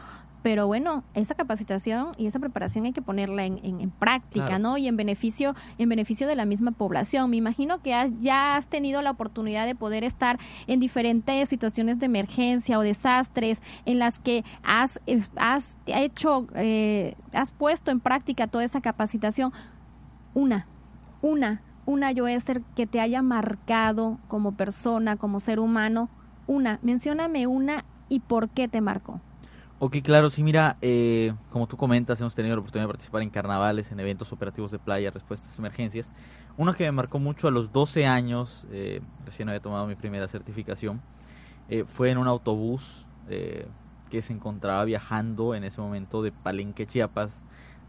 pero 0.42 0.66
bueno, 0.66 1.02
esa 1.14 1.34
capacitación 1.34 2.14
y 2.16 2.26
esa 2.26 2.38
preparación 2.38 2.84
hay 2.84 2.92
que 2.92 3.02
ponerla 3.02 3.44
en, 3.44 3.58
en, 3.62 3.90
práctica, 3.90 4.58
¿no? 4.58 4.78
Y 4.78 4.86
en 4.86 4.96
beneficio, 4.96 5.54
en 5.78 5.88
beneficio 5.88 6.28
de 6.28 6.36
la 6.36 6.44
misma 6.44 6.70
población. 6.70 7.30
Me 7.30 7.36
imagino 7.36 7.82
que 7.82 7.90
ya 8.20 8.56
has 8.56 8.68
tenido 8.68 9.02
la 9.02 9.10
oportunidad 9.10 9.66
de 9.66 9.74
poder 9.74 10.04
estar 10.04 10.38
en 10.66 10.78
diferentes 10.80 11.48
situaciones 11.48 11.98
de 11.98 12.06
emergencia 12.06 12.78
o 12.78 12.82
desastres 12.82 13.60
en 13.84 13.98
las 13.98 14.20
que 14.20 14.44
has, 14.62 15.00
eh, 15.06 15.22
has 15.36 15.76
hecho, 15.86 16.46
eh, 16.54 17.16
has 17.32 17.50
puesto 17.50 17.90
en 17.90 18.00
práctica 18.00 18.46
toda 18.46 18.64
esa 18.64 18.80
capacitación. 18.80 19.52
Una, 20.34 20.66
una, 21.20 21.62
una 21.84 22.12
ser 22.40 22.62
que 22.76 22.86
te 22.86 23.00
haya 23.00 23.22
marcado 23.22 24.18
como 24.28 24.52
persona, 24.52 25.16
como 25.16 25.40
ser 25.40 25.58
humano. 25.58 26.08
Una, 26.46 26.78
mencióname 26.82 27.46
una 27.46 27.84
y 28.08 28.20
por 28.20 28.50
qué 28.50 28.68
te 28.68 28.80
marcó. 28.80 29.20
Ok, 29.80 29.98
claro, 30.02 30.28
sí, 30.30 30.42
mira, 30.42 30.76
eh, 30.80 31.32
como 31.48 31.68
tú 31.68 31.76
comentas, 31.76 32.20
hemos 32.20 32.34
tenido 32.34 32.56
la 32.56 32.60
oportunidad 32.60 32.86
de 32.88 32.92
participar 32.92 33.22
en 33.22 33.30
carnavales, 33.30 33.92
en 33.92 34.00
eventos 34.00 34.32
operativos 34.32 34.72
de 34.72 34.80
playa, 34.80 35.12
respuestas 35.12 35.56
a 35.56 35.62
emergencias. 35.62 36.12
Uno 36.56 36.74
que 36.74 36.82
me 36.84 36.90
marcó 36.92 37.20
mucho 37.20 37.46
a 37.46 37.52
los 37.52 37.70
12 37.70 38.04
años, 38.04 38.66
eh, 38.70 39.02
recién 39.20 39.48
había 39.48 39.60
tomado 39.60 39.86
mi 39.86 39.94
primera 39.94 40.26
certificación, 40.26 41.00
eh, 41.68 41.84
fue 41.86 42.10
en 42.10 42.18
un 42.18 42.28
autobús 42.28 43.06
que 44.08 44.22
se 44.22 44.32
encontraba 44.32 44.84
viajando 44.84 45.54
en 45.54 45.64
ese 45.64 45.80
momento 45.80 46.22
de 46.22 46.32
Palenque, 46.32 46.86
Chiapas, 46.86 47.44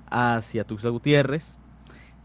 hacia 0.08 0.66
Tuxtla 0.66 0.90
Gutiérrez. 0.92 1.58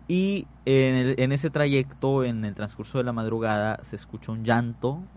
Y 0.08 0.48
en, 0.64 1.14
en, 1.18 1.32
ese 1.32 1.50
trayecto, 1.50 2.24
en 2.24 2.44
el 2.44 2.54
transcurso 2.54 2.98
de 2.98 3.04
la 3.04 3.12
madrugada, 3.12 3.78
se 3.84 3.96
escuchó 3.96 4.32
un 4.32 4.44
llanto 4.44 5.08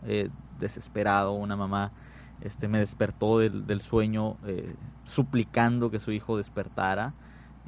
desesperado, 0.60 1.34
una 1.34 1.56
mamá 1.58 1.94
este 2.42 2.68
me 2.68 2.80
despertó 2.80 3.40
del, 3.40 3.82
sueño 3.82 4.38
eh, 4.46 4.74
suplicando 5.06 5.92
que 5.92 6.00
su 6.00 6.12
hijo 6.12 6.38
despertara. 6.38 7.14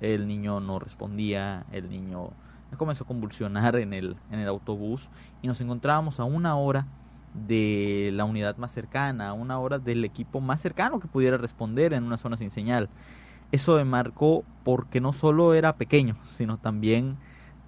El 0.01 0.28
niño 0.28 0.59
no 0.59 0.80
respondía, 0.80 1.65
el 1.72 1.89
niño 1.89 2.30
comenzó 2.78 3.03
a 3.03 3.07
convulsionar 3.07 3.76
en 3.76 3.93
el, 3.93 4.15
en 4.32 4.39
el 4.39 4.47
autobús 4.47 5.09
y 5.41 5.47
nos 5.47 5.59
encontrábamos 5.59 6.20
a 6.20 6.24
una 6.24 6.55
hora 6.55 6.86
de 7.34 8.11
la 8.13 8.26
unidad 8.26 8.57
más 8.57 8.72
cercana, 8.72 9.30
a 9.30 9.34
una 9.34 9.59
hora 9.59 9.80
del 9.80 10.05
equipo 10.05 10.39
más 10.41 10.61
cercano 10.61 10.99
que 10.99 11.07
pudiera 11.07 11.38
responder 11.38 11.93
en 11.93 12.03
una 12.03 12.17
zona 12.17 12.38
sin 12.38 12.51
señal. 12.51 12.89
Eso 13.51 13.76
me 13.76 13.86
marcó 13.86 14.43
porque 14.63 15.01
no 15.01 15.13
solo 15.13 15.53
era 15.53 15.76
pequeño, 15.76 16.15
sino 16.36 16.57
también 16.57 17.17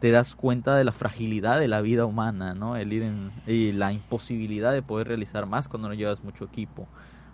te 0.02 0.10
das 0.10 0.36
cuenta 0.36 0.76
de 0.76 0.84
la 0.84 0.92
fragilidad 0.94 1.60
de 1.60 1.68
la 1.68 1.80
vida 1.82 2.08
humana, 2.08 2.56
¿no? 2.56 2.76
El 2.76 2.92
ir 2.92 3.04
en, 3.04 3.32
y 3.46 3.72
la 3.72 3.94
imposibilidad 3.94 4.74
de 4.74 4.82
poder 4.82 5.08
realizar 5.08 5.46
más 5.46 5.68
cuando 5.68 5.90
no 5.90 5.94
llevas 5.94 6.24
mucho 6.24 6.44
equipo 6.44 6.88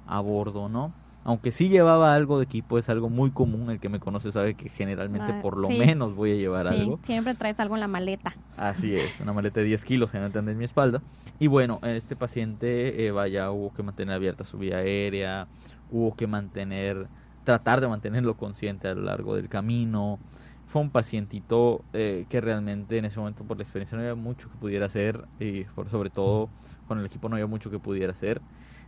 a 0.05 0.19
bordo, 0.19 0.67
¿no? 0.67 0.91
Aunque 1.23 1.53
sí 1.53 1.69
llevaba 1.69 2.13
algo 2.13 2.39
de 2.39 2.43
equipo, 2.43 2.77
es 2.77 2.89
algo 2.89 3.09
muy 3.09 3.31
común, 3.31 3.69
el 3.69 3.79
que 3.79 3.87
me 3.87 4.01
conoce 4.01 4.33
sabe 4.33 4.55
que 4.55 4.67
generalmente 4.67 5.33
por 5.41 5.55
lo 5.55 5.69
menos 5.69 6.13
voy 6.13 6.31
a 6.31 6.35
llevar 6.35 6.67
sí, 6.67 6.81
algo. 6.81 6.99
siempre 7.05 7.35
traes 7.35 7.57
algo 7.61 7.75
en 7.75 7.79
la 7.81 7.87
maleta. 7.87 8.33
Así 8.57 8.93
es, 8.93 9.21
una 9.21 9.31
maleta 9.31 9.61
de 9.61 9.67
10 9.67 9.85
kilos, 9.85 10.11
generalmente 10.11 10.51
en 10.51 10.57
mi 10.57 10.65
espalda. 10.65 11.01
Y 11.39 11.47
bueno, 11.47 11.79
este 11.83 12.17
paciente, 12.17 13.05
eh, 13.05 13.11
vaya, 13.11 13.49
hubo 13.51 13.71
que 13.71 13.83
mantener 13.83 14.15
abierta 14.15 14.43
su 14.43 14.57
vía 14.57 14.77
aérea, 14.77 15.47
hubo 15.89 16.15
que 16.15 16.27
mantener, 16.27 17.07
tratar 17.45 17.79
de 17.79 17.87
mantenerlo 17.87 18.35
consciente 18.35 18.89
a 18.89 18.93
lo 18.93 19.03
largo 19.03 19.35
del 19.35 19.47
camino, 19.47 20.19
fue 20.67 20.81
un 20.83 20.91
pacientito 20.91 21.85
eh, 21.93 22.27
que 22.29 22.41
realmente 22.41 22.97
en 22.99 23.05
ese 23.05 23.19
momento 23.19 23.45
por 23.45 23.57
la 23.57 23.63
experiencia 23.63 23.97
no 23.97 24.03
había 24.03 24.15
mucho 24.15 24.49
que 24.51 24.57
pudiera 24.59 24.87
hacer 24.87 25.27
y 25.39 25.65
por 25.65 25.89
sobre 25.89 26.11
todo 26.11 26.51
con 26.85 26.99
el 26.99 27.05
equipo 27.07 27.29
no 27.29 27.35
había 27.37 27.47
mucho 27.47 27.71
que 27.71 27.79
pudiera 27.79 28.13
hacer. 28.13 28.43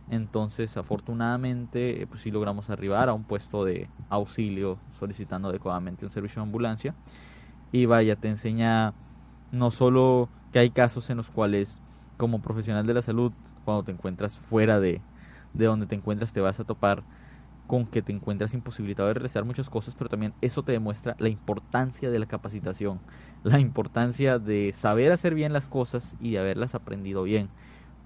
Entonces, 0.08 0.76
afortunadamente, 0.76 2.02
eh, 2.02 2.06
pues 2.06 2.22
sí 2.22 2.30
logramos 2.32 2.70
arribar 2.70 3.08
a 3.08 3.14
un 3.14 3.24
puesto 3.26 3.64
de 3.64 3.90
auxilio 4.08 4.82
solicitando 4.92 5.48
adecuadamente 5.48 6.04
un 6.04 6.10
servicio 6.10 6.40
de 6.42 6.44
ambulancia. 6.48 6.96
Y 7.72 7.86
vaya, 7.86 8.16
te 8.16 8.28
enseña 8.28 8.94
no 9.50 9.70
solo 9.70 10.32
que 10.52 10.58
hay 10.60 10.70
casos 10.72 11.10
en 11.10 11.16
los 11.18 11.30
cuales 11.30 11.82
como 12.16 12.42
profesional 12.42 12.86
de 12.86 12.94
la 12.94 13.02
salud, 13.02 13.32
cuando 13.64 13.84
te 13.84 13.92
encuentras 13.92 14.38
fuera 14.38 14.80
de, 14.80 15.04
de 15.52 15.64
donde 15.66 15.86
te 15.86 15.94
encuentras, 15.94 16.32
te 16.32 16.40
vas 16.40 16.60
a 16.60 16.64
topar 16.64 17.06
con 17.70 17.86
que 17.86 18.02
te 18.02 18.10
encuentras 18.12 18.52
imposibilitado 18.52 19.06
de 19.08 19.14
realizar 19.14 19.44
muchas 19.44 19.70
cosas, 19.70 19.94
pero 19.94 20.08
también 20.10 20.34
eso 20.40 20.64
te 20.64 20.72
demuestra 20.72 21.14
la 21.20 21.28
importancia 21.28 22.10
de 22.10 22.18
la 22.18 22.26
capacitación, 22.26 23.04
la 23.44 23.60
importancia 23.60 24.40
de 24.40 24.72
saber 24.72 25.12
hacer 25.12 25.34
bien 25.36 25.52
las 25.52 25.68
cosas 25.68 26.16
y 26.18 26.32
de 26.32 26.40
haberlas 26.40 26.74
aprendido 26.74 27.22
bien, 27.22 27.52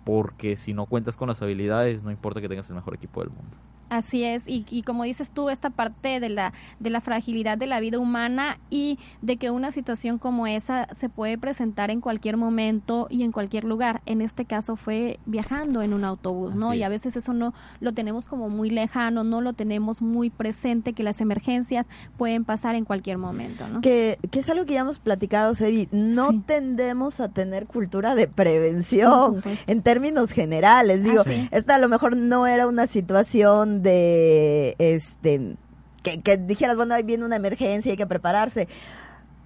porque 0.04 0.56
si 0.56 0.74
no 0.74 0.86
cuentas 0.86 1.16
con 1.16 1.28
las 1.28 1.42
habilidades, 1.42 2.04
no 2.04 2.10
importa 2.12 2.40
que 2.42 2.48
tengas 2.50 2.68
el 2.70 2.76
mejor 2.76 2.94
equipo 2.94 3.20
del 3.22 3.30
mundo. 3.30 3.58
Así 3.88 4.24
es, 4.24 4.48
y, 4.48 4.64
y, 4.70 4.82
como 4.82 5.04
dices 5.04 5.30
tú, 5.30 5.50
esta 5.50 5.70
parte 5.70 6.20
de 6.20 6.28
la, 6.28 6.52
de 6.80 6.90
la 6.90 7.00
fragilidad 7.00 7.58
de 7.58 7.66
la 7.66 7.80
vida 7.80 7.98
humana 7.98 8.58
y 8.70 8.98
de 9.22 9.36
que 9.36 9.50
una 9.50 9.70
situación 9.70 10.18
como 10.18 10.46
esa 10.46 10.88
se 10.94 11.08
puede 11.08 11.38
presentar 11.38 11.90
en 11.90 12.00
cualquier 12.00 12.36
momento 12.36 13.06
y 13.10 13.22
en 13.22 13.32
cualquier 13.32 13.64
lugar. 13.64 14.02
En 14.06 14.20
este 14.20 14.44
caso 14.44 14.76
fue 14.76 15.18
viajando 15.26 15.82
en 15.82 15.92
un 15.94 16.04
autobús, 16.04 16.54
¿no? 16.54 16.74
Y 16.74 16.82
a 16.82 16.88
veces 16.88 17.16
eso 17.16 17.32
no 17.32 17.54
lo 17.80 17.92
tenemos 17.92 18.26
como 18.26 18.48
muy 18.48 18.70
lejano, 18.70 19.24
no 19.24 19.40
lo 19.40 19.52
tenemos 19.52 20.02
muy 20.02 20.30
presente, 20.30 20.92
que 20.92 21.02
las 21.02 21.20
emergencias 21.20 21.86
pueden 22.16 22.44
pasar 22.44 22.74
en 22.74 22.84
cualquier 22.84 23.18
momento, 23.18 23.68
¿no? 23.68 23.80
Que, 23.80 24.18
que 24.30 24.40
es 24.40 24.48
algo 24.48 24.64
que 24.64 24.74
ya 24.74 24.80
hemos 24.80 24.98
platicado, 24.98 25.54
Sebi, 25.54 25.88
no 25.92 26.42
tendemos 26.42 27.20
a 27.20 27.28
tener 27.28 27.66
cultura 27.66 28.14
de 28.14 28.28
prevención 28.28 29.42
en 29.66 29.82
términos 29.82 30.30
generales. 30.30 31.02
Digo, 31.02 31.22
esta 31.50 31.74
a 31.74 31.78
lo 31.78 31.88
mejor 31.88 32.16
no 32.16 32.46
era 32.46 32.66
una 32.66 32.86
situación 32.86 33.73
de 33.82 34.76
este 34.78 35.56
que, 36.04 36.36
dijeras, 36.36 36.76
bueno, 36.76 36.94
ahí 36.94 37.02
viene 37.02 37.24
una 37.24 37.36
emergencia, 37.36 37.90
hay 37.90 37.96
que 37.96 38.06
prepararse. 38.06 38.68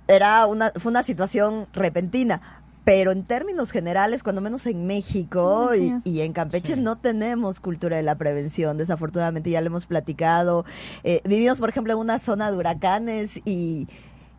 Era 0.08 0.46
una, 0.46 0.72
fue 0.76 0.90
una 0.90 1.02
situación 1.02 1.68
repentina. 1.72 2.62
Pero 2.84 3.12
en 3.12 3.22
términos 3.24 3.70
generales, 3.70 4.22
cuando 4.22 4.40
menos 4.40 4.64
en 4.64 4.86
México 4.86 5.70
y, 5.74 6.20
en 6.22 6.32
Campeche, 6.32 6.74
no 6.74 6.96
tenemos 6.96 7.60
cultura 7.60 7.98
de 7.98 8.02
la 8.02 8.14
prevención. 8.14 8.78
Desafortunadamente, 8.78 9.50
ya 9.50 9.60
lo 9.60 9.66
hemos 9.66 9.84
platicado. 9.84 10.64
Eh, 11.04 11.20
vivimos, 11.24 11.58
por 11.58 11.68
ejemplo, 11.68 11.92
en 11.92 11.98
una 11.98 12.18
zona 12.18 12.50
de 12.50 12.56
huracanes 12.56 13.42
y, 13.44 13.88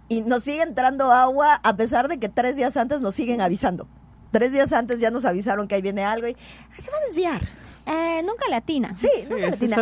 y 0.08 0.22
nos 0.22 0.46
sigue 0.46 0.64
entrando 0.64 1.12
agua 1.12 1.62
a 1.64 1.76
pesar 1.76 2.08
de 2.08 2.18
que 2.18 2.28
tres 2.28 2.56
días 2.56 2.76
antes 2.76 3.02
nos 3.02 3.14
siguen 3.14 3.40
avisando. 3.40 3.88
Tres 4.32 4.52
días 4.52 4.74
antes 4.74 5.00
ya 5.00 5.12
nos 5.12 5.26
avisaron 5.26 5.68
que 5.68 5.76
ahí 5.76 5.84
viene 5.84 6.04
algo 6.04 6.28
y 6.28 6.36
se 6.80 6.90
va 6.90 6.98
a 6.98 7.06
desviar. 7.06 7.69
Eh, 7.90 8.22
nunca 8.24 8.48
latina. 8.50 8.96
Sí, 8.98 9.10
nunca 9.30 9.50
latina. 9.50 9.78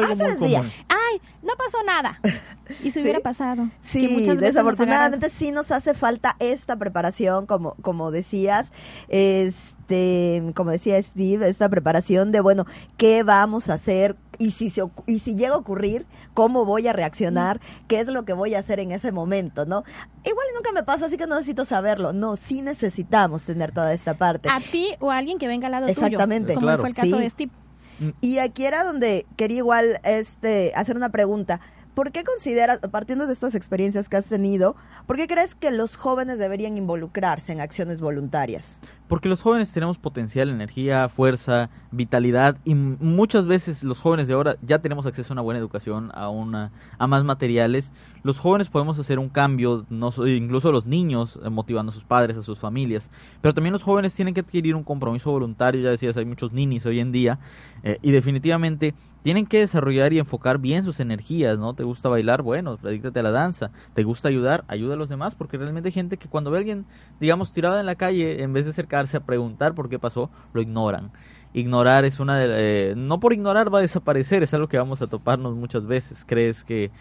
Ay, 0.88 1.22
no 1.44 1.54
pasó 1.58 1.84
nada. 1.86 2.20
Y 2.84 2.92
se 2.92 3.02
hubiera 3.02 3.22
pasado. 3.22 3.70
Sí, 3.80 4.26
desafortunadamente 4.36 5.30
sí 5.30 5.52
nos 5.52 5.72
hace 5.72 5.94
falta 5.94 6.36
esta 6.40 6.76
preparación, 6.76 7.46
como, 7.46 7.76
como 7.76 8.12
decías, 8.12 8.74
este, 9.08 10.52
como 10.54 10.72
decía 10.72 11.02
Steve, 11.02 11.48
esta 11.48 11.70
preparación 11.70 12.34
de, 12.34 12.42
bueno, 12.42 12.66
¿qué 12.98 13.24
vamos 13.24 13.70
a 13.70 13.76
hacer? 13.76 14.18
Y 14.38 14.52
si, 14.52 14.70
se, 14.70 14.84
y 15.06 15.20
si 15.20 15.36
llega 15.36 15.54
a 15.54 15.58
ocurrir, 15.58 16.06
¿cómo 16.34 16.66
voy 16.66 16.90
a 16.90 16.94
reaccionar? 16.94 17.62
¿Qué 17.88 18.02
es 18.02 18.08
lo 18.10 18.26
que 18.26 18.34
voy 18.34 18.54
a 18.54 18.60
hacer 18.60 18.82
en 18.82 18.92
ese 18.92 19.14
momento? 19.14 19.66
¿no? 19.66 19.86
Igual 20.26 20.48
nunca 20.54 20.74
me 20.74 20.84
pasa, 20.84 21.06
así 21.06 21.16
que 21.16 21.26
no 21.26 21.36
necesito 21.36 21.64
saberlo. 21.64 22.12
No, 22.12 22.36
sí 22.36 22.62
necesitamos 22.62 23.44
tener 23.44 23.72
toda 23.72 23.94
esta 23.94 24.16
parte. 24.16 24.50
A 24.50 24.60
ti 24.60 24.90
o 25.00 25.10
a 25.10 25.18
alguien 25.18 25.40
que 25.40 25.48
venga 25.48 25.68
al 25.68 25.72
lado 25.72 25.88
Exactamente. 25.88 26.54
tuyo. 26.54 26.68
Como 26.68 26.78
fue 26.80 26.90
el 26.90 26.96
caso 26.96 27.18
de 27.18 27.30
Steve. 27.30 27.52
Mm. 28.00 28.10
Y 28.22 28.40
aquí 28.40 28.66
era 28.66 28.84
donde 28.84 29.26
quería 29.36 29.58
igual 29.58 30.00
este 30.04 30.72
hacer 30.76 30.96
una 30.96 31.10
pregunta. 31.10 31.60
¿Por 31.94 32.12
qué 32.12 32.24
consideras, 32.24 32.80
partiendo 32.92 33.26
de 33.26 33.34
estas 33.34 33.56
experiencias 33.56 34.08
que 34.08 34.18
has 34.18 34.26
tenido, 34.26 34.76
por 35.08 35.16
qué 35.16 35.26
crees 35.26 35.56
que 35.56 35.72
los 35.72 35.96
jóvenes 35.96 36.38
deberían 36.38 36.78
involucrarse 36.78 37.52
en 37.54 37.60
acciones 37.60 38.02
voluntarias? 38.02 38.76
Porque 39.08 39.30
los 39.30 39.42
jóvenes 39.42 39.72
tenemos 39.72 39.98
potencial, 39.98 40.50
energía, 40.50 41.08
fuerza, 41.08 41.70
vitalidad 41.92 42.58
y 42.66 42.76
muchas 42.76 43.48
veces 43.48 43.84
los 43.84 44.02
jóvenes 44.02 44.28
de 44.28 44.34
ahora 44.34 44.58
ya 44.62 44.80
tenemos 44.80 45.06
acceso 45.06 45.32
a 45.32 45.36
una 45.36 45.42
buena 45.42 45.60
educación, 45.60 46.12
a 46.14 46.30
una 46.30 46.72
a 46.98 47.08
más 47.08 47.24
materiales. 47.24 47.92
Los 48.24 48.40
jóvenes 48.40 48.70
podemos 48.70 49.00
hacer 49.00 49.20
un 49.20 49.30
cambio, 49.30 49.86
no 49.90 50.12
incluso 50.28 50.72
los 50.72 50.86
niños 50.86 51.40
eh, 51.44 51.50
motivando 51.50 51.92
a 51.92 51.94
sus 51.94 52.04
padres, 52.04 52.38
a 52.38 52.44
sus 52.44 52.60
familias, 52.60 53.10
pero 53.42 53.54
también 53.54 53.72
los 53.72 53.84
jóvenes 53.84 54.14
tienen 54.14 54.34
que 54.34 54.42
adquirir 54.42 54.76
un 54.76 54.84
compromiso 54.84 55.32
voluntario, 55.32 55.82
ya 55.82 55.90
decías, 55.92 56.18
hay 56.18 56.26
muchos 56.26 56.52
ninis 56.52 56.86
hoy 56.86 57.00
en 57.00 57.14
día 57.14 57.40
eh, 57.84 58.00
y 58.02 58.12
definitivamente 58.12 58.94
tienen 59.28 59.46
que 59.46 59.60
desarrollar 59.60 60.14
y 60.14 60.20
enfocar 60.20 60.58
bien 60.58 60.86
sus 60.86 61.02
energías, 61.02 61.60
¿no? 61.60 61.74
¿Te 61.74 61.84
gusta 61.84 62.08
bailar? 62.08 62.44
Bueno, 62.44 62.78
dedícate 62.78 63.20
a 63.20 63.24
la 63.24 63.32
danza. 63.32 63.72
¿Te 63.94 64.04
gusta 64.04 64.30
ayudar? 64.30 64.64
Ayuda 64.70 64.94
a 64.94 64.98
los 64.98 65.10
demás, 65.10 65.36
porque 65.36 65.58
realmente 65.58 65.90
hay 65.90 65.92
gente 65.92 66.16
que 66.16 66.30
cuando 66.30 66.50
ve 66.50 66.58
a 66.58 66.60
alguien, 66.60 66.86
digamos, 67.20 67.52
tirado 67.52 67.78
en 67.78 67.86
la 67.86 67.96
calle, 67.96 68.42
en 68.42 68.54
vez 68.54 68.66
de 68.66 68.72
acercarse 69.00 69.18
a 69.18 69.26
preguntar 69.26 69.76
por 69.76 69.90
qué 69.90 70.00
pasó, 70.00 70.30
lo 70.54 70.62
ignoran. 70.62 71.12
Ignorar 71.54 72.06
es 72.06 72.20
una 72.20 72.38
de... 72.38 72.92
Eh, 72.92 72.96
no 72.96 73.20
por 73.20 73.34
ignorar 73.34 73.74
va 73.74 73.80
a 73.80 73.82
desaparecer, 73.82 74.44
es 74.44 74.54
algo 74.54 74.68
que 74.68 74.78
vamos 74.78 75.02
a 75.02 75.08
toparnos 75.08 75.56
muchas 75.56 75.86
veces. 75.86 76.24
Crees 76.26 76.64
que 76.64 76.92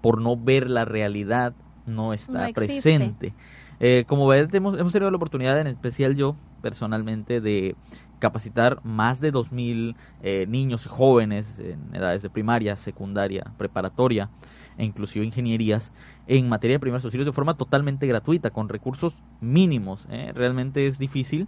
por 0.00 0.20
no 0.20 0.36
ver 0.36 0.68
la 0.68 0.84
realidad 0.84 1.54
no 1.86 2.12
está 2.12 2.48
presente. 2.54 3.34
Eh, 3.80 4.04
como 4.06 4.26
ves, 4.26 4.48
hemos, 4.52 4.78
hemos 4.78 4.92
tenido 4.92 5.10
la 5.10 5.16
oportunidad, 5.16 5.58
en 5.60 5.66
especial 5.66 6.14
yo, 6.14 6.36
personalmente, 6.62 7.40
de 7.40 7.74
capacitar 8.18 8.80
más 8.84 9.20
de 9.20 9.32
2.000 9.32 9.96
eh, 10.22 10.46
niños 10.48 10.86
y 10.86 10.88
jóvenes 10.88 11.58
en 11.58 11.94
edades 11.94 12.22
de 12.22 12.30
primaria, 12.30 12.76
secundaria, 12.76 13.44
preparatoria 13.58 14.30
e 14.78 14.84
inclusive 14.84 15.24
ingenierías 15.24 15.92
en 16.26 16.48
materia 16.48 16.76
de 16.76 16.80
primeros 16.80 17.04
auxilios 17.04 17.26
de 17.26 17.32
forma 17.32 17.54
totalmente 17.54 18.06
gratuita, 18.06 18.50
con 18.50 18.68
recursos 18.68 19.16
mínimos. 19.40 20.06
¿eh? 20.10 20.32
Realmente 20.34 20.86
es 20.86 20.98
difícil. 20.98 21.46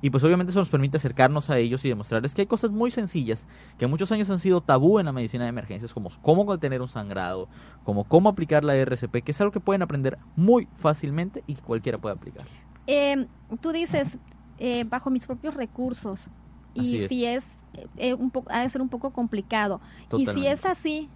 Y 0.00 0.10
pues 0.10 0.22
obviamente 0.22 0.50
eso 0.50 0.60
nos 0.60 0.68
permite 0.68 0.96
acercarnos 0.96 1.50
a 1.50 1.58
ellos 1.58 1.84
y 1.84 1.88
demostrarles 1.88 2.34
que 2.34 2.42
hay 2.42 2.46
cosas 2.46 2.70
muy 2.70 2.90
sencillas 2.90 3.44
que 3.78 3.88
muchos 3.88 4.12
años 4.12 4.30
han 4.30 4.38
sido 4.38 4.60
tabú 4.60 5.00
en 5.00 5.06
la 5.06 5.12
medicina 5.12 5.44
de 5.44 5.50
emergencias, 5.50 5.92
como 5.92 6.10
cómo 6.22 6.56
tener 6.58 6.80
un 6.80 6.88
sangrado, 6.88 7.48
como 7.84 8.04
cómo 8.04 8.28
aplicar 8.28 8.62
la 8.62 8.76
RCP, 8.76 9.24
que 9.24 9.32
es 9.32 9.40
algo 9.40 9.52
que 9.52 9.60
pueden 9.60 9.82
aprender 9.82 10.18
muy 10.36 10.68
fácilmente 10.76 11.42
y 11.48 11.56
que 11.56 11.62
cualquiera 11.62 11.98
puede 11.98 12.14
aplicar. 12.14 12.46
Eh, 12.86 13.26
tú 13.60 13.72
dices, 13.72 14.18
eh, 14.58 14.84
bajo 14.84 15.10
mis 15.10 15.26
propios 15.26 15.54
recursos. 15.54 16.28
y 16.74 17.08
si 17.08 17.24
es, 17.24 17.58
eh, 17.96 18.14
un 18.14 18.30
poco, 18.30 18.52
ha 18.52 18.60
de 18.60 18.68
ser 18.68 18.80
un 18.80 18.88
poco 18.88 19.10
complicado. 19.10 19.80
Y 20.16 20.26
si 20.26 20.46
es 20.46 20.64
así, 20.64 21.08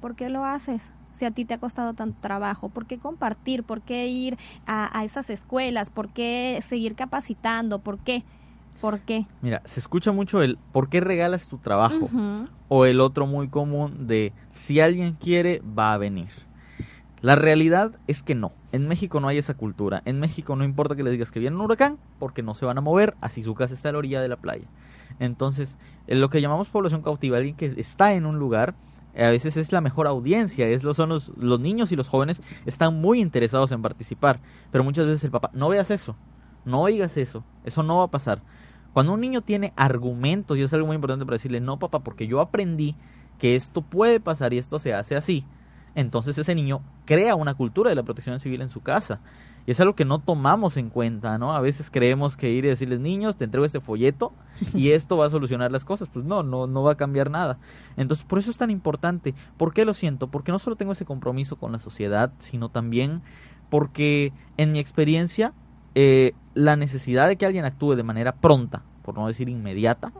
¿por 0.00 0.14
qué 0.14 0.28
lo 0.28 0.44
haces? 0.44 0.90
Si 1.12 1.24
a 1.24 1.30
ti 1.30 1.44
te 1.44 1.54
ha 1.54 1.58
costado 1.58 1.94
tanto 1.94 2.16
trabajo, 2.20 2.68
¿por 2.68 2.86
qué 2.86 2.98
compartir? 2.98 3.64
¿Por 3.64 3.82
qué 3.82 4.06
ir 4.06 4.38
a, 4.66 5.04
esas 5.04 5.30
escuelas? 5.30 5.90
¿Por 5.90 6.10
qué 6.10 6.60
seguir 6.62 6.94
capacitando? 6.94 7.80
¿Por 7.80 7.98
qué? 7.98 8.24
¿Por 8.80 9.00
qué? 9.00 9.26
Mira, 9.42 9.60
se 9.64 9.80
escucha 9.80 10.12
mucho 10.12 10.40
el 10.42 10.58
¿por 10.70 10.88
qué 10.88 11.00
regalas 11.00 11.48
tu 11.48 11.58
trabajo? 11.58 12.08
O 12.68 12.84
el 12.86 13.00
otro 13.00 13.26
muy 13.26 13.48
común 13.48 14.06
de 14.06 14.32
si 14.52 14.78
alguien 14.78 15.14
quiere, 15.14 15.60
va 15.76 15.92
a 15.92 15.98
venir. 15.98 16.28
La 17.20 17.34
realidad 17.34 17.98
es 18.06 18.22
que 18.22 18.36
no. 18.36 18.52
En 18.70 18.86
México 18.86 19.18
no 19.18 19.26
hay 19.26 19.38
esa 19.38 19.54
cultura. 19.54 20.02
En 20.04 20.20
México 20.20 20.54
no 20.54 20.64
importa 20.64 20.94
que 20.94 21.02
le 21.02 21.10
digas 21.10 21.32
que 21.32 21.40
viene 21.40 21.56
un 21.56 21.62
huracán, 21.62 21.98
porque 22.20 22.42
no 22.42 22.54
se 22.54 22.64
van 22.64 22.78
a 22.78 22.80
mover, 22.80 23.16
así 23.20 23.42
su 23.42 23.56
casa 23.56 23.74
está 23.74 23.88
a 23.88 23.92
la 23.92 23.98
orilla 23.98 24.22
de 24.22 24.28
la 24.28 24.36
playa. 24.36 24.68
Entonces, 25.18 25.78
en 26.06 26.20
lo 26.20 26.30
que 26.30 26.40
llamamos 26.40 26.68
población 26.68 27.02
cautiva, 27.02 27.38
alguien 27.38 27.56
que 27.56 27.74
está 27.76 28.12
en 28.12 28.24
un 28.24 28.38
lugar, 28.38 28.74
a 29.18 29.30
veces 29.30 29.56
es 29.56 29.72
la 29.72 29.80
mejor 29.80 30.06
audiencia, 30.06 30.68
es 30.68 30.84
lo, 30.84 30.94
son 30.94 31.08
los, 31.08 31.32
los 31.36 31.60
niños 31.60 31.92
y 31.92 31.96
los 31.96 32.08
jóvenes 32.08 32.40
están 32.66 33.00
muy 33.00 33.20
interesados 33.20 33.72
en 33.72 33.82
participar, 33.82 34.40
pero 34.70 34.84
muchas 34.84 35.06
veces 35.06 35.24
el 35.24 35.30
papá, 35.30 35.50
no 35.52 35.68
veas 35.68 35.90
eso, 35.90 36.16
no 36.64 36.82
oigas 36.82 37.16
eso, 37.16 37.44
eso 37.64 37.82
no 37.82 37.98
va 37.98 38.04
a 38.04 38.10
pasar. 38.10 38.42
Cuando 38.92 39.12
un 39.12 39.20
niño 39.20 39.42
tiene 39.42 39.72
argumentos, 39.76 40.56
y 40.56 40.62
es 40.62 40.72
algo 40.72 40.86
muy 40.86 40.94
importante 40.94 41.24
para 41.24 41.36
decirle, 41.36 41.60
no 41.60 41.78
papá, 41.78 42.00
porque 42.00 42.26
yo 42.26 42.40
aprendí 42.40 42.96
que 43.38 43.56
esto 43.56 43.82
puede 43.82 44.20
pasar 44.20 44.52
y 44.52 44.58
esto 44.58 44.78
se 44.78 44.94
hace 44.94 45.16
así, 45.16 45.44
entonces 45.94 46.38
ese 46.38 46.54
niño 46.54 46.82
crea 47.04 47.34
una 47.34 47.54
cultura 47.54 47.90
de 47.90 47.96
la 47.96 48.02
protección 48.02 48.38
civil 48.40 48.62
en 48.62 48.68
su 48.68 48.82
casa. 48.82 49.20
Y 49.68 49.72
es 49.72 49.80
algo 49.80 49.94
que 49.94 50.06
no 50.06 50.18
tomamos 50.18 50.78
en 50.78 50.88
cuenta, 50.88 51.36
¿no? 51.36 51.54
A 51.54 51.60
veces 51.60 51.90
creemos 51.90 52.38
que 52.38 52.50
ir 52.50 52.64
y 52.64 52.68
decirles, 52.68 53.00
niños, 53.00 53.36
te 53.36 53.44
entrego 53.44 53.66
este 53.66 53.82
folleto 53.82 54.32
y 54.72 54.92
esto 54.92 55.18
va 55.18 55.26
a 55.26 55.28
solucionar 55.28 55.70
las 55.70 55.84
cosas. 55.84 56.08
Pues 56.08 56.24
no, 56.24 56.42
no, 56.42 56.66
no 56.66 56.82
va 56.82 56.92
a 56.92 56.96
cambiar 56.96 57.30
nada. 57.30 57.58
Entonces, 57.98 58.24
por 58.24 58.38
eso 58.38 58.50
es 58.50 58.56
tan 58.56 58.70
importante. 58.70 59.34
¿Por 59.58 59.74
qué 59.74 59.84
lo 59.84 59.92
siento? 59.92 60.28
Porque 60.28 60.52
no 60.52 60.58
solo 60.58 60.76
tengo 60.76 60.92
ese 60.92 61.04
compromiso 61.04 61.56
con 61.56 61.70
la 61.70 61.78
sociedad, 61.78 62.32
sino 62.38 62.70
también 62.70 63.20
porque 63.68 64.32
en 64.56 64.72
mi 64.72 64.78
experiencia, 64.78 65.52
eh, 65.94 66.32
la 66.54 66.76
necesidad 66.76 67.28
de 67.28 67.36
que 67.36 67.44
alguien 67.44 67.66
actúe 67.66 67.94
de 67.94 68.04
manera 68.04 68.36
pronta, 68.36 68.84
por 69.02 69.16
no 69.16 69.26
decir 69.26 69.50
inmediata, 69.50 70.14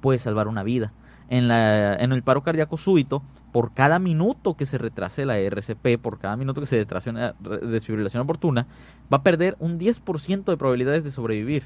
puede 0.00 0.18
salvar 0.18 0.48
una 0.48 0.62
vida. 0.62 0.94
En, 1.28 1.48
la, 1.48 1.96
en 1.96 2.12
el 2.12 2.22
paro 2.22 2.42
cardíaco 2.42 2.78
súbito, 2.78 3.22
por 3.56 3.72
cada 3.72 3.98
minuto 3.98 4.52
que 4.52 4.66
se 4.66 4.76
retrase 4.76 5.24
la 5.24 5.38
RCP, 5.38 5.98
por 5.98 6.18
cada 6.18 6.36
minuto 6.36 6.60
que 6.60 6.66
se 6.66 6.76
retrase 6.76 7.08
una 7.08 7.34
desfibrilación 7.40 8.22
oportuna, 8.22 8.66
va 9.10 9.16
a 9.16 9.22
perder 9.22 9.56
un 9.60 9.78
10% 9.78 10.44
de 10.44 10.58
probabilidades 10.58 11.04
de 11.04 11.10
sobrevivir. 11.10 11.62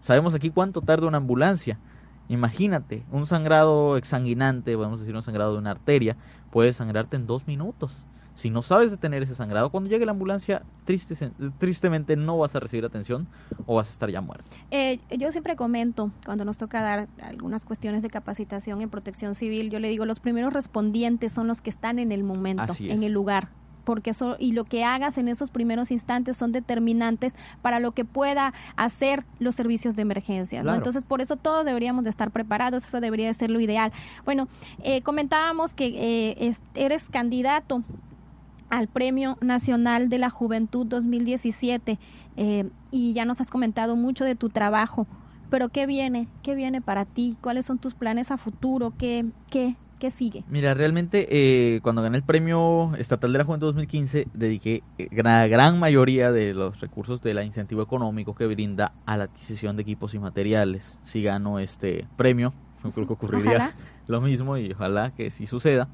Sabemos 0.00 0.34
aquí 0.34 0.50
cuánto 0.50 0.80
tarda 0.80 1.06
una 1.06 1.18
ambulancia. 1.18 1.78
Imagínate, 2.28 3.04
un 3.12 3.28
sangrado 3.28 3.96
exsanguinante, 3.96 4.74
a 4.74 4.88
decir 4.88 5.14
un 5.14 5.22
sangrado 5.22 5.52
de 5.52 5.58
una 5.58 5.70
arteria, 5.70 6.16
puede 6.50 6.72
sangrarte 6.72 7.14
en 7.14 7.28
dos 7.28 7.46
minutos. 7.46 8.04
Si 8.38 8.50
no 8.50 8.62
sabes 8.62 8.92
detener 8.92 9.24
ese 9.24 9.34
sangrado, 9.34 9.68
cuando 9.70 9.90
llegue 9.90 10.06
la 10.06 10.12
ambulancia, 10.12 10.62
triste, 10.84 11.32
tristemente 11.58 12.14
no 12.14 12.38
vas 12.38 12.54
a 12.54 12.60
recibir 12.60 12.84
atención 12.84 13.26
o 13.66 13.74
vas 13.74 13.88
a 13.88 13.90
estar 13.90 14.08
ya 14.10 14.20
muerto. 14.20 14.44
Eh, 14.70 15.00
yo 15.18 15.32
siempre 15.32 15.56
comento, 15.56 16.12
cuando 16.24 16.44
nos 16.44 16.56
toca 16.56 16.80
dar 16.80 17.08
algunas 17.20 17.64
cuestiones 17.64 18.00
de 18.04 18.10
capacitación 18.10 18.80
en 18.80 18.90
protección 18.90 19.34
civil, 19.34 19.70
yo 19.70 19.80
le 19.80 19.88
digo, 19.88 20.06
los 20.06 20.20
primeros 20.20 20.52
respondientes 20.52 21.32
son 21.32 21.48
los 21.48 21.60
que 21.60 21.70
están 21.70 21.98
en 21.98 22.12
el 22.12 22.22
momento, 22.22 22.76
en 22.78 23.02
el 23.02 23.10
lugar 23.10 23.48
porque 23.82 24.10
eso 24.10 24.36
y 24.38 24.52
lo 24.52 24.64
que 24.64 24.84
hagas 24.84 25.16
en 25.16 25.28
esos 25.28 25.50
primeros 25.50 25.90
instantes 25.90 26.36
son 26.36 26.52
determinantes 26.52 27.34
para 27.62 27.80
lo 27.80 27.92
que 27.92 28.04
pueda 28.04 28.52
hacer 28.76 29.24
los 29.38 29.54
servicios 29.54 29.96
de 29.96 30.02
emergencia. 30.02 30.60
Entonces, 30.60 31.04
por 31.04 31.22
eso 31.22 31.36
todos 31.36 31.64
deberíamos 31.64 32.04
de 32.04 32.10
estar 32.10 32.30
preparados, 32.30 32.84
eso 32.86 33.00
debería 33.00 33.28
de 33.28 33.32
ser 33.32 33.48
lo 33.48 33.60
ideal. 33.60 33.90
Bueno, 34.26 34.46
eh, 34.82 35.00
comentábamos 35.00 35.72
que 35.72 36.36
eh, 36.36 36.54
eres 36.74 37.08
candidato 37.08 37.82
al 38.70 38.88
Premio 38.88 39.38
Nacional 39.40 40.08
de 40.08 40.18
la 40.18 40.30
Juventud 40.30 40.86
2017 40.86 41.98
eh, 42.36 42.68
y 42.90 43.12
ya 43.12 43.24
nos 43.24 43.40
has 43.40 43.50
comentado 43.50 43.96
mucho 43.96 44.24
de 44.24 44.34
tu 44.34 44.48
trabajo, 44.48 45.06
pero 45.50 45.68
¿qué 45.70 45.86
viene? 45.86 46.28
¿Qué 46.42 46.54
viene 46.54 46.80
para 46.80 47.04
ti? 47.04 47.36
¿Cuáles 47.40 47.66
son 47.66 47.78
tus 47.78 47.94
planes 47.94 48.30
a 48.30 48.36
futuro? 48.36 48.92
¿Qué, 48.98 49.24
qué, 49.50 49.76
qué 49.98 50.10
sigue? 50.10 50.44
Mira, 50.48 50.74
realmente 50.74 51.26
eh, 51.30 51.80
cuando 51.82 52.02
gané 52.02 52.18
el 52.18 52.22
Premio 52.22 52.94
Estatal 52.96 53.32
de 53.32 53.38
la 53.38 53.44
Juventud 53.44 53.68
2015 53.68 54.28
dediqué 54.34 54.82
eh, 54.98 55.08
la 55.12 55.46
gran 55.46 55.78
mayoría 55.78 56.32
de 56.32 56.52
los 56.52 56.80
recursos 56.80 57.22
del 57.22 57.42
incentivo 57.42 57.82
económico 57.82 58.34
que 58.34 58.46
brinda 58.46 58.92
a 59.06 59.16
la 59.16 59.24
adquisición 59.24 59.76
de 59.76 59.82
equipos 59.82 60.14
y 60.14 60.18
materiales. 60.18 60.98
Si 61.02 61.22
gano 61.22 61.58
este 61.58 62.06
premio, 62.16 62.52
creo 62.94 63.06
que 63.06 63.12
ocurriría 63.14 63.74
lo 64.06 64.20
mismo 64.20 64.56
y 64.58 64.72
ojalá 64.72 65.12
que 65.14 65.30
sí 65.30 65.46
suceda. 65.46 65.88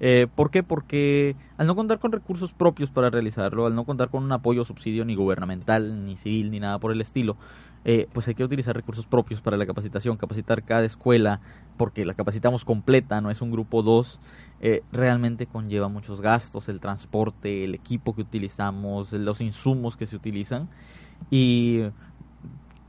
Eh, 0.00 0.28
¿Por 0.34 0.50
qué? 0.50 0.62
Porque 0.62 1.36
al 1.58 1.66
no 1.66 1.76
contar 1.76 1.98
con 1.98 2.10
recursos 2.10 2.54
propios 2.54 2.90
para 2.90 3.10
realizarlo, 3.10 3.66
al 3.66 3.74
no 3.74 3.84
contar 3.84 4.08
con 4.08 4.24
un 4.24 4.32
apoyo 4.32 4.64
subsidio 4.64 5.04
ni 5.04 5.14
gubernamental, 5.14 6.06
ni 6.06 6.16
civil, 6.16 6.50
ni 6.50 6.58
nada 6.58 6.78
por 6.78 6.90
el 6.90 7.02
estilo, 7.02 7.36
eh, 7.84 8.08
pues 8.12 8.26
hay 8.26 8.34
que 8.34 8.44
utilizar 8.44 8.74
recursos 8.74 9.06
propios 9.06 9.42
para 9.42 9.58
la 9.58 9.66
capacitación, 9.66 10.16
capacitar 10.16 10.62
cada 10.64 10.84
escuela, 10.84 11.40
porque 11.76 12.06
la 12.06 12.14
capacitamos 12.14 12.64
completa, 12.64 13.20
no 13.20 13.30
es 13.30 13.42
un 13.42 13.50
grupo 13.50 13.82
2, 13.82 14.20
eh, 14.60 14.82
realmente 14.90 15.46
conlleva 15.46 15.88
muchos 15.88 16.22
gastos, 16.22 16.70
el 16.70 16.80
transporte, 16.80 17.64
el 17.64 17.74
equipo 17.74 18.14
que 18.14 18.22
utilizamos, 18.22 19.12
los 19.12 19.42
insumos 19.42 19.98
que 19.98 20.06
se 20.06 20.16
utilizan. 20.16 20.70
¿Y 21.30 21.82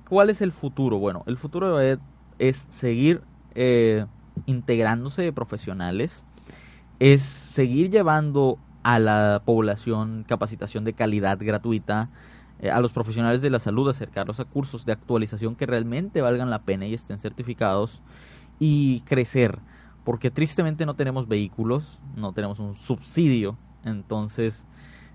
cuál 0.07 0.29
es 0.29 0.41
el 0.41 0.53
futuro? 0.53 0.97
Bueno, 0.97 1.23
el 1.25 1.37
futuro 1.37 1.75
de 1.77 1.99
es 2.39 2.67
seguir 2.69 3.21
integrándose 4.45 5.21
de 5.21 5.33
profesionales, 5.33 6.25
es 7.01 7.23
seguir 7.23 7.89
llevando 7.89 8.59
a 8.83 8.99
la 8.99 9.41
población 9.43 10.23
capacitación 10.27 10.83
de 10.83 10.93
calidad 10.93 11.39
gratuita, 11.41 12.09
eh, 12.59 12.69
a 12.69 12.79
los 12.79 12.93
profesionales 12.93 13.41
de 13.41 13.49
la 13.49 13.57
salud 13.57 13.89
acercarlos 13.89 14.39
a 14.39 14.45
cursos 14.45 14.85
de 14.85 14.91
actualización 14.91 15.55
que 15.55 15.65
realmente 15.65 16.21
valgan 16.21 16.51
la 16.51 16.61
pena 16.61 16.85
y 16.85 16.93
estén 16.93 17.17
certificados 17.17 18.03
y 18.59 19.01
crecer, 19.01 19.57
porque 20.03 20.29
tristemente 20.29 20.85
no 20.85 20.93
tenemos 20.93 21.27
vehículos, 21.27 21.97
no 22.15 22.33
tenemos 22.33 22.59
un 22.59 22.75
subsidio, 22.75 23.57
entonces 23.83 24.67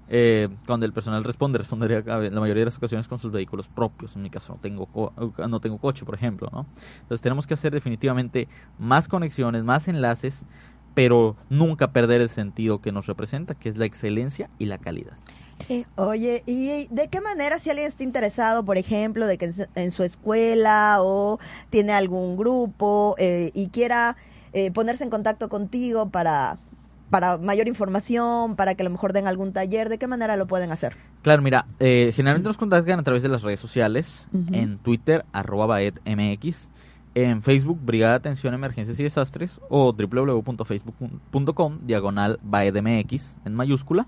eh, 0.08 0.48
cuando 0.66 0.86
el 0.86 0.92
personal 0.92 1.22
responde, 1.22 1.58
respondería 1.58 2.00
la 2.04 2.40
mayoría 2.40 2.62
de 2.62 2.66
las 2.66 2.78
ocasiones 2.78 3.06
con 3.06 3.18
sus 3.18 3.30
vehículos 3.30 3.68
propios. 3.68 4.16
En 4.16 4.22
mi 4.22 4.30
caso 4.30 4.54
no 4.54 4.58
tengo, 4.60 5.12
no 5.48 5.60
tengo 5.60 5.78
coche, 5.78 6.04
por 6.04 6.14
ejemplo. 6.14 6.48
¿no? 6.52 6.66
Entonces 7.02 7.22
tenemos 7.22 7.46
que 7.46 7.54
hacer 7.54 7.72
definitivamente 7.72 8.48
más 8.78 9.08
conexiones, 9.08 9.64
más 9.64 9.88
enlaces 9.88 10.44
pero 10.96 11.36
nunca 11.50 11.92
perder 11.92 12.22
el 12.22 12.30
sentido 12.30 12.80
que 12.80 12.90
nos 12.90 13.06
representa, 13.06 13.54
que 13.54 13.68
es 13.68 13.76
la 13.76 13.84
excelencia 13.84 14.48
y 14.58 14.64
la 14.64 14.78
calidad. 14.78 15.12
Eh, 15.68 15.84
Oye, 15.96 16.42
¿y 16.46 16.86
de 16.88 17.08
qué 17.08 17.20
manera 17.20 17.58
si 17.58 17.68
alguien 17.68 17.86
está 17.86 18.02
interesado, 18.02 18.64
por 18.64 18.78
ejemplo, 18.78 19.26
de 19.26 19.36
que 19.36 19.52
en 19.74 19.90
su, 19.90 20.02
escuela 20.02 21.02
o 21.02 21.38
tiene 21.68 21.92
algún 21.92 22.38
grupo 22.38 23.14
eh, 23.18 23.50
y 23.52 23.68
quiera 23.68 24.16
eh, 24.54 24.70
ponerse 24.70 25.04
en 25.04 25.10
contacto 25.10 25.50
contigo 25.50 26.08
para, 26.08 26.56
para 27.10 27.36
mayor 27.36 27.68
información, 27.68 28.56
para 28.56 28.74
que 28.74 28.82
a 28.82 28.84
lo 28.84 28.90
mejor 28.90 29.12
den 29.12 29.26
algún 29.26 29.52
taller, 29.52 29.90
¿de 29.90 29.98
qué 29.98 30.06
manera 30.06 30.38
lo 30.38 30.46
pueden 30.46 30.72
hacer? 30.72 30.96
Claro, 31.20 31.42
mira, 31.42 31.66
eh, 31.78 32.10
generalmente 32.14 32.48
nos 32.48 32.56
contactan 32.56 33.00
a 33.00 33.02
través 33.02 33.22
de 33.22 33.28
las 33.28 33.42
redes 33.42 33.60
sociales, 33.60 34.28
en 34.50 34.78
Twitter, 34.78 35.26
arroba 35.34 35.78
en 37.16 37.40
Facebook, 37.40 37.78
Brigada 37.82 38.12
de 38.12 38.16
Atención 38.18 38.52
a 38.52 38.58
Emergencias 38.58 39.00
y 39.00 39.02
Desastres, 39.02 39.58
o 39.70 39.94
www.facebook.com, 39.94 41.78
diagonal 41.86 42.38
baedmx, 42.42 43.38
en 43.46 43.54
mayúscula. 43.54 44.06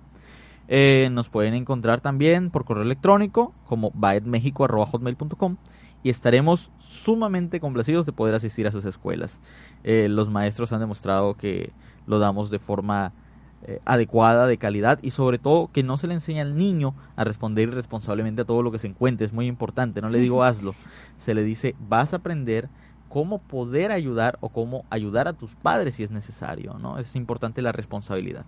Eh, 0.68 1.08
nos 1.10 1.30
pueden 1.30 1.54
encontrar 1.54 2.02
también 2.02 2.50
por 2.50 2.66
correo 2.66 2.82
electrónico, 2.82 3.54
como 3.66 3.92
baedmexico.hotmail.com, 3.94 5.56
y 6.02 6.10
estaremos 6.10 6.70
sumamente 6.80 7.60
complacidos 7.60 8.04
de 8.04 8.12
poder 8.12 8.34
asistir 8.34 8.66
a 8.66 8.72
sus 8.72 8.84
escuelas. 8.84 9.40
Eh, 9.84 10.08
los 10.10 10.28
maestros 10.28 10.74
han 10.74 10.80
demostrado 10.80 11.32
que 11.32 11.72
lo 12.06 12.18
damos 12.18 12.50
de 12.50 12.58
forma 12.58 13.14
eh, 13.62 13.80
adecuada, 13.86 14.46
de 14.46 14.58
calidad 14.58 14.98
y 15.00 15.12
sobre 15.12 15.38
todo 15.38 15.70
que 15.72 15.82
no 15.82 15.96
se 15.96 16.08
le 16.08 16.14
enseña 16.14 16.42
al 16.42 16.58
niño 16.58 16.94
a 17.16 17.24
responder 17.24 17.70
responsablemente 17.70 18.42
a 18.42 18.44
todo 18.44 18.62
lo 18.62 18.70
que 18.70 18.78
se 18.78 18.86
encuentre. 18.86 19.24
Es 19.24 19.32
muy 19.32 19.46
importante, 19.46 20.02
no 20.02 20.10
le 20.10 20.18
digo 20.18 20.44
hazlo, 20.44 20.74
se 21.16 21.34
le 21.34 21.42
dice 21.42 21.74
vas 21.88 22.12
a 22.12 22.18
aprender 22.18 22.68
cómo 23.08 23.38
poder 23.38 23.90
ayudar 23.92 24.38
o 24.40 24.48
cómo 24.48 24.84
ayudar 24.90 25.28
a 25.28 25.32
tus 25.32 25.54
padres 25.54 25.94
si 25.96 26.02
es 26.02 26.10
necesario, 26.10 26.74
¿no? 26.78 26.98
Es 26.98 27.16
importante 27.16 27.62
la 27.62 27.72
responsabilidad. 27.72 28.44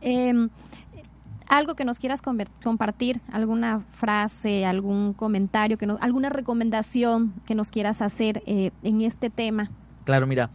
Eh, 0.00 0.48
algo 1.48 1.74
que 1.74 1.84
nos 1.84 1.98
quieras 1.98 2.22
compartir, 2.22 3.20
alguna 3.32 3.80
frase, 3.92 4.66
algún 4.66 5.12
comentario, 5.12 5.78
que 5.78 5.86
no- 5.86 5.98
alguna 6.00 6.28
recomendación 6.28 7.32
que 7.46 7.54
nos 7.54 7.70
quieras 7.70 8.02
hacer 8.02 8.42
eh, 8.46 8.72
en 8.82 9.00
este 9.02 9.30
tema. 9.30 9.70
Claro, 10.04 10.26
mira, 10.26 10.50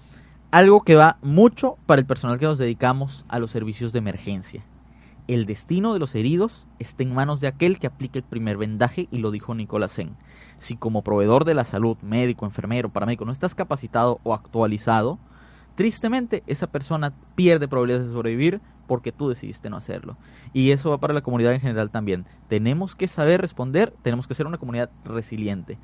algo 0.52 0.82
que 0.82 0.96
va 0.96 1.18
mucho 1.22 1.78
para 1.86 2.02
el 2.02 2.06
personal 2.08 2.40
que 2.40 2.46
nos 2.46 2.58
dedicamos 2.58 3.26
a 3.30 3.40
los 3.40 3.52
servicios 3.52 3.94
de 3.94 4.00
emergencia. 4.00 4.64
El 5.28 5.46
destino 5.46 5.94
de 5.94 6.00
los 6.00 6.14
heridos 6.16 6.66
está 6.80 7.04
en 7.04 7.14
manos 7.14 7.40
de 7.40 7.48
aquel 7.48 7.80
que 7.80 7.88
aplique 7.88 8.20
el 8.20 8.26
primer 8.26 8.58
vendaje 8.58 9.08
y 9.12 9.20
lo 9.20 9.32
dijo 9.32 9.56
Nicolás 9.56 9.92
Sen. 9.92 10.10
Si 10.62 10.78
como 10.78 11.02
proveedor 11.02 11.44
de 11.44 11.56
la 11.56 11.64
salud, 11.64 11.98
médico, 12.04 12.46
enfermero, 12.46 12.90
paramédico, 12.90 13.26
no 13.26 13.32
estás 13.32 13.56
capacitado 13.56 14.20
o 14.22 14.36
actualizado, 14.36 15.18
tristemente 15.74 16.44
esa 16.46 16.68
persona 16.68 17.14
pierde 17.34 17.68
probabilidades 17.68 18.06
de 18.06 18.14
sobrevivir 18.14 18.62
porque 18.86 19.12
tú 19.12 19.28
decidiste 19.28 19.72
no 19.72 19.78
hacerlo. 19.78 20.18
Y 20.54 20.70
eso 20.70 20.92
va 20.92 21.00
para 21.00 21.16
la 21.16 21.22
comunidad 21.22 21.54
en 21.54 21.62
general 21.62 21.90
también. 21.90 22.26
Tenemos 22.48 22.96
que 22.96 23.08
saber 23.08 23.42
responder, 23.42 23.92
tenemos 24.04 24.28
que 24.28 24.36
ser 24.36 24.46
una 24.46 24.60
comunidad 24.60 24.92
resiliente. 25.04 25.80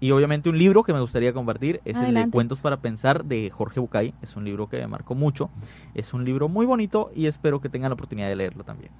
Y 0.00 0.10
obviamente 0.10 0.50
un 0.50 0.58
libro 0.58 0.82
que 0.82 0.92
me 0.92 1.00
gustaría 1.00 1.32
compartir 1.32 1.80
es 1.86 1.96
el 1.96 2.12
de. 2.12 2.28
Cuentos 2.30 2.60
para 2.60 2.76
Pensar 2.76 3.24
de 3.24 3.48
Jorge 3.48 3.80
Bucay. 3.80 4.12
Es 4.20 4.36
un 4.36 4.44
libro 4.44 4.68
que 4.68 4.76
me 4.76 4.86
marcó 4.86 5.14
mucho. 5.14 5.48
Es 5.94 6.12
un 6.12 6.26
libro 6.26 6.50
muy 6.50 6.66
bonito 6.66 7.10
y 7.14 7.26
espero 7.26 7.62
que 7.62 7.70
tengan 7.70 7.88
la 7.88 7.94
oportunidad 7.94 8.28
de 8.28 8.36
leerlo 8.36 8.64
también. 8.64 8.90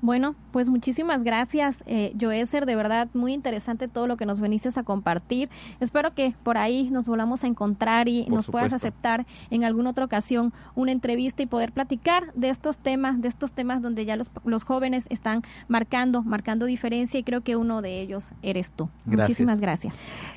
Bueno, 0.00 0.36
pues 0.52 0.68
muchísimas 0.68 1.24
gracias, 1.24 1.82
eh, 1.86 2.14
Joeser, 2.20 2.66
de 2.66 2.76
verdad 2.76 3.08
muy 3.14 3.32
interesante 3.32 3.88
todo 3.88 4.06
lo 4.06 4.16
que 4.16 4.26
nos 4.26 4.38
veniste 4.38 4.68
a 4.76 4.82
compartir. 4.82 5.48
Espero 5.80 6.14
que 6.14 6.34
por 6.42 6.56
ahí 6.56 6.88
nos 6.90 7.06
volvamos 7.06 7.42
a 7.42 7.46
encontrar 7.46 8.06
y 8.08 8.24
Por 8.24 8.34
nos 8.34 8.46
puedas 8.46 8.72
aceptar 8.72 9.26
en 9.50 9.64
alguna 9.64 9.90
otra 9.90 10.04
ocasión 10.04 10.52
una 10.74 10.92
entrevista 10.92 11.42
y 11.42 11.46
poder 11.46 11.72
platicar 11.72 12.32
de 12.34 12.50
estos 12.50 12.78
temas, 12.78 13.20
de 13.20 13.28
estos 13.28 13.52
temas 13.52 13.82
donde 13.82 14.04
ya 14.04 14.16
los, 14.16 14.30
los 14.44 14.64
jóvenes 14.64 15.06
están 15.10 15.42
marcando, 15.68 16.22
marcando 16.22 16.66
diferencia 16.66 17.18
y 17.18 17.24
creo 17.24 17.40
que 17.40 17.56
uno 17.56 17.82
de 17.82 18.00
ellos 18.00 18.32
eres 18.42 18.70
tú. 18.70 18.88
Gracias. 19.04 19.28
Muchísimas 19.28 19.60
gracias. 19.60 19.94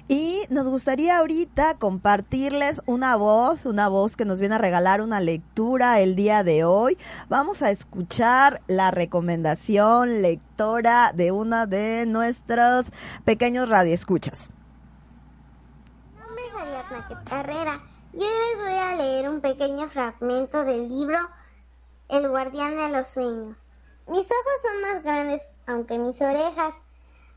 Y 0.08 0.42
nos 0.50 0.70
gustaría 0.70 1.18
ahorita 1.18 1.76
compartirles 1.76 2.82
una 2.86 3.16
voz, 3.16 3.66
una 3.66 3.90
voz 3.90 4.16
que 4.16 4.26
nos 4.26 4.40
viene 4.40 4.56
a 4.56 4.60
regalar 4.60 5.02
una 5.02 5.20
lectura 5.20 6.00
el 6.00 6.16
día 6.16 6.44
de 6.44 6.64
hoy. 6.64 6.98
Vamos 7.30 7.62
a 7.62 7.70
escuchar 7.70 8.62
la 8.68 8.92
recomendación 8.92 9.51
lectora 10.22 11.12
de 11.14 11.32
una 11.32 11.66
de 11.66 12.06
nuestros 12.06 12.86
pequeños 13.26 13.68
radioescuchas. 13.68 14.50
Mi 16.14 16.20
nombre 16.20 16.44
es 16.48 16.56
Ariadna 16.56 17.24
Carrera 17.26 17.82
y 18.14 18.18
hoy 18.18 18.24
les 18.24 18.64
voy 18.64 18.74
a 18.74 18.96
leer 18.96 19.30
un 19.30 19.42
pequeño 19.42 19.90
fragmento 19.90 20.64
del 20.64 20.88
libro 20.88 21.18
El 22.08 22.30
guardián 22.30 22.78
de 22.78 22.90
los 22.90 23.08
sueños. 23.08 23.58
Mis 24.08 24.26
ojos 24.26 24.62
son 24.64 24.82
más 24.82 25.04
grandes, 25.04 25.42
aunque 25.68 25.98
mis 25.98 26.22
orejas. 26.22 26.74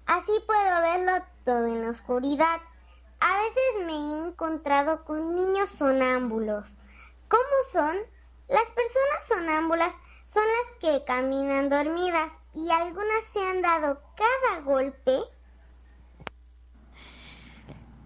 Así 0.06 0.32
puedo 0.46 0.80
verlo 0.80 1.24
todo 1.44 1.66
en 1.66 1.82
la 1.82 1.90
oscuridad. 1.90 2.60
A 3.20 3.38
veces 3.38 3.86
me 3.86 3.92
he 3.92 4.28
encontrado 4.28 5.04
con 5.04 5.34
niños 5.34 5.68
sonámbulos. 5.68 6.76
¿Cómo 7.28 7.42
son? 7.72 7.96
Las 8.48 8.68
personas 8.70 9.24
sonámbulas 9.26 9.94
son 10.34 10.42
las 10.42 10.80
que 10.80 11.04
caminan 11.04 11.68
dormidas 11.68 12.32
y 12.54 12.68
algunas 12.68 13.24
se 13.32 13.38
han 13.38 13.62
dado 13.62 14.00
cada 14.16 14.62
golpe 14.62 15.12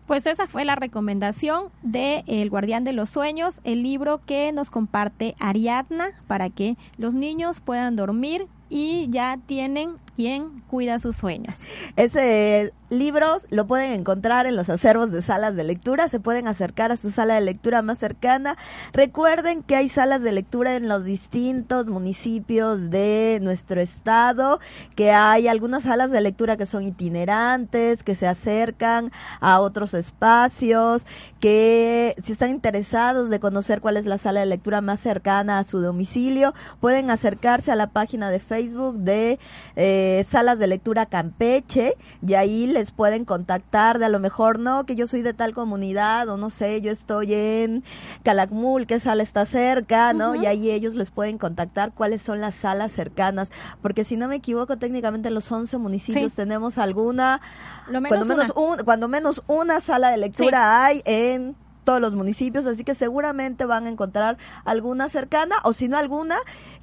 Pues 0.06 0.26
esa 0.26 0.46
fue 0.46 0.66
la 0.66 0.74
recomendación 0.74 1.70
de 1.82 2.24
El 2.26 2.50
Guardián 2.50 2.84
de 2.84 2.92
los 2.92 3.08
Sueños, 3.08 3.60
el 3.64 3.82
libro 3.82 4.20
que 4.26 4.52
nos 4.52 4.68
comparte 4.68 5.36
Ariadna 5.38 6.20
para 6.26 6.50
que 6.50 6.76
los 6.98 7.14
niños 7.14 7.60
puedan 7.60 7.96
dormir 7.96 8.46
y 8.68 9.08
ya 9.10 9.38
tienen 9.46 9.96
quien 10.18 10.62
cuida 10.66 10.98
sus 10.98 11.14
sueños. 11.14 11.56
Ese 11.94 12.72
libro 12.90 13.40
lo 13.50 13.68
pueden 13.68 13.92
encontrar 13.92 14.46
en 14.46 14.56
los 14.56 14.68
acervos 14.68 15.12
de 15.12 15.22
salas 15.22 15.54
de 15.54 15.62
lectura, 15.62 16.08
se 16.08 16.18
pueden 16.18 16.48
acercar 16.48 16.90
a 16.90 16.96
su 16.96 17.12
sala 17.12 17.36
de 17.36 17.42
lectura 17.42 17.82
más 17.82 17.98
cercana. 17.98 18.56
Recuerden 18.92 19.62
que 19.62 19.76
hay 19.76 19.88
salas 19.88 20.22
de 20.22 20.32
lectura 20.32 20.74
en 20.74 20.88
los 20.88 21.04
distintos 21.04 21.86
municipios 21.86 22.90
de 22.90 23.38
nuestro 23.42 23.80
estado, 23.80 24.58
que 24.96 25.12
hay 25.12 25.46
algunas 25.46 25.84
salas 25.84 26.10
de 26.10 26.20
lectura 26.20 26.56
que 26.56 26.66
son 26.66 26.82
itinerantes, 26.82 28.02
que 28.02 28.16
se 28.16 28.26
acercan 28.26 29.12
a 29.38 29.60
otros 29.60 29.94
espacios, 29.94 31.06
que 31.38 32.16
si 32.24 32.32
están 32.32 32.50
interesados 32.50 33.30
de 33.30 33.38
conocer 33.38 33.80
cuál 33.80 33.96
es 33.96 34.06
la 34.06 34.18
sala 34.18 34.40
de 34.40 34.46
lectura 34.46 34.80
más 34.80 34.98
cercana 34.98 35.60
a 35.60 35.64
su 35.64 35.78
domicilio, 35.78 36.54
pueden 36.80 37.08
acercarse 37.12 37.70
a 37.70 37.76
la 37.76 37.90
página 37.90 38.32
de 38.32 38.40
Facebook 38.40 38.96
de 38.96 39.38
eh, 39.76 40.06
Salas 40.28 40.59
de 40.59 40.66
Lectura 40.66 41.06
Campeche 41.06 41.96
y 42.26 42.34
ahí 42.34 42.66
les 42.66 42.90
pueden 42.90 43.24
contactar 43.24 43.98
de 43.98 44.06
a 44.06 44.09
lo 44.09 44.18
mejor 44.18 44.59
no, 44.59 44.84
que 44.84 44.96
yo 44.96 45.06
soy 45.06 45.22
de 45.22 45.34
tal 45.34 45.54
comunidad 45.54 46.28
o 46.28 46.36
no 46.36 46.50
sé, 46.50 46.80
yo 46.80 46.90
estoy 46.92 47.34
en 47.34 47.84
Calakmul, 48.22 48.86
qué 48.86 49.00
sala 49.00 49.22
está 49.22 49.44
cerca, 49.44 50.12
¿no? 50.12 50.34
Y 50.34 50.46
ahí 50.46 50.70
ellos 50.70 50.94
les 50.94 51.11
pueden 51.11 51.38
contactar 51.38 51.92
cuáles 51.92 52.22
son 52.22 52.40
las 52.40 52.54
salas 52.54 52.92
cercanas, 52.92 53.50
porque 53.82 54.04
si 54.04 54.16
no 54.16 54.28
me 54.28 54.36
equivoco, 54.36 54.76
técnicamente 54.76 55.28
en 55.28 55.34
los 55.34 55.50
11 55.50 55.78
municipios 55.78 56.32
Sí. 56.32 56.36
tenemos 56.36 56.78
alguna 56.78 57.40
Lo 57.88 58.00
menos 58.00 58.18
cuando 58.18 58.34
menos 58.36 58.52
una. 58.56 58.72
un, 58.74 58.84
cuando 58.84 59.09
menos 59.09 59.42
una 59.46 59.80
sala 59.80 60.11
de 60.11 60.16
lectura 60.18 60.84
hay 60.84 61.02
en 61.04 61.54
todos 61.84 62.00
los 62.02 62.14
municipios, 62.14 62.66
así 62.66 62.84
que 62.84 62.94
seguramente 62.94 63.64
van 63.64 63.86
a 63.86 63.88
encontrar 63.88 64.36
alguna 64.66 65.09
cercana 65.09 65.56
o 65.64 65.72
si 65.72 65.88
no 65.88 65.96
alguna 65.96 66.36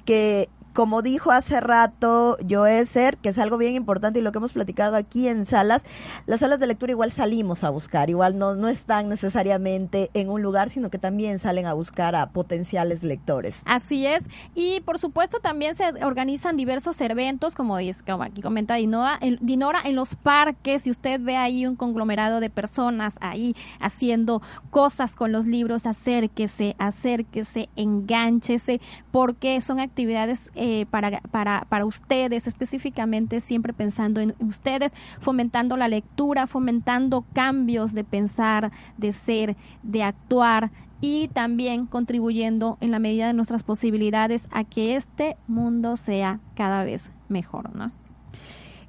que 0.04 0.48
como 0.76 1.00
dijo 1.00 1.32
hace 1.32 1.58
rato 1.58 2.36
Joeser, 2.46 3.16
que 3.16 3.30
es 3.30 3.38
algo 3.38 3.56
bien 3.56 3.74
importante 3.74 4.18
y 4.18 4.22
lo 4.22 4.30
que 4.30 4.36
hemos 4.36 4.52
platicado 4.52 4.96
aquí 4.96 5.26
en 5.26 5.46
salas, 5.46 5.82
las 6.26 6.40
salas 6.40 6.60
de 6.60 6.66
lectura 6.66 6.92
igual 6.92 7.10
salimos 7.10 7.64
a 7.64 7.70
buscar, 7.70 8.10
igual 8.10 8.36
no, 8.36 8.54
no 8.54 8.68
están 8.68 9.08
necesariamente 9.08 10.10
en 10.12 10.28
un 10.28 10.42
lugar, 10.42 10.68
sino 10.68 10.90
que 10.90 10.98
también 10.98 11.38
salen 11.38 11.64
a 11.64 11.72
buscar 11.72 12.14
a 12.14 12.28
potenciales 12.28 13.02
lectores. 13.02 13.62
Así 13.64 14.04
es. 14.04 14.28
Y 14.54 14.80
por 14.80 14.98
supuesto 14.98 15.38
también 15.40 15.74
se 15.74 15.84
organizan 16.04 16.58
diversos 16.58 17.00
eventos, 17.00 17.54
como, 17.54 17.78
dice, 17.78 18.04
como 18.04 18.24
aquí 18.24 18.42
comenta 18.42 18.74
Dinora 18.74 19.16
en, 19.22 19.38
Dinora, 19.40 19.80
en 19.82 19.96
los 19.96 20.14
parques. 20.14 20.82
Si 20.82 20.90
usted 20.90 21.22
ve 21.22 21.38
ahí 21.38 21.66
un 21.66 21.76
conglomerado 21.76 22.38
de 22.38 22.50
personas 22.50 23.16
ahí 23.22 23.56
haciendo 23.80 24.42
cosas 24.68 25.16
con 25.16 25.32
los 25.32 25.46
libros, 25.46 25.86
acérquese, 25.86 26.76
acérquese, 26.78 27.70
engánchese, 27.76 28.82
porque 29.10 29.62
son 29.62 29.80
actividades 29.80 30.50
eh, 30.54 30.65
para, 30.90 31.20
para, 31.30 31.66
para 31.68 31.84
ustedes, 31.84 32.46
específicamente 32.46 33.40
siempre 33.40 33.72
pensando 33.72 34.20
en 34.20 34.34
ustedes, 34.38 34.92
fomentando 35.20 35.76
la 35.76 35.88
lectura, 35.88 36.46
fomentando 36.46 37.24
cambios 37.32 37.92
de 37.92 38.04
pensar, 38.04 38.72
de 38.96 39.12
ser, 39.12 39.56
de 39.82 40.02
actuar 40.02 40.70
y 41.00 41.28
también 41.28 41.86
contribuyendo 41.86 42.78
en 42.80 42.90
la 42.90 42.98
medida 42.98 43.26
de 43.26 43.32
nuestras 43.32 43.62
posibilidades 43.62 44.48
a 44.50 44.64
que 44.64 44.96
este 44.96 45.36
mundo 45.46 45.96
sea 45.96 46.40
cada 46.54 46.84
vez 46.84 47.12
mejor, 47.28 47.74
¿no? 47.74 47.92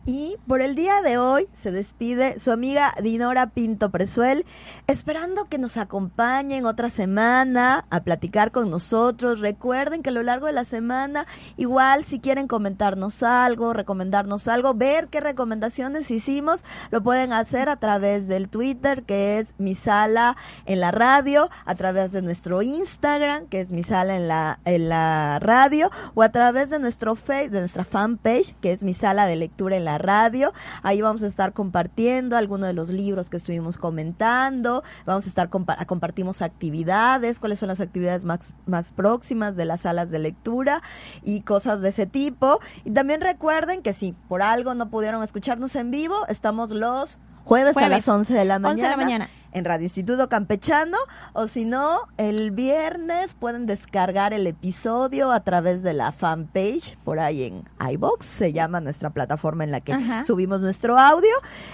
Y 0.09 0.37
por 0.47 0.61
el 0.61 0.75
día 0.75 1.01
de 1.01 1.17
hoy 1.17 1.49
se 1.53 1.69
despide 1.69 2.39
su 2.39 2.53
amiga 2.53 2.95
Dinora 3.03 3.47
Pinto 3.47 3.89
Presuel, 3.89 4.45
esperando 4.87 5.49
que 5.49 5.57
nos 5.57 5.75
acompañen 5.75 6.65
otra 6.65 6.89
semana 6.89 7.83
a 7.89 7.99
platicar 8.03 8.53
con 8.53 8.69
nosotros. 8.69 9.41
Recuerden 9.41 10.03
que 10.03 10.09
a 10.11 10.13
lo 10.13 10.23
largo 10.23 10.45
de 10.45 10.53
la 10.53 10.63
semana, 10.63 11.27
igual 11.57 12.05
si 12.05 12.21
quieren 12.21 12.47
comentarnos 12.47 13.21
algo, 13.21 13.73
recomendarnos 13.73 14.47
algo, 14.47 14.73
ver 14.73 15.09
qué 15.09 15.19
recomendaciones 15.19 16.09
hicimos, 16.09 16.63
lo 16.89 17.03
pueden 17.03 17.33
hacer 17.33 17.67
a 17.67 17.75
través 17.75 18.29
del 18.29 18.47
Twitter, 18.47 19.03
que 19.03 19.39
es 19.39 19.53
mi 19.57 19.75
sala 19.75 20.37
en 20.65 20.79
la 20.79 20.91
radio, 20.91 21.49
a 21.65 21.75
través 21.75 22.13
de 22.13 22.21
nuestro 22.21 22.61
Instagram, 22.61 23.47
que 23.47 23.59
es 23.59 23.71
mi 23.71 23.83
sala 23.83 24.15
en 24.15 24.29
la, 24.29 24.59
en 24.63 24.87
la 24.87 25.39
radio, 25.39 25.91
o 26.15 26.23
a 26.23 26.29
través 26.29 26.69
de 26.69 26.79
nuestro 26.79 27.17
face, 27.17 27.49
de 27.49 27.59
nuestra 27.59 27.83
fanpage, 27.83 28.55
que 28.61 28.71
es 28.71 28.83
mi 28.83 28.93
sala 28.93 29.25
de 29.25 29.35
lectura 29.35 29.75
en 29.75 29.83
la 29.83 29.96
radio. 29.97 30.53
Ahí 30.83 31.01
vamos 31.01 31.23
a 31.23 31.27
estar 31.27 31.53
compartiendo 31.53 32.37
algunos 32.37 32.67
de 32.67 32.73
los 32.73 32.89
libros 32.89 33.29
que 33.29 33.37
estuvimos 33.37 33.77
comentando. 33.77 34.83
Vamos 35.05 35.25
a 35.25 35.29
estar 35.29 35.49
compartimos 35.49 36.41
actividades, 36.41 37.39
cuáles 37.39 37.59
son 37.59 37.67
las 37.67 37.79
actividades 37.79 38.23
más, 38.23 38.53
más 38.65 38.91
próximas 38.91 39.55
de 39.55 39.65
las 39.65 39.81
salas 39.81 40.09
de 40.09 40.19
lectura 40.19 40.81
y 41.23 41.41
cosas 41.41 41.81
de 41.81 41.89
ese 41.89 42.05
tipo. 42.05 42.59
Y 42.83 42.91
también 42.91 43.21
recuerden 43.21 43.81
que 43.81 43.93
si 43.93 44.13
por 44.27 44.41
algo 44.41 44.73
no 44.73 44.89
pudieron 44.89 45.23
escucharnos 45.23 45.75
en 45.75 45.91
vivo, 45.91 46.25
estamos 46.27 46.71
los 46.71 47.19
jueves, 47.43 47.77
a 47.77 47.89
las 47.89 48.07
11 48.07 48.33
de 48.33 48.45
la 48.45 48.59
mañana. 48.59 48.89
de 48.89 48.89
la 48.89 48.97
mañana 48.97 49.29
en 49.51 49.65
Radio 49.65 49.85
Instituto 49.85 50.29
Campechano 50.29 50.97
o 51.33 51.47
si 51.47 51.65
no, 51.65 52.01
el 52.17 52.51
viernes 52.51 53.33
pueden 53.33 53.65
descargar 53.65 54.33
el 54.33 54.47
episodio 54.47 55.31
a 55.31 55.39
través 55.41 55.83
de 55.83 55.93
la 55.93 56.11
fanpage 56.11 56.97
por 57.03 57.19
ahí 57.19 57.43
en 57.43 57.63
iBox, 57.93 58.25
se 58.25 58.53
llama 58.53 58.81
nuestra 58.81 59.09
plataforma 59.09 59.63
en 59.63 59.71
la 59.71 59.81
que 59.81 59.95
subimos 60.25 60.61
nuestro 60.61 60.97
audio. 60.97 61.31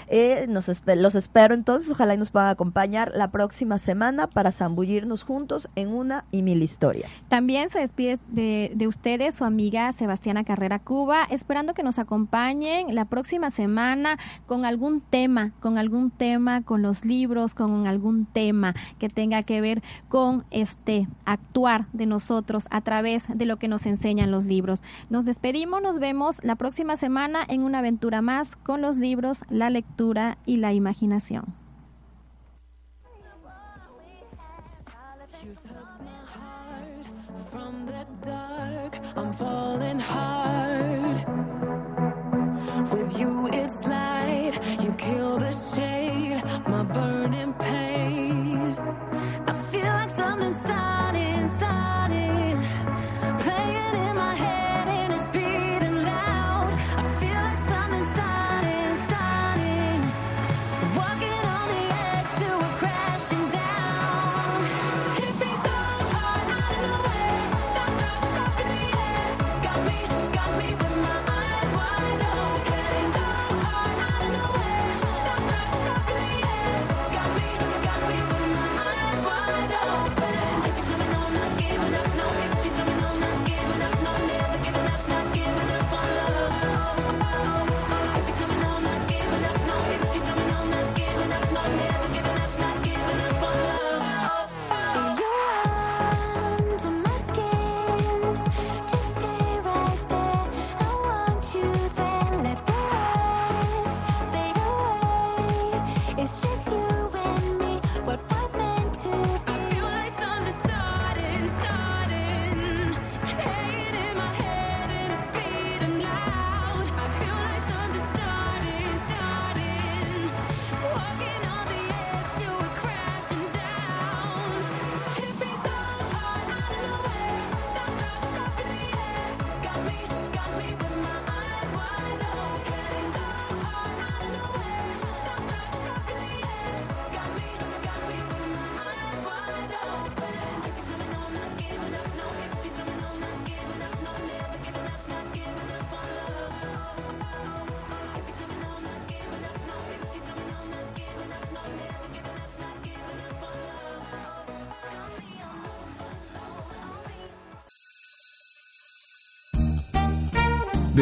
Eh, 0.08 0.46
nos 0.50 0.68
los 0.68 1.16
espero 1.16 1.54
entonces, 1.54 1.92
ojalá 1.92 2.14
y 2.14 2.18
nos 2.18 2.32
puedan 2.32 2.50
acompañar 2.50 3.12
la 3.16 3.32
próxima 3.32 3.78
semana 3.78 4.28
para 4.28 4.52
zambullirnos 4.52 5.24
juntos 5.24 5.70
en 5.76 5.90
una 5.90 6.26
y 6.32 6.42
mil 6.42 6.62
historias. 6.62 7.24
También 7.30 7.70
se 7.70 7.80
despide 7.80 8.20
de, 8.28 8.72
de 8.76 8.88
ustedes 8.88 9.36
su 9.36 9.46
amiga 9.46 9.92
Sebastiana 9.94 10.44
Carrera 10.44 10.80
Cuba, 10.80 11.24
esperando 11.30 11.74
que 11.74 11.84
nos 11.84 12.00
acompañen 12.00 12.94
la 12.94 13.06
próxima 13.06 13.50
semana 13.50 14.18
con 14.46 14.66
algún 14.66 15.02
tema, 15.02 15.52
con 15.60 15.78
algún 15.78 16.12
tema, 16.12 16.64
con 16.64 16.82
los 16.82 17.06
libros, 17.06 17.54
con 17.54 17.63
algún 17.88 18.26
tema 18.26 18.74
que 19.00 19.10
tenga 19.10 19.44
que 19.44 19.62
ver 19.62 19.82
con 20.10 20.46
este 20.52 21.08
actuar 21.26 21.88
de 21.94 22.06
nosotros 22.06 22.68
a 22.70 22.82
través 22.82 23.26
de 23.34 23.46
lo 23.46 23.58
que 23.58 23.68
nos 23.68 23.86
enseñan 23.86 24.32
los 24.32 24.46
libros. 24.46 24.84
Nos 25.10 25.26
despedimos, 25.26 25.82
nos 25.82 26.00
vemos 26.00 26.44
la 26.44 26.56
próxima 26.56 26.96
semana 26.96 27.46
en 27.48 27.62
una 27.62 27.80
aventura 27.80 28.22
más 28.22 28.56
con 28.56 28.82
los 28.82 28.98
libros, 28.98 29.44
la 29.50 29.70
lectura 29.70 30.38
y 30.46 30.58
la 30.58 30.74
imaginación. 30.74 31.54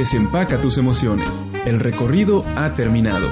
Desempaca 0.01 0.59
tus 0.59 0.79
emociones. 0.79 1.43
El 1.63 1.79
recorrido 1.79 2.43
ha 2.55 2.73
terminado. 2.73 3.29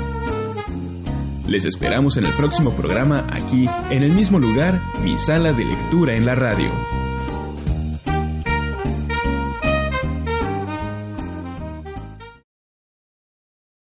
Les 1.47 1.65
esperamos 1.65 2.15
en 2.17 2.28
el 2.28 2.34
próximo 2.36 2.76
programa 2.76 3.26
aquí, 3.32 3.67
en 3.89 4.03
el 4.03 4.11
mismo 4.11 4.38
lugar, 4.38 4.80
mi 5.03 5.17
sala 5.17 5.51
de 5.51 5.65
lectura 5.65 6.13
en 6.13 6.28
la 6.28 6.36
radio. 6.36 6.70